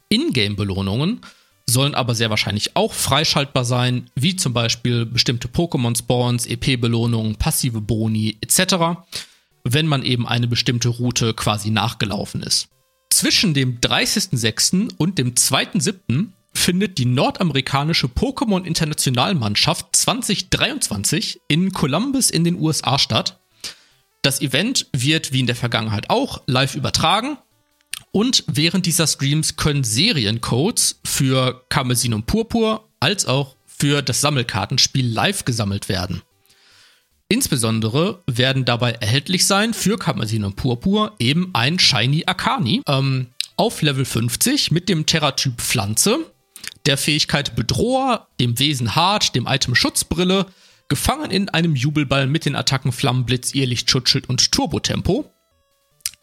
Ingame-Belohnungen 0.09 1.21
sollen 1.69 1.95
aber 1.95 2.15
sehr 2.15 2.31
wahrscheinlich 2.31 2.75
auch 2.77 2.95
freischaltbar 2.95 3.67
sein, 3.67 4.11
wie 4.15 4.37
zum 4.37 4.55
Beispiel 4.55 5.05
bestimmte 5.05 5.49
Pokémon-Spawns, 5.49 6.47
EP-Belohnungen, 6.47 7.37
passive 7.37 7.83
Boni 7.83 8.39
etc., 8.41 9.05
wenn 9.65 9.87
man 9.87 10.03
eben 10.03 10.27
eine 10.27 10.49
bestimmte 10.49 10.89
Route 10.89 11.35
quasi 11.35 11.69
nachgelaufen 11.69 12.43
ist. 12.43 12.69
Zwischen 13.11 13.55
dem 13.55 13.81
30.06. 13.81 14.95
und 14.97 15.19
dem 15.19 15.35
2.07. 15.35 16.29
findet 16.53 16.99
die 16.99 17.05
nordamerikanische 17.07 18.07
Pokémon 18.07 18.65
Internationalmannschaft 18.65 19.95
2023 19.95 21.41
in 21.49 21.73
Columbus 21.73 22.31
in 22.31 22.45
den 22.45 22.61
USA 22.61 22.99
statt. 22.99 23.41
Das 24.23 24.41
Event 24.41 24.87
wird 24.93 25.33
wie 25.33 25.41
in 25.41 25.47
der 25.47 25.57
Vergangenheit 25.57 26.11
auch 26.11 26.43
live 26.47 26.77
übertragen 26.77 27.37
und 28.11 28.45
während 28.47 28.87
dieser 28.87 29.07
Streams 29.07 29.57
können 29.57 29.83
Seriencodes 29.83 31.01
für 31.05 31.65
Karmesin 31.69 32.15
und 32.15 32.27
Purpur 32.27 32.89
als 33.01 33.27
auch 33.27 33.57
für 33.67 34.03
das 34.03 34.21
Sammelkartenspiel 34.21 35.07
live 35.07 35.45
gesammelt 35.45 35.89
werden. 35.89 36.23
Insbesondere 37.29 38.23
werden 38.27 38.65
dabei 38.65 38.93
erhältlich 38.93 39.47
sein 39.47 39.75
für 39.75 39.99
Karmesin 39.99 40.45
und 40.45 40.57
Purpur 40.57 41.15
eben 41.19 41.51
ein 41.55 41.79
Shiny 41.79 42.25
Akani 42.27 42.83
ähm, 42.87 43.29
auf 43.57 43.83
Level 43.83 44.05
50 44.05 44.71
mit 44.71 44.89
dem 44.89 45.07
Terratyp 45.07 45.61
Pflanze, 45.61 46.19
der 46.87 46.99
Fähigkeit 46.99 47.57
Bedroher, 47.57 48.29
dem 48.41 48.59
Wesen 48.59 48.95
Hart, 48.95 49.35
dem 49.35 49.47
Item 49.47 49.75
Schutzbrille, 49.75 50.47
gefangen 50.89 51.31
in 51.31 51.49
einem 51.49 51.77
Jubelball 51.77 52.27
mit 52.27 52.45
den 52.45 52.57
Attacken 52.57 52.93
Flammenblitz, 52.93 53.55
Irrlicht, 53.55 53.91
Schutzschild 53.91 54.29
und 54.29 54.53
Turbotempo. 54.53 55.31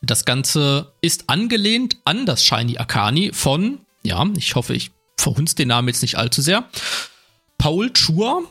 Das 0.01 0.25
Ganze 0.25 0.93
ist 1.01 1.29
angelehnt 1.29 1.97
an 2.05 2.25
das 2.25 2.45
Shiny 2.45 2.77
Akani 2.77 3.31
von, 3.33 3.79
ja, 4.03 4.23
ich 4.37 4.55
hoffe, 4.55 4.73
ich 4.73 4.91
verhunz 5.17 5.55
den 5.55 5.69
Namen 5.69 5.87
jetzt 5.87 6.01
nicht 6.01 6.17
allzu 6.17 6.41
sehr, 6.41 6.69
Paul 7.57 7.91
Chua, 7.93 8.43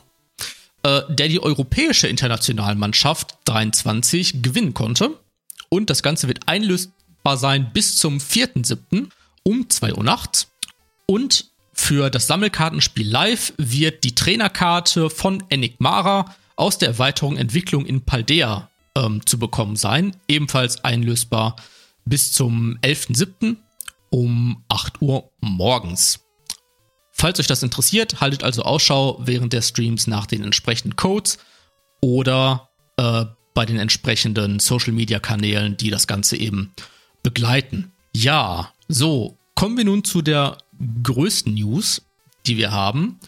äh, 0.83 1.01
der 1.09 1.27
die 1.27 1.41
europäische 1.41 2.07
Internationalmannschaft 2.07 3.37
23 3.45 4.41
gewinnen 4.41 4.73
konnte. 4.73 5.19
Und 5.69 5.89
das 5.89 6.03
Ganze 6.03 6.27
wird 6.27 6.47
einlösbar 6.47 7.37
sein 7.37 7.71
bis 7.73 7.97
zum 7.97 8.17
4.7. 8.17 9.09
um 9.43 9.69
2 9.69 9.93
Uhr 9.93 10.03
nachts. 10.03 10.47
Und 11.05 11.51
für 11.73 12.09
das 12.09 12.27
Sammelkartenspiel 12.27 13.07
Live 13.07 13.53
wird 13.57 14.03
die 14.03 14.15
Trainerkarte 14.15 15.09
von 15.09 15.43
Enigmara 15.49 16.35
aus 16.55 16.77
der 16.77 16.89
Erweiterung 16.89 17.37
Entwicklung 17.37 17.85
in 17.85 18.01
Paldea 18.01 18.69
ähm, 18.95 19.25
zu 19.25 19.39
bekommen 19.39 19.75
sein. 19.75 20.15
Ebenfalls 20.27 20.83
einlösbar 20.83 21.55
bis 22.05 22.33
zum 22.33 22.77
11.7. 22.81 23.55
um 24.09 24.63
8 24.69 25.01
Uhr 25.01 25.29
morgens. 25.39 26.19
Falls 27.11 27.39
euch 27.39 27.47
das 27.47 27.63
interessiert, 27.63 28.21
haltet 28.21 28.43
also 28.43 28.63
Ausschau 28.63 29.19
während 29.23 29.53
der 29.53 29.61
Streams 29.61 30.07
nach 30.07 30.25
den 30.25 30.43
entsprechenden 30.43 30.95
Codes 30.95 31.37
oder 32.01 32.69
äh, 32.97 33.25
bei 33.53 33.65
den 33.65 33.77
entsprechenden 33.77 34.59
Social-Media-Kanälen, 34.59 35.77
die 35.77 35.89
das 35.89 36.07
Ganze 36.07 36.37
eben 36.37 36.73
begleiten. 37.21 37.91
Ja, 38.15 38.73
so, 38.87 39.37
kommen 39.55 39.77
wir 39.77 39.85
nun 39.85 40.03
zu 40.03 40.21
der 40.21 40.57
größten 41.03 41.53
News, 41.53 42.01
die 42.47 42.57
wir 42.57 42.71
haben. 42.71 43.19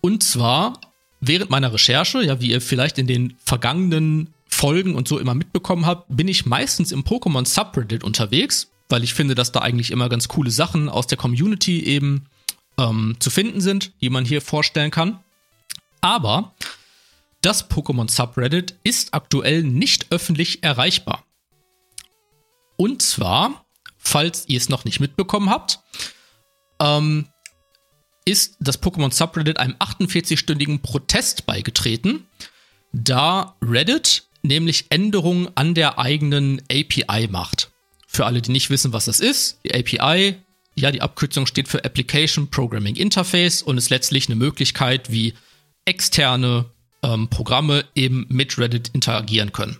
Und 0.00 0.22
zwar 0.22 0.80
während 1.20 1.50
meiner 1.50 1.72
Recherche, 1.72 2.22
ja, 2.22 2.40
wie 2.40 2.50
ihr 2.50 2.60
vielleicht 2.60 2.98
in 2.98 3.06
den 3.06 3.36
vergangenen 3.44 4.34
Folgen 4.46 4.94
und 4.94 5.08
so 5.08 5.18
immer 5.18 5.34
mitbekommen 5.34 5.86
habt, 5.86 6.06
bin 6.08 6.28
ich 6.28 6.46
meistens 6.46 6.92
im 6.92 7.04
Pokémon 7.04 7.46
Subreddit 7.46 8.04
unterwegs, 8.04 8.70
weil 8.88 9.02
ich 9.02 9.14
finde, 9.14 9.34
dass 9.34 9.52
da 9.52 9.60
eigentlich 9.60 9.90
immer 9.90 10.08
ganz 10.08 10.28
coole 10.28 10.50
Sachen 10.50 10.88
aus 10.88 11.06
der 11.06 11.18
Community 11.18 11.80
eben 11.80 12.26
ähm, 12.78 13.16
zu 13.18 13.30
finden 13.30 13.60
sind, 13.60 13.92
die 14.00 14.10
man 14.10 14.24
hier 14.24 14.40
vorstellen 14.40 14.90
kann. 14.90 15.20
Aber 16.00 16.54
das 17.40 17.70
Pokémon 17.70 18.10
Subreddit 18.10 18.76
ist 18.84 19.14
aktuell 19.14 19.62
nicht 19.62 20.06
öffentlich 20.10 20.62
erreichbar. 20.62 21.24
Und 22.76 23.02
zwar, 23.02 23.64
falls 23.98 24.48
ihr 24.48 24.56
es 24.56 24.68
noch 24.68 24.84
nicht 24.84 25.00
mitbekommen 25.00 25.50
habt, 25.50 25.80
ähm, 26.80 27.26
ist 28.24 28.56
das 28.60 28.82
Pokémon 28.82 29.12
Subreddit 29.12 29.58
einem 29.58 29.74
48-stündigen 29.74 30.80
Protest 30.80 31.46
beigetreten, 31.46 32.26
da 32.92 33.56
Reddit 33.60 34.24
nämlich 34.42 34.86
Änderungen 34.90 35.48
an 35.54 35.74
der 35.74 35.98
eigenen 35.98 36.62
API 36.70 37.28
macht. 37.28 37.70
Für 38.06 38.26
alle, 38.26 38.40
die 38.40 38.52
nicht 38.52 38.70
wissen, 38.70 38.92
was 38.92 39.06
das 39.06 39.20
ist, 39.20 39.58
die 39.64 39.74
API 39.74 40.36
ja, 40.76 40.90
die 40.90 41.02
Abkürzung 41.02 41.46
steht 41.46 41.68
für 41.68 41.84
Application 41.84 42.48
Programming 42.48 42.96
Interface 42.96 43.62
und 43.62 43.78
ist 43.78 43.90
letztlich 43.90 44.28
eine 44.28 44.36
Möglichkeit, 44.36 45.10
wie 45.10 45.34
externe 45.84 46.66
ähm, 47.02 47.28
Programme 47.28 47.84
eben 47.94 48.26
mit 48.28 48.58
Reddit 48.58 48.88
interagieren 48.88 49.52
können. 49.52 49.78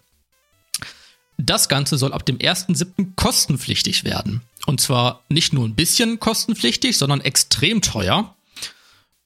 Das 1.36 1.68
Ganze 1.68 1.98
soll 1.98 2.12
ab 2.12 2.24
dem 2.24 2.38
1.7. 2.38 3.14
kostenpflichtig 3.16 4.04
werden. 4.04 4.42
Und 4.66 4.80
zwar 4.80 5.22
nicht 5.28 5.52
nur 5.52 5.66
ein 5.66 5.74
bisschen 5.74 6.20
kostenpflichtig, 6.20 6.96
sondern 6.96 7.20
extrem 7.20 7.82
teuer. 7.82 8.36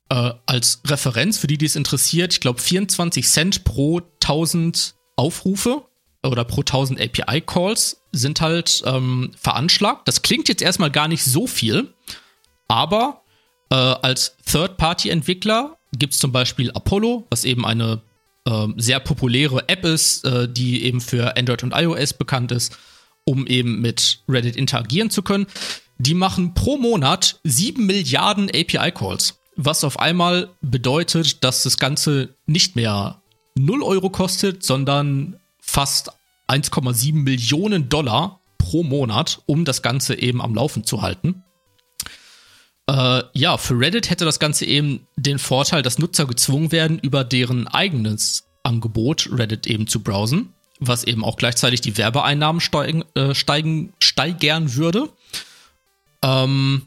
Äh, 0.08 0.32
als 0.46 0.80
Referenz 0.86 1.38
für 1.38 1.48
die, 1.48 1.58
die 1.58 1.66
es 1.66 1.76
interessiert, 1.76 2.32
ich 2.32 2.40
glaube 2.40 2.60
24 2.60 3.28
Cent 3.28 3.64
pro 3.64 4.00
1000 4.22 4.94
Aufrufe 5.16 5.84
oder 6.22 6.44
pro 6.44 6.60
1000 6.60 7.00
API-Calls 7.00 8.02
sind 8.12 8.40
halt 8.40 8.82
ähm, 8.86 9.30
veranschlagt. 9.38 10.08
Das 10.08 10.22
klingt 10.22 10.48
jetzt 10.48 10.62
erstmal 10.62 10.90
gar 10.90 11.08
nicht 11.08 11.24
so 11.24 11.46
viel, 11.46 11.94
aber 12.66 13.22
äh, 13.70 13.74
als 13.74 14.36
Third-Party-Entwickler 14.46 15.76
gibt 15.96 16.14
es 16.14 16.18
zum 16.18 16.32
Beispiel 16.32 16.70
Apollo, 16.72 17.26
was 17.30 17.44
eben 17.44 17.64
eine 17.64 18.02
äh, 18.44 18.66
sehr 18.76 19.00
populäre 19.00 19.68
App 19.68 19.84
ist, 19.84 20.24
äh, 20.24 20.48
die 20.48 20.84
eben 20.84 21.00
für 21.00 21.36
Android 21.36 21.62
und 21.62 21.74
iOS 21.74 22.14
bekannt 22.14 22.52
ist, 22.52 22.76
um 23.24 23.46
eben 23.46 23.80
mit 23.80 24.22
Reddit 24.28 24.56
interagieren 24.56 25.10
zu 25.10 25.22
können. 25.22 25.46
Die 25.98 26.14
machen 26.14 26.54
pro 26.54 26.76
Monat 26.78 27.40
7 27.44 27.84
Milliarden 27.84 28.48
API-Calls, 28.48 29.40
was 29.56 29.84
auf 29.84 29.98
einmal 29.98 30.50
bedeutet, 30.60 31.42
dass 31.44 31.62
das 31.62 31.78
Ganze 31.78 32.36
nicht 32.46 32.76
mehr 32.76 33.20
0 33.56 33.82
Euro 33.82 34.08
kostet, 34.10 34.62
sondern 34.62 35.38
fast 35.68 36.10
1,7 36.48 37.12
Millionen 37.12 37.88
Dollar 37.88 38.40
pro 38.56 38.82
Monat, 38.82 39.42
um 39.46 39.64
das 39.64 39.82
Ganze 39.82 40.18
eben 40.18 40.40
am 40.40 40.54
Laufen 40.54 40.82
zu 40.82 41.02
halten. 41.02 41.44
Äh, 42.88 43.22
ja, 43.34 43.58
für 43.58 43.78
Reddit 43.78 44.08
hätte 44.08 44.24
das 44.24 44.38
Ganze 44.38 44.64
eben 44.64 45.06
den 45.16 45.38
Vorteil, 45.38 45.82
dass 45.82 45.98
Nutzer 45.98 46.26
gezwungen 46.26 46.72
werden, 46.72 46.98
über 46.98 47.22
deren 47.22 47.68
eigenes 47.68 48.44
Angebot 48.62 49.28
Reddit 49.30 49.66
eben 49.66 49.86
zu 49.86 50.02
browsen, 50.02 50.54
was 50.80 51.04
eben 51.04 51.22
auch 51.22 51.36
gleichzeitig 51.36 51.82
die 51.82 51.98
Werbeeinnahmen 51.98 52.60
steigen, 52.60 53.04
äh, 53.14 53.34
steigen, 53.34 53.92
steigern 54.00 54.74
würde. 54.74 55.10
Ähm, 56.22 56.82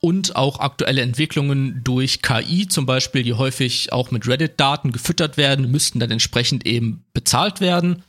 und 0.00 0.34
auch 0.34 0.60
aktuelle 0.60 1.02
Entwicklungen 1.02 1.82
durch 1.84 2.22
KI 2.22 2.66
zum 2.66 2.86
Beispiel, 2.86 3.22
die 3.22 3.34
häufig 3.34 3.92
auch 3.92 4.10
mit 4.10 4.26
Reddit-Daten 4.26 4.92
gefüttert 4.92 5.36
werden, 5.36 5.70
müssten 5.70 6.00
dann 6.00 6.10
entsprechend 6.10 6.66
eben 6.66 7.04
bezahlt 7.12 7.60
werden. 7.60 8.02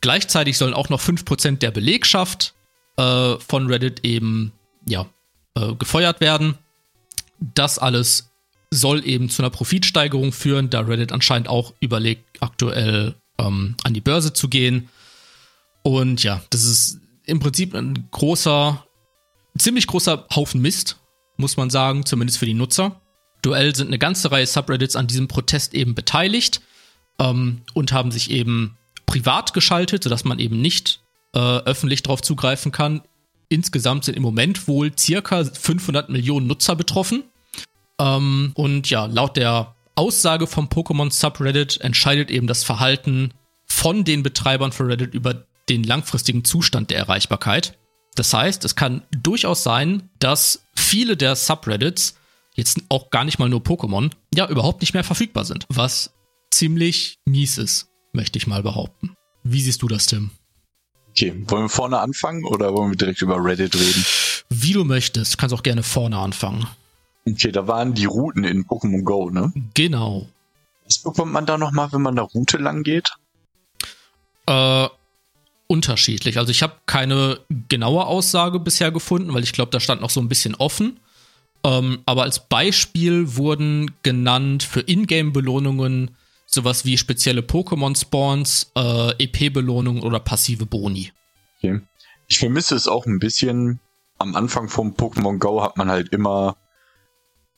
Gleichzeitig 0.00 0.56
sollen 0.56 0.74
auch 0.74 0.88
noch 0.88 1.00
5% 1.00 1.58
der 1.58 1.72
Belegschaft 1.72 2.54
äh, 2.96 3.36
von 3.38 3.66
Reddit 3.66 4.04
eben 4.04 4.52
ja, 4.88 5.06
äh, 5.56 5.74
gefeuert 5.74 6.20
werden. 6.20 6.58
Das 7.40 7.78
alles 7.78 8.30
soll 8.70 9.06
eben 9.06 9.28
zu 9.28 9.42
einer 9.42 9.50
Profitsteigerung 9.50 10.32
führen, 10.32 10.70
da 10.70 10.80
Reddit 10.80 11.12
anscheinend 11.12 11.48
auch 11.48 11.74
überlegt, 11.80 12.24
aktuell 12.40 13.14
ähm, 13.38 13.76
an 13.82 13.94
die 13.94 14.00
Börse 14.00 14.32
zu 14.32 14.48
gehen. 14.48 14.88
Und 15.82 16.22
ja, 16.22 16.42
das 16.50 16.64
ist 16.64 17.00
im 17.24 17.40
Prinzip 17.40 17.74
ein 17.74 18.08
großer, 18.10 18.84
ziemlich 19.58 19.86
großer 19.86 20.26
Haufen 20.34 20.60
Mist, 20.60 20.98
muss 21.36 21.56
man 21.56 21.70
sagen, 21.70 22.04
zumindest 22.06 22.38
für 22.38 22.46
die 22.46 22.54
Nutzer. 22.54 23.00
Duell 23.42 23.74
sind 23.74 23.88
eine 23.88 23.98
ganze 23.98 24.30
Reihe 24.30 24.46
Subreddits 24.46 24.96
an 24.96 25.06
diesem 25.06 25.28
Protest 25.28 25.74
eben 25.74 25.94
beteiligt 25.94 26.60
ähm, 27.18 27.62
und 27.74 27.92
haben 27.92 28.10
sich 28.10 28.30
eben 28.30 28.76
privat 29.06 29.52
geschaltet, 29.52 30.04
sodass 30.04 30.24
man 30.24 30.38
eben 30.38 30.60
nicht 30.60 31.00
äh, 31.34 31.38
öffentlich 31.38 32.02
darauf 32.02 32.22
zugreifen 32.22 32.72
kann. 32.72 33.02
Insgesamt 33.48 34.04
sind 34.04 34.16
im 34.16 34.22
Moment 34.22 34.66
wohl 34.66 34.92
circa 34.98 35.44
500 35.44 36.08
Millionen 36.08 36.46
Nutzer 36.46 36.74
betroffen. 36.74 37.22
Ähm, 38.00 38.52
und 38.54 38.90
ja, 38.90 39.06
laut 39.06 39.36
der 39.36 39.74
Aussage 39.94 40.46
vom 40.46 40.66
Pokémon 40.66 41.10
Subreddit 41.10 41.80
entscheidet 41.80 42.30
eben 42.30 42.46
das 42.46 42.64
Verhalten 42.64 43.32
von 43.64 44.04
den 44.04 44.22
Betreibern 44.22 44.72
von 44.72 44.86
Reddit 44.86 45.14
über 45.14 45.44
den 45.68 45.82
langfristigen 45.82 46.44
Zustand 46.44 46.90
der 46.90 46.98
Erreichbarkeit. 46.98 47.76
Das 48.16 48.32
heißt, 48.32 48.64
es 48.64 48.74
kann 48.74 49.02
durchaus 49.10 49.62
sein, 49.62 50.08
dass 50.18 50.62
viele 50.74 51.16
der 51.16 51.36
Subreddits, 51.36 52.16
jetzt 52.54 52.80
auch 52.88 53.10
gar 53.10 53.24
nicht 53.24 53.38
mal 53.38 53.48
nur 53.48 53.60
Pokémon, 53.60 54.10
ja 54.34 54.48
überhaupt 54.48 54.80
nicht 54.80 54.94
mehr 54.94 55.04
verfügbar 55.04 55.44
sind, 55.44 55.66
was 55.68 56.14
ziemlich 56.50 57.18
mies 57.26 57.58
ist, 57.58 57.88
möchte 58.12 58.38
ich 58.38 58.46
mal 58.46 58.62
behaupten. 58.62 59.14
Wie 59.44 59.60
siehst 59.60 59.82
du 59.82 59.88
das, 59.88 60.06
Tim? 60.06 60.30
Okay, 61.10 61.34
wollen 61.46 61.64
wir 61.64 61.68
vorne 61.68 62.00
anfangen 62.00 62.44
oder 62.44 62.74
wollen 62.74 62.90
wir 62.90 62.96
direkt 62.96 63.22
über 63.22 63.42
Reddit 63.42 63.74
reden? 63.74 64.04
Wie 64.48 64.72
du 64.72 64.84
möchtest, 64.84 65.34
du 65.34 65.36
kannst 65.36 65.54
auch 65.54 65.62
gerne 65.62 65.82
vorne 65.82 66.18
anfangen. 66.18 66.66
Okay, 67.28 67.52
da 67.52 67.66
waren 67.66 67.94
die 67.94 68.06
Routen 68.06 68.44
in 68.44 68.64
Pokémon 68.64 69.02
Go, 69.02 69.30
ne? 69.30 69.52
Genau. 69.74 70.26
Was 70.84 70.98
bekommt 70.98 71.32
man 71.32 71.44
da 71.44 71.58
nochmal, 71.58 71.92
wenn 71.92 72.02
man 72.02 72.16
da 72.16 72.22
Route 72.22 72.58
lang 72.58 72.82
geht? 72.82 73.12
Äh, 74.46 74.88
unterschiedlich. 75.68 76.38
Also 76.38 76.50
ich 76.50 76.62
habe 76.62 76.74
keine 76.86 77.40
genaue 77.68 78.06
Aussage 78.06 78.60
bisher 78.60 78.90
gefunden, 78.90 79.34
weil 79.34 79.42
ich 79.42 79.52
glaube, 79.52 79.70
da 79.70 79.80
stand 79.80 80.00
noch 80.00 80.10
so 80.10 80.20
ein 80.20 80.28
bisschen 80.28 80.54
offen. 80.54 81.00
Ähm, 81.64 82.00
aber 82.06 82.22
als 82.22 82.48
Beispiel 82.48 83.36
wurden 83.36 83.90
genannt 84.02 84.62
für 84.62 84.80
Ingame-Belohnungen 84.80 86.12
sowas 86.46 86.84
wie 86.84 86.96
spezielle 86.96 87.40
Pokémon-Spawns, 87.40 88.72
äh, 88.76 89.24
EP-Belohnungen 89.24 90.02
oder 90.02 90.20
passive 90.20 90.66
Boni. 90.66 91.12
Okay. 91.58 91.80
Ich 92.28 92.38
vermisse 92.38 92.76
es 92.76 92.88
auch 92.88 93.06
ein 93.06 93.18
bisschen. 93.18 93.80
Am 94.18 94.34
Anfang 94.34 94.68
vom 94.68 94.94
Pokémon 94.94 95.38
Go 95.38 95.62
hat 95.62 95.76
man 95.76 95.90
halt 95.90 96.10
immer 96.10 96.56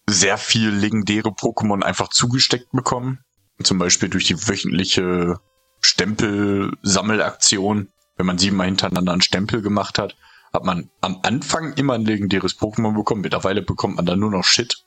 sehr 0.08 0.38
viel 0.38 0.70
legendäre 0.70 1.28
Pokémon 1.28 1.82
einfach 1.82 2.08
zugesteckt 2.08 2.72
bekommen. 2.72 3.18
Zum 3.62 3.78
Beispiel 3.78 4.08
durch 4.08 4.24
die 4.24 4.48
wöchentliche 4.48 5.38
Stempelsammelaktion. 5.80 7.88
Wenn 8.18 8.26
man 8.26 8.38
siebenmal 8.38 8.66
hintereinander 8.66 9.12
einen 9.12 9.22
Stempel 9.22 9.62
gemacht 9.62 9.98
hat, 9.98 10.16
hat 10.52 10.64
man 10.64 10.90
am 11.00 11.20
Anfang 11.22 11.72
immer 11.74 11.94
ein 11.94 12.04
legendäres 12.04 12.58
Pokémon 12.58 12.94
bekommen. 12.94 13.22
Mittlerweile 13.22 13.62
bekommt 13.62 13.96
man 13.96 14.06
dann 14.06 14.18
nur 14.18 14.30
noch 14.30 14.44
Shit. 14.44 14.84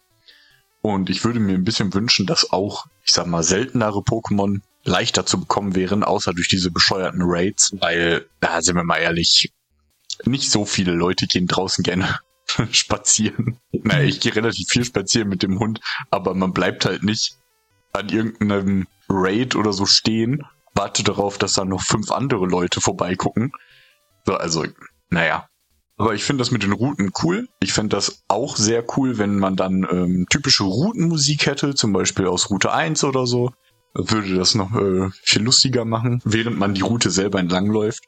Und 0.82 1.09
ich 1.09 1.23
würde 1.23 1.39
mir 1.39 1.53
ein 1.53 1.63
bisschen 1.63 1.93
wünschen, 1.93 2.25
dass 2.25 2.51
auch, 2.51 2.88
ich 3.05 3.13
sag 3.13 3.27
mal, 3.27 3.43
seltenere 3.43 3.99
Pokémon 3.99 4.61
leichter 4.84 5.25
zu 5.25 5.39
bekommen 5.39 5.75
wären, 5.75 6.03
außer 6.03 6.34
durch 6.34 6.49
diese 6.49 6.71
bescheuerten 6.71 7.21
Raids. 7.23 7.71
Weil, 7.79 8.27
da 8.39 8.61
sind 8.61 8.75
wir 8.75 8.84
mal 8.84 8.97
ehrlich, 8.97 9.51
nicht 10.25 10.51
so 10.51 10.65
viele 10.65 10.91
Leute 10.91 11.27
gehen 11.27 11.47
draußen 11.47 11.84
gerne 11.84 12.19
spazieren. 12.71 13.59
Naja, 13.71 14.03
ich 14.03 14.19
gehe 14.19 14.36
relativ 14.36 14.67
viel 14.67 14.84
spazieren 14.84 15.29
mit 15.29 15.43
dem 15.43 15.59
Hund, 15.59 15.79
aber 16.09 16.34
man 16.34 16.51
bleibt 16.51 16.86
halt 16.86 17.03
nicht 17.03 17.38
an 17.93 18.09
irgendeinem 18.09 18.88
Raid 19.07 19.55
oder 19.55 19.73
so 19.73 19.86
stehen, 19.86 20.43
wartet 20.82 21.07
darauf, 21.07 21.38
dass 21.38 21.53
da 21.53 21.63
noch 21.63 21.82
fünf 21.82 22.11
andere 22.11 22.47
Leute 22.47 22.82
vorbeigucken. 22.82 23.51
So, 24.25 24.34
also, 24.34 24.65
naja. 25.11 25.47
Aber 25.97 26.15
ich 26.15 26.23
finde 26.23 26.41
das 26.41 26.49
mit 26.49 26.63
den 26.63 26.71
Routen 26.71 27.11
cool. 27.21 27.47
Ich 27.59 27.73
fände 27.73 27.95
das 27.95 28.23
auch 28.27 28.55
sehr 28.55 28.84
cool, 28.97 29.19
wenn 29.19 29.38
man 29.38 29.55
dann 29.55 29.88
ähm, 29.91 30.25
typische 30.27 30.63
Routenmusik 30.63 31.45
hätte, 31.45 31.75
zum 31.75 31.93
Beispiel 31.93 32.25
aus 32.25 32.49
Route 32.49 32.73
1 32.73 33.03
oder 33.03 33.27
so. 33.27 33.51
Würde 33.93 34.34
das 34.36 34.55
noch 34.55 34.73
äh, 34.75 35.09
viel 35.21 35.43
lustiger 35.43 35.86
machen, 35.86 36.21
während 36.25 36.57
man 36.57 36.73
die 36.73 36.82
Route 36.82 37.11
selber 37.11 37.39
entlangläuft. 37.39 38.05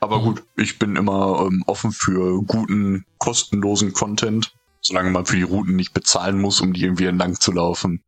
Aber 0.00 0.18
mhm. 0.18 0.24
gut, 0.24 0.42
ich 0.56 0.80
bin 0.80 0.96
immer 0.96 1.46
ähm, 1.46 1.62
offen 1.68 1.92
für 1.92 2.42
guten, 2.42 3.04
kostenlosen 3.18 3.92
Content. 3.92 4.52
Solange 4.80 5.10
man 5.10 5.26
für 5.26 5.36
die 5.36 5.42
Routen 5.42 5.76
nicht 5.76 5.94
bezahlen 5.94 6.40
muss, 6.40 6.60
um 6.60 6.72
die 6.72 6.82
irgendwie 6.82 7.06
entlang 7.06 7.38
zu 7.38 7.52
laufen, 7.52 8.02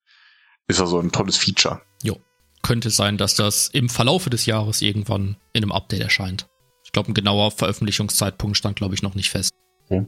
ist 0.66 0.80
also 0.80 0.98
ein 0.98 1.12
tolles 1.12 1.36
Feature. 1.36 1.80
Jo. 2.02 2.16
Könnte 2.62 2.90
sein, 2.90 3.16
dass 3.16 3.34
das 3.34 3.68
im 3.68 3.88
Verlaufe 3.88 4.30
des 4.30 4.46
Jahres 4.46 4.82
irgendwann 4.82 5.36
in 5.52 5.62
einem 5.62 5.72
Update 5.72 6.00
erscheint. 6.00 6.46
Ich 6.84 6.92
glaube, 6.92 7.10
ein 7.10 7.14
genauer 7.14 7.50
Veröffentlichungszeitpunkt 7.52 8.56
stand, 8.56 8.76
glaube 8.76 8.94
ich, 8.94 9.02
noch 9.02 9.14
nicht 9.14 9.30
fest. 9.30 9.52
Okay. 9.88 10.06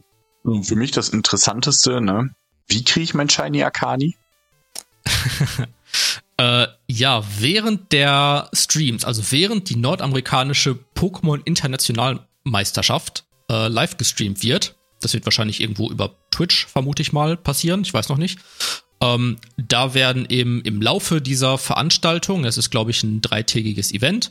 Für 0.62 0.76
mich 0.76 0.90
das 0.90 1.08
Interessanteste, 1.08 2.00
ne? 2.00 2.34
Wie 2.66 2.84
kriege 2.84 3.04
ich 3.04 3.14
mein 3.14 3.28
Shiny 3.28 3.62
Akani? 3.62 4.16
Äh, 6.38 6.66
ja, 6.88 7.22
während 7.38 7.92
der 7.92 8.48
Streams, 8.52 9.04
also 9.04 9.22
während 9.30 9.68
die 9.68 9.76
nordamerikanische 9.76 10.78
Pokémon 10.96 11.40
Internationalmeisterschaft 11.44 13.26
äh, 13.50 13.68
live 13.68 13.96
gestreamt 13.96 14.42
wird, 14.42 14.74
das 15.00 15.12
wird 15.12 15.24
wahrscheinlich 15.24 15.60
irgendwo 15.60 15.90
über 15.90 16.16
Twitch, 16.30 16.66
vermute 16.66 17.02
ich 17.02 17.12
mal, 17.12 17.36
passieren, 17.36 17.82
ich 17.82 17.92
weiß 17.92 18.08
noch 18.08 18.16
nicht. 18.16 18.40
Ähm, 19.02 19.36
da 19.56 19.94
werden 19.94 20.26
eben 20.28 20.62
im 20.62 20.80
Laufe 20.80 21.20
dieser 21.20 21.58
Veranstaltung, 21.58 22.44
das 22.44 22.56
ist 22.56 22.70
glaube 22.70 22.92
ich 22.92 23.02
ein 23.02 23.20
dreitägiges 23.20 23.92
Event, 23.92 24.30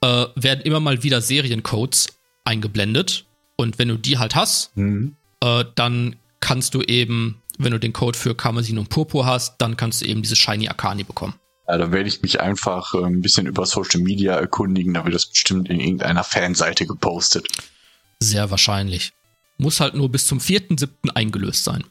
äh, 0.00 0.26
werden 0.36 0.60
immer 0.60 0.80
mal 0.80 1.02
wieder 1.02 1.20
Seriencodes 1.20 2.08
eingeblendet. 2.44 3.26
Und 3.56 3.78
wenn 3.78 3.88
du 3.88 3.96
die 3.96 4.18
halt 4.18 4.34
hast, 4.34 4.76
mhm. 4.76 5.16
äh, 5.40 5.64
dann 5.74 6.16
kannst 6.40 6.74
du 6.74 6.82
eben 6.82 7.42
wenn 7.58 7.72
du 7.72 7.78
den 7.78 7.92
Code 7.92 8.18
für 8.18 8.34
Karmesin 8.34 8.78
und 8.78 8.88
Purpur 8.88 9.26
hast, 9.26 9.56
dann 9.58 9.76
kannst 9.76 10.02
du 10.02 10.06
eben 10.06 10.22
diese 10.22 10.36
Shiny 10.36 10.68
Akani 10.68 11.04
bekommen. 11.04 11.34
Ja, 11.68 11.78
da 11.78 11.92
werde 11.92 12.08
ich 12.08 12.20
mich 12.20 12.40
einfach 12.40 12.94
äh, 12.94 13.04
ein 13.04 13.22
bisschen 13.22 13.46
über 13.46 13.64
Social 13.64 14.00
Media 14.00 14.34
erkundigen, 14.34 14.94
da 14.94 15.04
wird 15.04 15.14
das 15.14 15.26
bestimmt 15.26 15.70
in 15.70 15.80
irgendeiner 15.80 16.24
Fanseite 16.24 16.86
gepostet. 16.86 17.46
Sehr 18.20 18.50
wahrscheinlich. 18.50 19.12
Muss 19.56 19.80
halt 19.80 19.94
nur 19.94 20.10
bis 20.10 20.26
zum 20.26 20.40
4.7. 20.40 21.10
eingelöst 21.14 21.64
sein. 21.64 21.84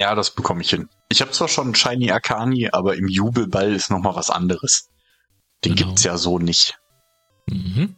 Ja, 0.00 0.14
das 0.14 0.30
bekomme 0.34 0.62
ich 0.62 0.70
hin. 0.70 0.88
Ich 1.10 1.20
habe 1.20 1.30
zwar 1.30 1.48
schon 1.48 1.66
einen 1.66 1.74
Shiny 1.74 2.10
Akani, 2.10 2.70
aber 2.72 2.96
im 2.96 3.06
Jubelball 3.06 3.74
ist 3.74 3.90
nochmal 3.90 4.16
was 4.16 4.30
anderes. 4.30 4.88
Den 5.64 5.74
genau. 5.74 5.88
gibt's 5.88 6.04
ja 6.04 6.16
so 6.16 6.38
nicht. 6.38 6.78
Mhm. 7.46 7.96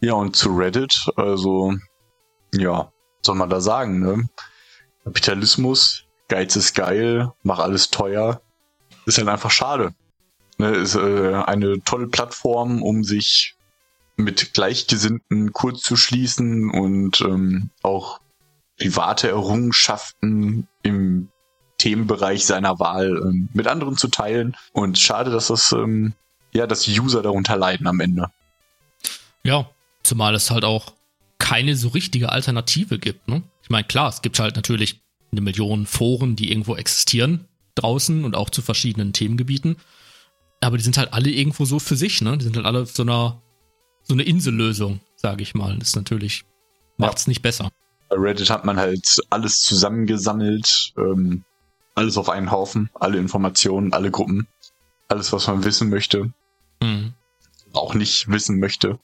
Ja, 0.00 0.12
und 0.14 0.36
zu 0.36 0.56
Reddit, 0.56 1.10
also, 1.16 1.74
ja, 2.54 2.92
soll 3.22 3.34
man 3.34 3.50
da 3.50 3.60
sagen, 3.60 4.00
ne? 4.00 4.28
Kapitalismus 5.04 6.04
Geiz 6.30 6.54
ist 6.54 6.74
geil, 6.74 7.32
mach 7.42 7.58
alles 7.58 7.90
teuer. 7.90 8.40
Ist 9.04 9.18
halt 9.18 9.28
einfach 9.28 9.50
schade. 9.50 9.92
Ne, 10.58 10.68
ist 10.68 10.94
äh, 10.94 11.34
eine 11.34 11.82
tolle 11.82 12.06
Plattform, 12.06 12.82
um 12.82 13.02
sich 13.02 13.56
mit 14.16 14.54
Gleichgesinnten 14.54 15.52
kurz 15.52 15.80
zu 15.80 15.96
schließen 15.96 16.70
und 16.70 17.20
ähm, 17.22 17.70
auch 17.82 18.20
private 18.78 19.28
Errungenschaften 19.28 20.68
im 20.82 21.30
Themenbereich 21.80 22.44
seiner 22.44 22.78
Wahl 22.78 23.20
ähm, 23.24 23.48
mit 23.54 23.66
anderen 23.66 23.96
zu 23.96 24.08
teilen. 24.08 24.56
Und 24.72 24.98
schade, 24.98 25.30
dass 25.30 25.48
das 25.48 25.72
ähm, 25.72 26.12
ja, 26.52 26.66
dass 26.66 26.86
User 26.86 27.22
darunter 27.22 27.56
leiden 27.56 27.86
am 27.86 28.00
Ende. 28.00 28.30
Ja, 29.42 29.70
zumal 30.02 30.34
es 30.34 30.50
halt 30.50 30.64
auch 30.64 30.92
keine 31.38 31.76
so 31.76 31.88
richtige 31.88 32.30
Alternative 32.30 32.98
gibt. 32.98 33.28
Ne? 33.28 33.42
Ich 33.62 33.70
meine, 33.70 33.84
klar, 33.84 34.08
es 34.08 34.22
gibt 34.22 34.38
halt 34.38 34.56
natürlich 34.56 35.00
eine 35.32 35.40
Million 35.40 35.86
Foren, 35.86 36.36
die 36.36 36.50
irgendwo 36.50 36.76
existieren 36.76 37.46
draußen 37.76 38.24
und 38.24 38.34
auch 38.34 38.50
zu 38.50 38.62
verschiedenen 38.62 39.12
Themengebieten. 39.12 39.76
Aber 40.60 40.76
die 40.76 40.82
sind 40.82 40.98
halt 40.98 41.12
alle 41.12 41.30
irgendwo 41.30 41.64
so 41.64 41.78
für 41.78 41.96
sich, 41.96 42.20
ne? 42.20 42.36
Die 42.36 42.44
sind 42.44 42.56
halt 42.56 42.66
alle 42.66 42.84
so 42.84 43.02
einer 43.02 43.40
so 44.02 44.12
eine 44.12 44.24
Insellösung, 44.24 45.00
sage 45.16 45.42
ich 45.42 45.54
mal. 45.54 45.78
Das 45.78 45.90
ist 45.90 45.96
natürlich 45.96 46.44
macht's 46.98 47.26
ja. 47.26 47.30
nicht 47.30 47.42
besser. 47.42 47.70
Bei 48.08 48.16
Reddit 48.16 48.50
hat 48.50 48.64
man 48.64 48.76
halt 48.76 49.06
alles 49.30 49.60
zusammengesammelt, 49.60 50.92
ähm, 50.98 51.44
alles 52.00 52.16
auf 52.16 52.30
einen 52.30 52.50
Haufen, 52.50 52.88
alle 52.94 53.18
Informationen, 53.18 53.92
alle 53.92 54.10
Gruppen, 54.10 54.46
alles, 55.08 55.32
was 55.34 55.46
man 55.46 55.64
wissen 55.64 55.90
möchte, 55.90 56.32
mhm. 56.82 57.12
auch 57.74 57.94
nicht 57.94 58.26
wissen 58.28 58.58
möchte. 58.58 58.98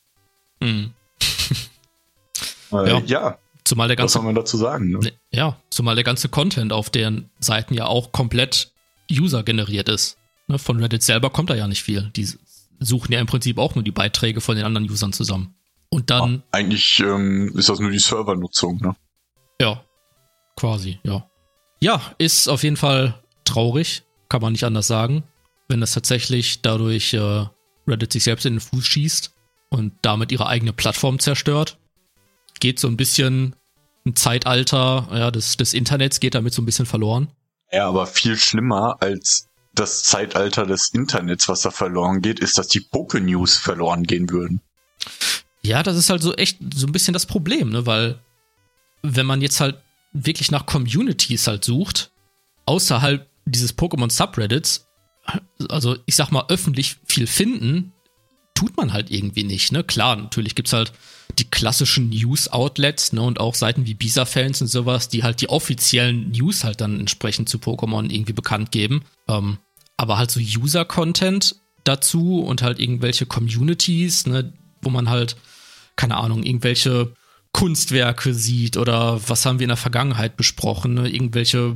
Mhm. 0.60 0.94
äh, 2.72 2.88
ja. 2.88 2.98
ja. 3.04 3.38
Zumal 3.64 3.88
der 3.88 3.96
ganze, 3.96 4.06
Was 4.06 4.12
soll 4.14 4.22
man 4.22 4.34
dazu 4.34 4.56
sagen? 4.56 4.90
Ne? 4.90 5.12
Ja, 5.30 5.60
zumal 5.68 5.94
der 5.94 6.04
ganze 6.04 6.30
Content 6.30 6.72
auf 6.72 6.88
deren 6.88 7.28
Seiten 7.38 7.74
ja 7.74 7.86
auch 7.86 8.12
komplett 8.12 8.72
User 9.12 9.42
generiert 9.42 9.88
ist. 9.88 10.16
Ne, 10.46 10.58
von 10.58 10.80
Reddit 10.80 11.02
selber 11.02 11.30
kommt 11.30 11.50
da 11.50 11.54
ja 11.54 11.68
nicht 11.68 11.82
viel. 11.82 12.10
Die 12.16 12.26
suchen 12.78 13.12
ja 13.12 13.20
im 13.20 13.26
Prinzip 13.26 13.58
auch 13.58 13.74
nur 13.74 13.84
die 13.84 13.90
Beiträge 13.90 14.40
von 14.40 14.56
den 14.56 14.64
anderen 14.64 14.88
Usern 14.88 15.12
zusammen. 15.12 15.54
Und 15.90 16.10
dann. 16.10 16.42
Ah, 16.50 16.56
eigentlich 16.58 17.00
ähm, 17.00 17.52
ist 17.56 17.68
das 17.68 17.78
nur 17.78 17.90
die 17.90 17.98
Servernutzung, 17.98 18.78
ne? 18.80 18.96
Ja, 19.60 19.84
quasi, 20.56 20.98
ja. 21.02 21.28
Ja, 21.80 22.00
ist 22.18 22.48
auf 22.48 22.62
jeden 22.62 22.76
Fall 22.76 23.20
traurig, 23.44 24.02
kann 24.28 24.42
man 24.42 24.52
nicht 24.52 24.64
anders 24.64 24.86
sagen, 24.86 25.24
wenn 25.68 25.80
das 25.80 25.92
tatsächlich 25.92 26.62
dadurch 26.62 27.12
äh, 27.14 27.46
Reddit 27.86 28.12
sich 28.12 28.24
selbst 28.24 28.46
in 28.46 28.54
den 28.54 28.60
Fuß 28.60 28.86
schießt 28.86 29.32
und 29.68 29.92
damit 30.02 30.32
ihre 30.32 30.46
eigene 30.46 30.72
Plattform 30.72 31.18
zerstört 31.18 31.78
geht 32.60 32.78
so 32.78 32.88
ein 32.88 32.96
bisschen 32.96 33.54
ein 34.04 34.16
Zeitalter 34.16 35.08
ja, 35.12 35.30
des, 35.30 35.56
des 35.56 35.74
Internets 35.74 36.20
geht 36.20 36.34
damit 36.34 36.54
so 36.54 36.62
ein 36.62 36.66
bisschen 36.66 36.86
verloren. 36.86 37.28
Ja, 37.72 37.88
aber 37.88 38.06
viel 38.06 38.36
schlimmer 38.36 38.96
als 39.00 39.48
das 39.74 40.04
Zeitalter 40.04 40.64
des 40.64 40.90
Internets, 40.94 41.48
was 41.48 41.62
da 41.62 41.70
verloren 41.70 42.22
geht, 42.22 42.40
ist, 42.40 42.56
dass 42.56 42.68
die 42.68 42.80
Poke-News 42.80 43.56
verloren 43.56 44.04
gehen 44.04 44.30
würden. 44.30 44.60
Ja, 45.62 45.82
das 45.82 45.96
ist 45.96 46.08
halt 46.08 46.22
so 46.22 46.34
echt 46.34 46.58
so 46.74 46.86
ein 46.86 46.92
bisschen 46.92 47.12
das 47.12 47.26
Problem, 47.26 47.70
ne? 47.70 47.84
Weil 47.84 48.18
wenn 49.02 49.26
man 49.26 49.42
jetzt 49.42 49.60
halt 49.60 49.76
wirklich 50.12 50.50
nach 50.50 50.66
Communities 50.66 51.46
halt 51.46 51.64
sucht, 51.64 52.10
außerhalb 52.66 53.28
dieses 53.44 53.76
Pokémon-Subreddits, 53.76 54.86
also 55.68 55.96
ich 56.06 56.16
sag 56.16 56.30
mal 56.30 56.44
öffentlich 56.48 56.96
viel 57.04 57.26
finden, 57.26 57.92
tut 58.54 58.76
man 58.76 58.92
halt 58.92 59.10
irgendwie 59.10 59.44
nicht, 59.44 59.70
ne? 59.72 59.84
Klar, 59.84 60.16
natürlich 60.16 60.54
gibt's 60.54 60.72
halt 60.72 60.92
die 61.38 61.44
klassischen 61.44 62.08
News-Outlets, 62.08 63.12
ne, 63.12 63.22
und 63.22 63.38
auch 63.38 63.54
Seiten 63.54 63.86
wie 63.86 63.94
Bisa-Fans 63.94 64.62
und 64.62 64.68
sowas, 64.68 65.08
die 65.08 65.22
halt 65.22 65.40
die 65.40 65.48
offiziellen 65.48 66.30
News 66.30 66.64
halt 66.64 66.80
dann 66.80 66.98
entsprechend 66.98 67.48
zu 67.48 67.58
Pokémon 67.58 68.10
irgendwie 68.10 68.32
bekannt 68.32 68.72
geben. 68.72 69.04
Ähm, 69.28 69.58
aber 69.96 70.18
halt 70.18 70.30
so 70.30 70.40
User-Content 70.40 71.56
dazu 71.84 72.40
und 72.40 72.62
halt 72.62 72.80
irgendwelche 72.80 73.26
Communities, 73.26 74.26
ne, 74.26 74.52
wo 74.80 74.90
man 74.90 75.10
halt, 75.10 75.36
keine 75.96 76.16
Ahnung, 76.16 76.42
irgendwelche 76.42 77.14
Kunstwerke 77.56 78.34
sieht 78.34 78.76
oder 78.76 79.18
was 79.30 79.46
haben 79.46 79.58
wir 79.58 79.64
in 79.64 79.70
der 79.70 79.78
Vergangenheit 79.78 80.36
besprochen, 80.36 80.92
ne, 80.92 81.08
irgendwelche 81.08 81.74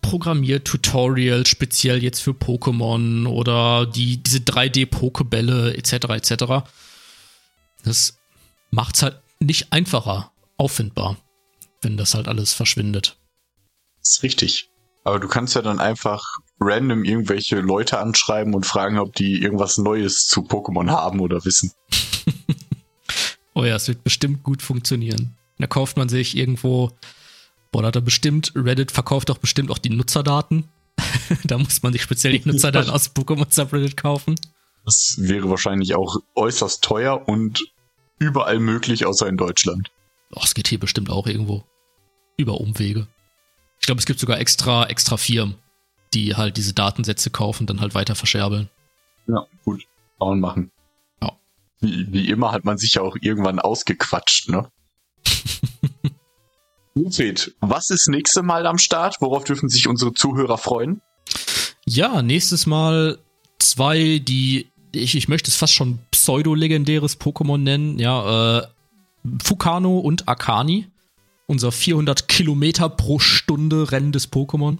Programmiertutorials 0.00 1.50
speziell 1.50 2.02
jetzt 2.02 2.20
für 2.20 2.30
Pokémon 2.30 3.26
oder 3.28 3.84
die 3.84 4.22
diese 4.22 4.38
3D-Pokebälle 4.38 5.74
etc. 5.74 5.92
etc. 6.14 6.44
Das 7.84 8.16
macht's 8.70 9.02
halt 9.02 9.20
nicht 9.38 9.70
einfacher 9.70 10.32
auffindbar, 10.56 11.18
wenn 11.82 11.98
das 11.98 12.14
halt 12.14 12.26
alles 12.26 12.54
verschwindet. 12.54 13.18
Das 14.00 14.12
ist 14.12 14.22
richtig. 14.22 14.70
Aber 15.04 15.20
du 15.20 15.28
kannst 15.28 15.54
ja 15.54 15.60
dann 15.60 15.78
einfach 15.78 16.24
random 16.58 17.04
irgendwelche 17.04 17.60
Leute 17.60 17.98
anschreiben 17.98 18.54
und 18.54 18.64
fragen, 18.64 18.98
ob 18.98 19.14
die 19.14 19.42
irgendwas 19.42 19.76
Neues 19.76 20.26
zu 20.26 20.40
Pokémon 20.40 20.88
haben 20.88 21.20
oder 21.20 21.44
wissen. 21.44 21.70
oh 23.56 23.64
ja, 23.64 23.74
es 23.74 23.88
wird 23.88 24.04
bestimmt 24.04 24.44
gut 24.44 24.62
funktionieren. 24.62 25.34
Da 25.58 25.66
kauft 25.66 25.96
man 25.96 26.08
sich 26.08 26.36
irgendwo, 26.36 26.92
boah, 27.72 27.82
da 27.82 27.88
hat 27.88 27.96
er 27.96 28.02
bestimmt, 28.02 28.52
Reddit 28.54 28.92
verkauft 28.92 29.30
doch 29.30 29.38
bestimmt 29.38 29.70
auch 29.70 29.78
die 29.78 29.90
Nutzerdaten. 29.90 30.68
da 31.44 31.58
muss 31.58 31.82
man 31.82 31.92
sich 31.92 32.02
speziell 32.02 32.38
die 32.38 32.48
Nutzerdaten 32.48 32.90
aus 32.90 33.14
Pokémon 33.14 33.46
Subreddit 33.50 33.96
kaufen. 33.96 34.38
Das 34.84 35.16
wäre 35.18 35.48
wahrscheinlich 35.48 35.94
auch 35.94 36.18
äußerst 36.34 36.84
teuer 36.84 37.26
und 37.26 37.64
überall 38.18 38.60
möglich, 38.60 39.06
außer 39.06 39.26
in 39.26 39.36
Deutschland. 39.36 39.90
Ach, 40.34 40.44
es 40.44 40.54
geht 40.54 40.68
hier 40.68 40.78
bestimmt 40.78 41.10
auch 41.10 41.26
irgendwo. 41.26 41.64
Über 42.36 42.60
Umwege. 42.60 43.06
Ich 43.80 43.86
glaube, 43.86 43.98
es 43.98 44.06
gibt 44.06 44.20
sogar 44.20 44.38
extra, 44.38 44.86
extra 44.86 45.16
Firmen, 45.16 45.56
die 46.12 46.36
halt 46.36 46.58
diese 46.58 46.74
Datensätze 46.74 47.30
kaufen 47.30 47.62
und 47.62 47.70
dann 47.70 47.80
halt 47.80 47.94
weiter 47.94 48.14
verscherbeln. 48.14 48.68
Ja, 49.26 49.46
gut. 49.64 49.86
Man 50.18 50.40
machen. 50.40 50.70
Wie, 51.80 52.12
wie 52.12 52.28
immer 52.28 52.52
hat 52.52 52.64
man 52.64 52.78
sich 52.78 52.94
ja 52.94 53.02
auch 53.02 53.16
irgendwann 53.20 53.58
ausgequatscht, 53.58 54.48
ne? 54.48 54.68
Wilfried, 56.94 57.54
was 57.60 57.90
ist 57.90 58.08
nächste 58.08 58.42
Mal 58.42 58.66
am 58.66 58.78
Start? 58.78 59.16
Worauf 59.20 59.44
dürfen 59.44 59.68
sich 59.68 59.86
unsere 59.86 60.14
Zuhörer 60.14 60.56
freuen? 60.56 61.02
Ja, 61.84 62.22
nächstes 62.22 62.66
Mal 62.66 63.18
zwei, 63.58 64.18
die 64.18 64.66
ich, 64.92 65.14
ich 65.14 65.28
möchte 65.28 65.50
es 65.50 65.56
fast 65.56 65.74
schon 65.74 65.98
pseudo-legendäres 66.10 67.20
Pokémon 67.20 67.58
nennen. 67.58 67.98
Ja, 67.98 68.58
äh, 68.58 68.66
Fukano 69.42 69.98
und 69.98 70.28
Akani. 70.28 70.86
Unser 71.46 71.70
400 71.70 72.26
Kilometer 72.28 72.88
pro 72.88 73.18
Stunde 73.18 73.92
rennendes 73.92 74.32
Pokémon. 74.32 74.78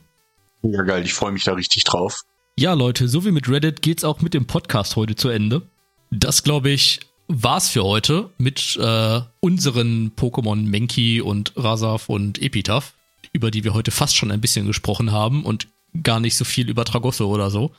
Ja, 0.62 0.82
geil, 0.82 1.04
ich 1.04 1.14
freue 1.14 1.32
mich 1.32 1.44
da 1.44 1.52
richtig 1.52 1.84
drauf. 1.84 2.22
Ja, 2.58 2.72
Leute, 2.72 3.08
so 3.08 3.24
wie 3.24 3.30
mit 3.30 3.48
Reddit 3.48 3.82
geht's 3.82 4.02
auch 4.02 4.20
mit 4.20 4.34
dem 4.34 4.46
Podcast 4.46 4.96
heute 4.96 5.14
zu 5.14 5.28
Ende. 5.28 5.62
Das, 6.10 6.42
glaube 6.42 6.70
ich, 6.70 7.00
war's 7.28 7.68
für 7.68 7.84
heute 7.84 8.30
mit 8.38 8.76
äh, 8.80 9.20
unseren 9.40 10.12
Pokémon 10.16 10.56
Menki 10.56 11.20
und 11.20 11.52
Rasaf 11.56 12.08
und 12.08 12.40
Epitaph, 12.40 12.94
über 13.32 13.50
die 13.50 13.64
wir 13.64 13.74
heute 13.74 13.90
fast 13.90 14.16
schon 14.16 14.30
ein 14.30 14.40
bisschen 14.40 14.66
gesprochen 14.66 15.12
haben 15.12 15.44
und 15.44 15.68
gar 16.02 16.20
nicht 16.20 16.36
so 16.36 16.44
viel 16.44 16.68
über 16.68 16.84
Tragosso 16.84 17.26
oder 17.28 17.50
so. 17.50 17.72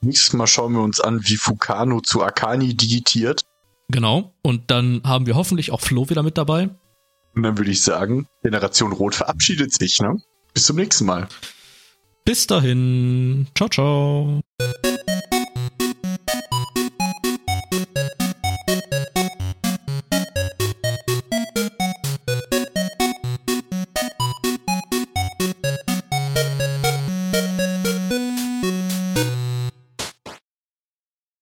Nächstes 0.00 0.32
Mal 0.32 0.46
schauen 0.46 0.72
wir 0.72 0.82
uns 0.82 1.00
an, 1.00 1.20
wie 1.24 1.36
Fukano 1.36 2.00
zu 2.00 2.22
Akani 2.22 2.74
digitiert. 2.74 3.42
Genau. 3.88 4.32
Und 4.42 4.70
dann 4.70 5.00
haben 5.04 5.26
wir 5.26 5.36
hoffentlich 5.36 5.70
auch 5.70 5.80
Flo 5.80 6.08
wieder 6.08 6.22
mit 6.22 6.38
dabei. 6.38 6.70
Und 7.34 7.42
dann 7.44 7.56
würde 7.56 7.70
ich 7.70 7.82
sagen, 7.82 8.26
Generation 8.42 8.92
Rot 8.92 9.14
verabschiedet 9.14 9.72
sich, 9.72 10.00
ne? 10.00 10.20
Bis 10.54 10.64
zum 10.64 10.76
nächsten 10.76 11.06
Mal. 11.06 11.28
Bis 12.24 12.46
dahin. 12.46 13.46
Ciao, 13.54 13.68
ciao. 13.68 14.40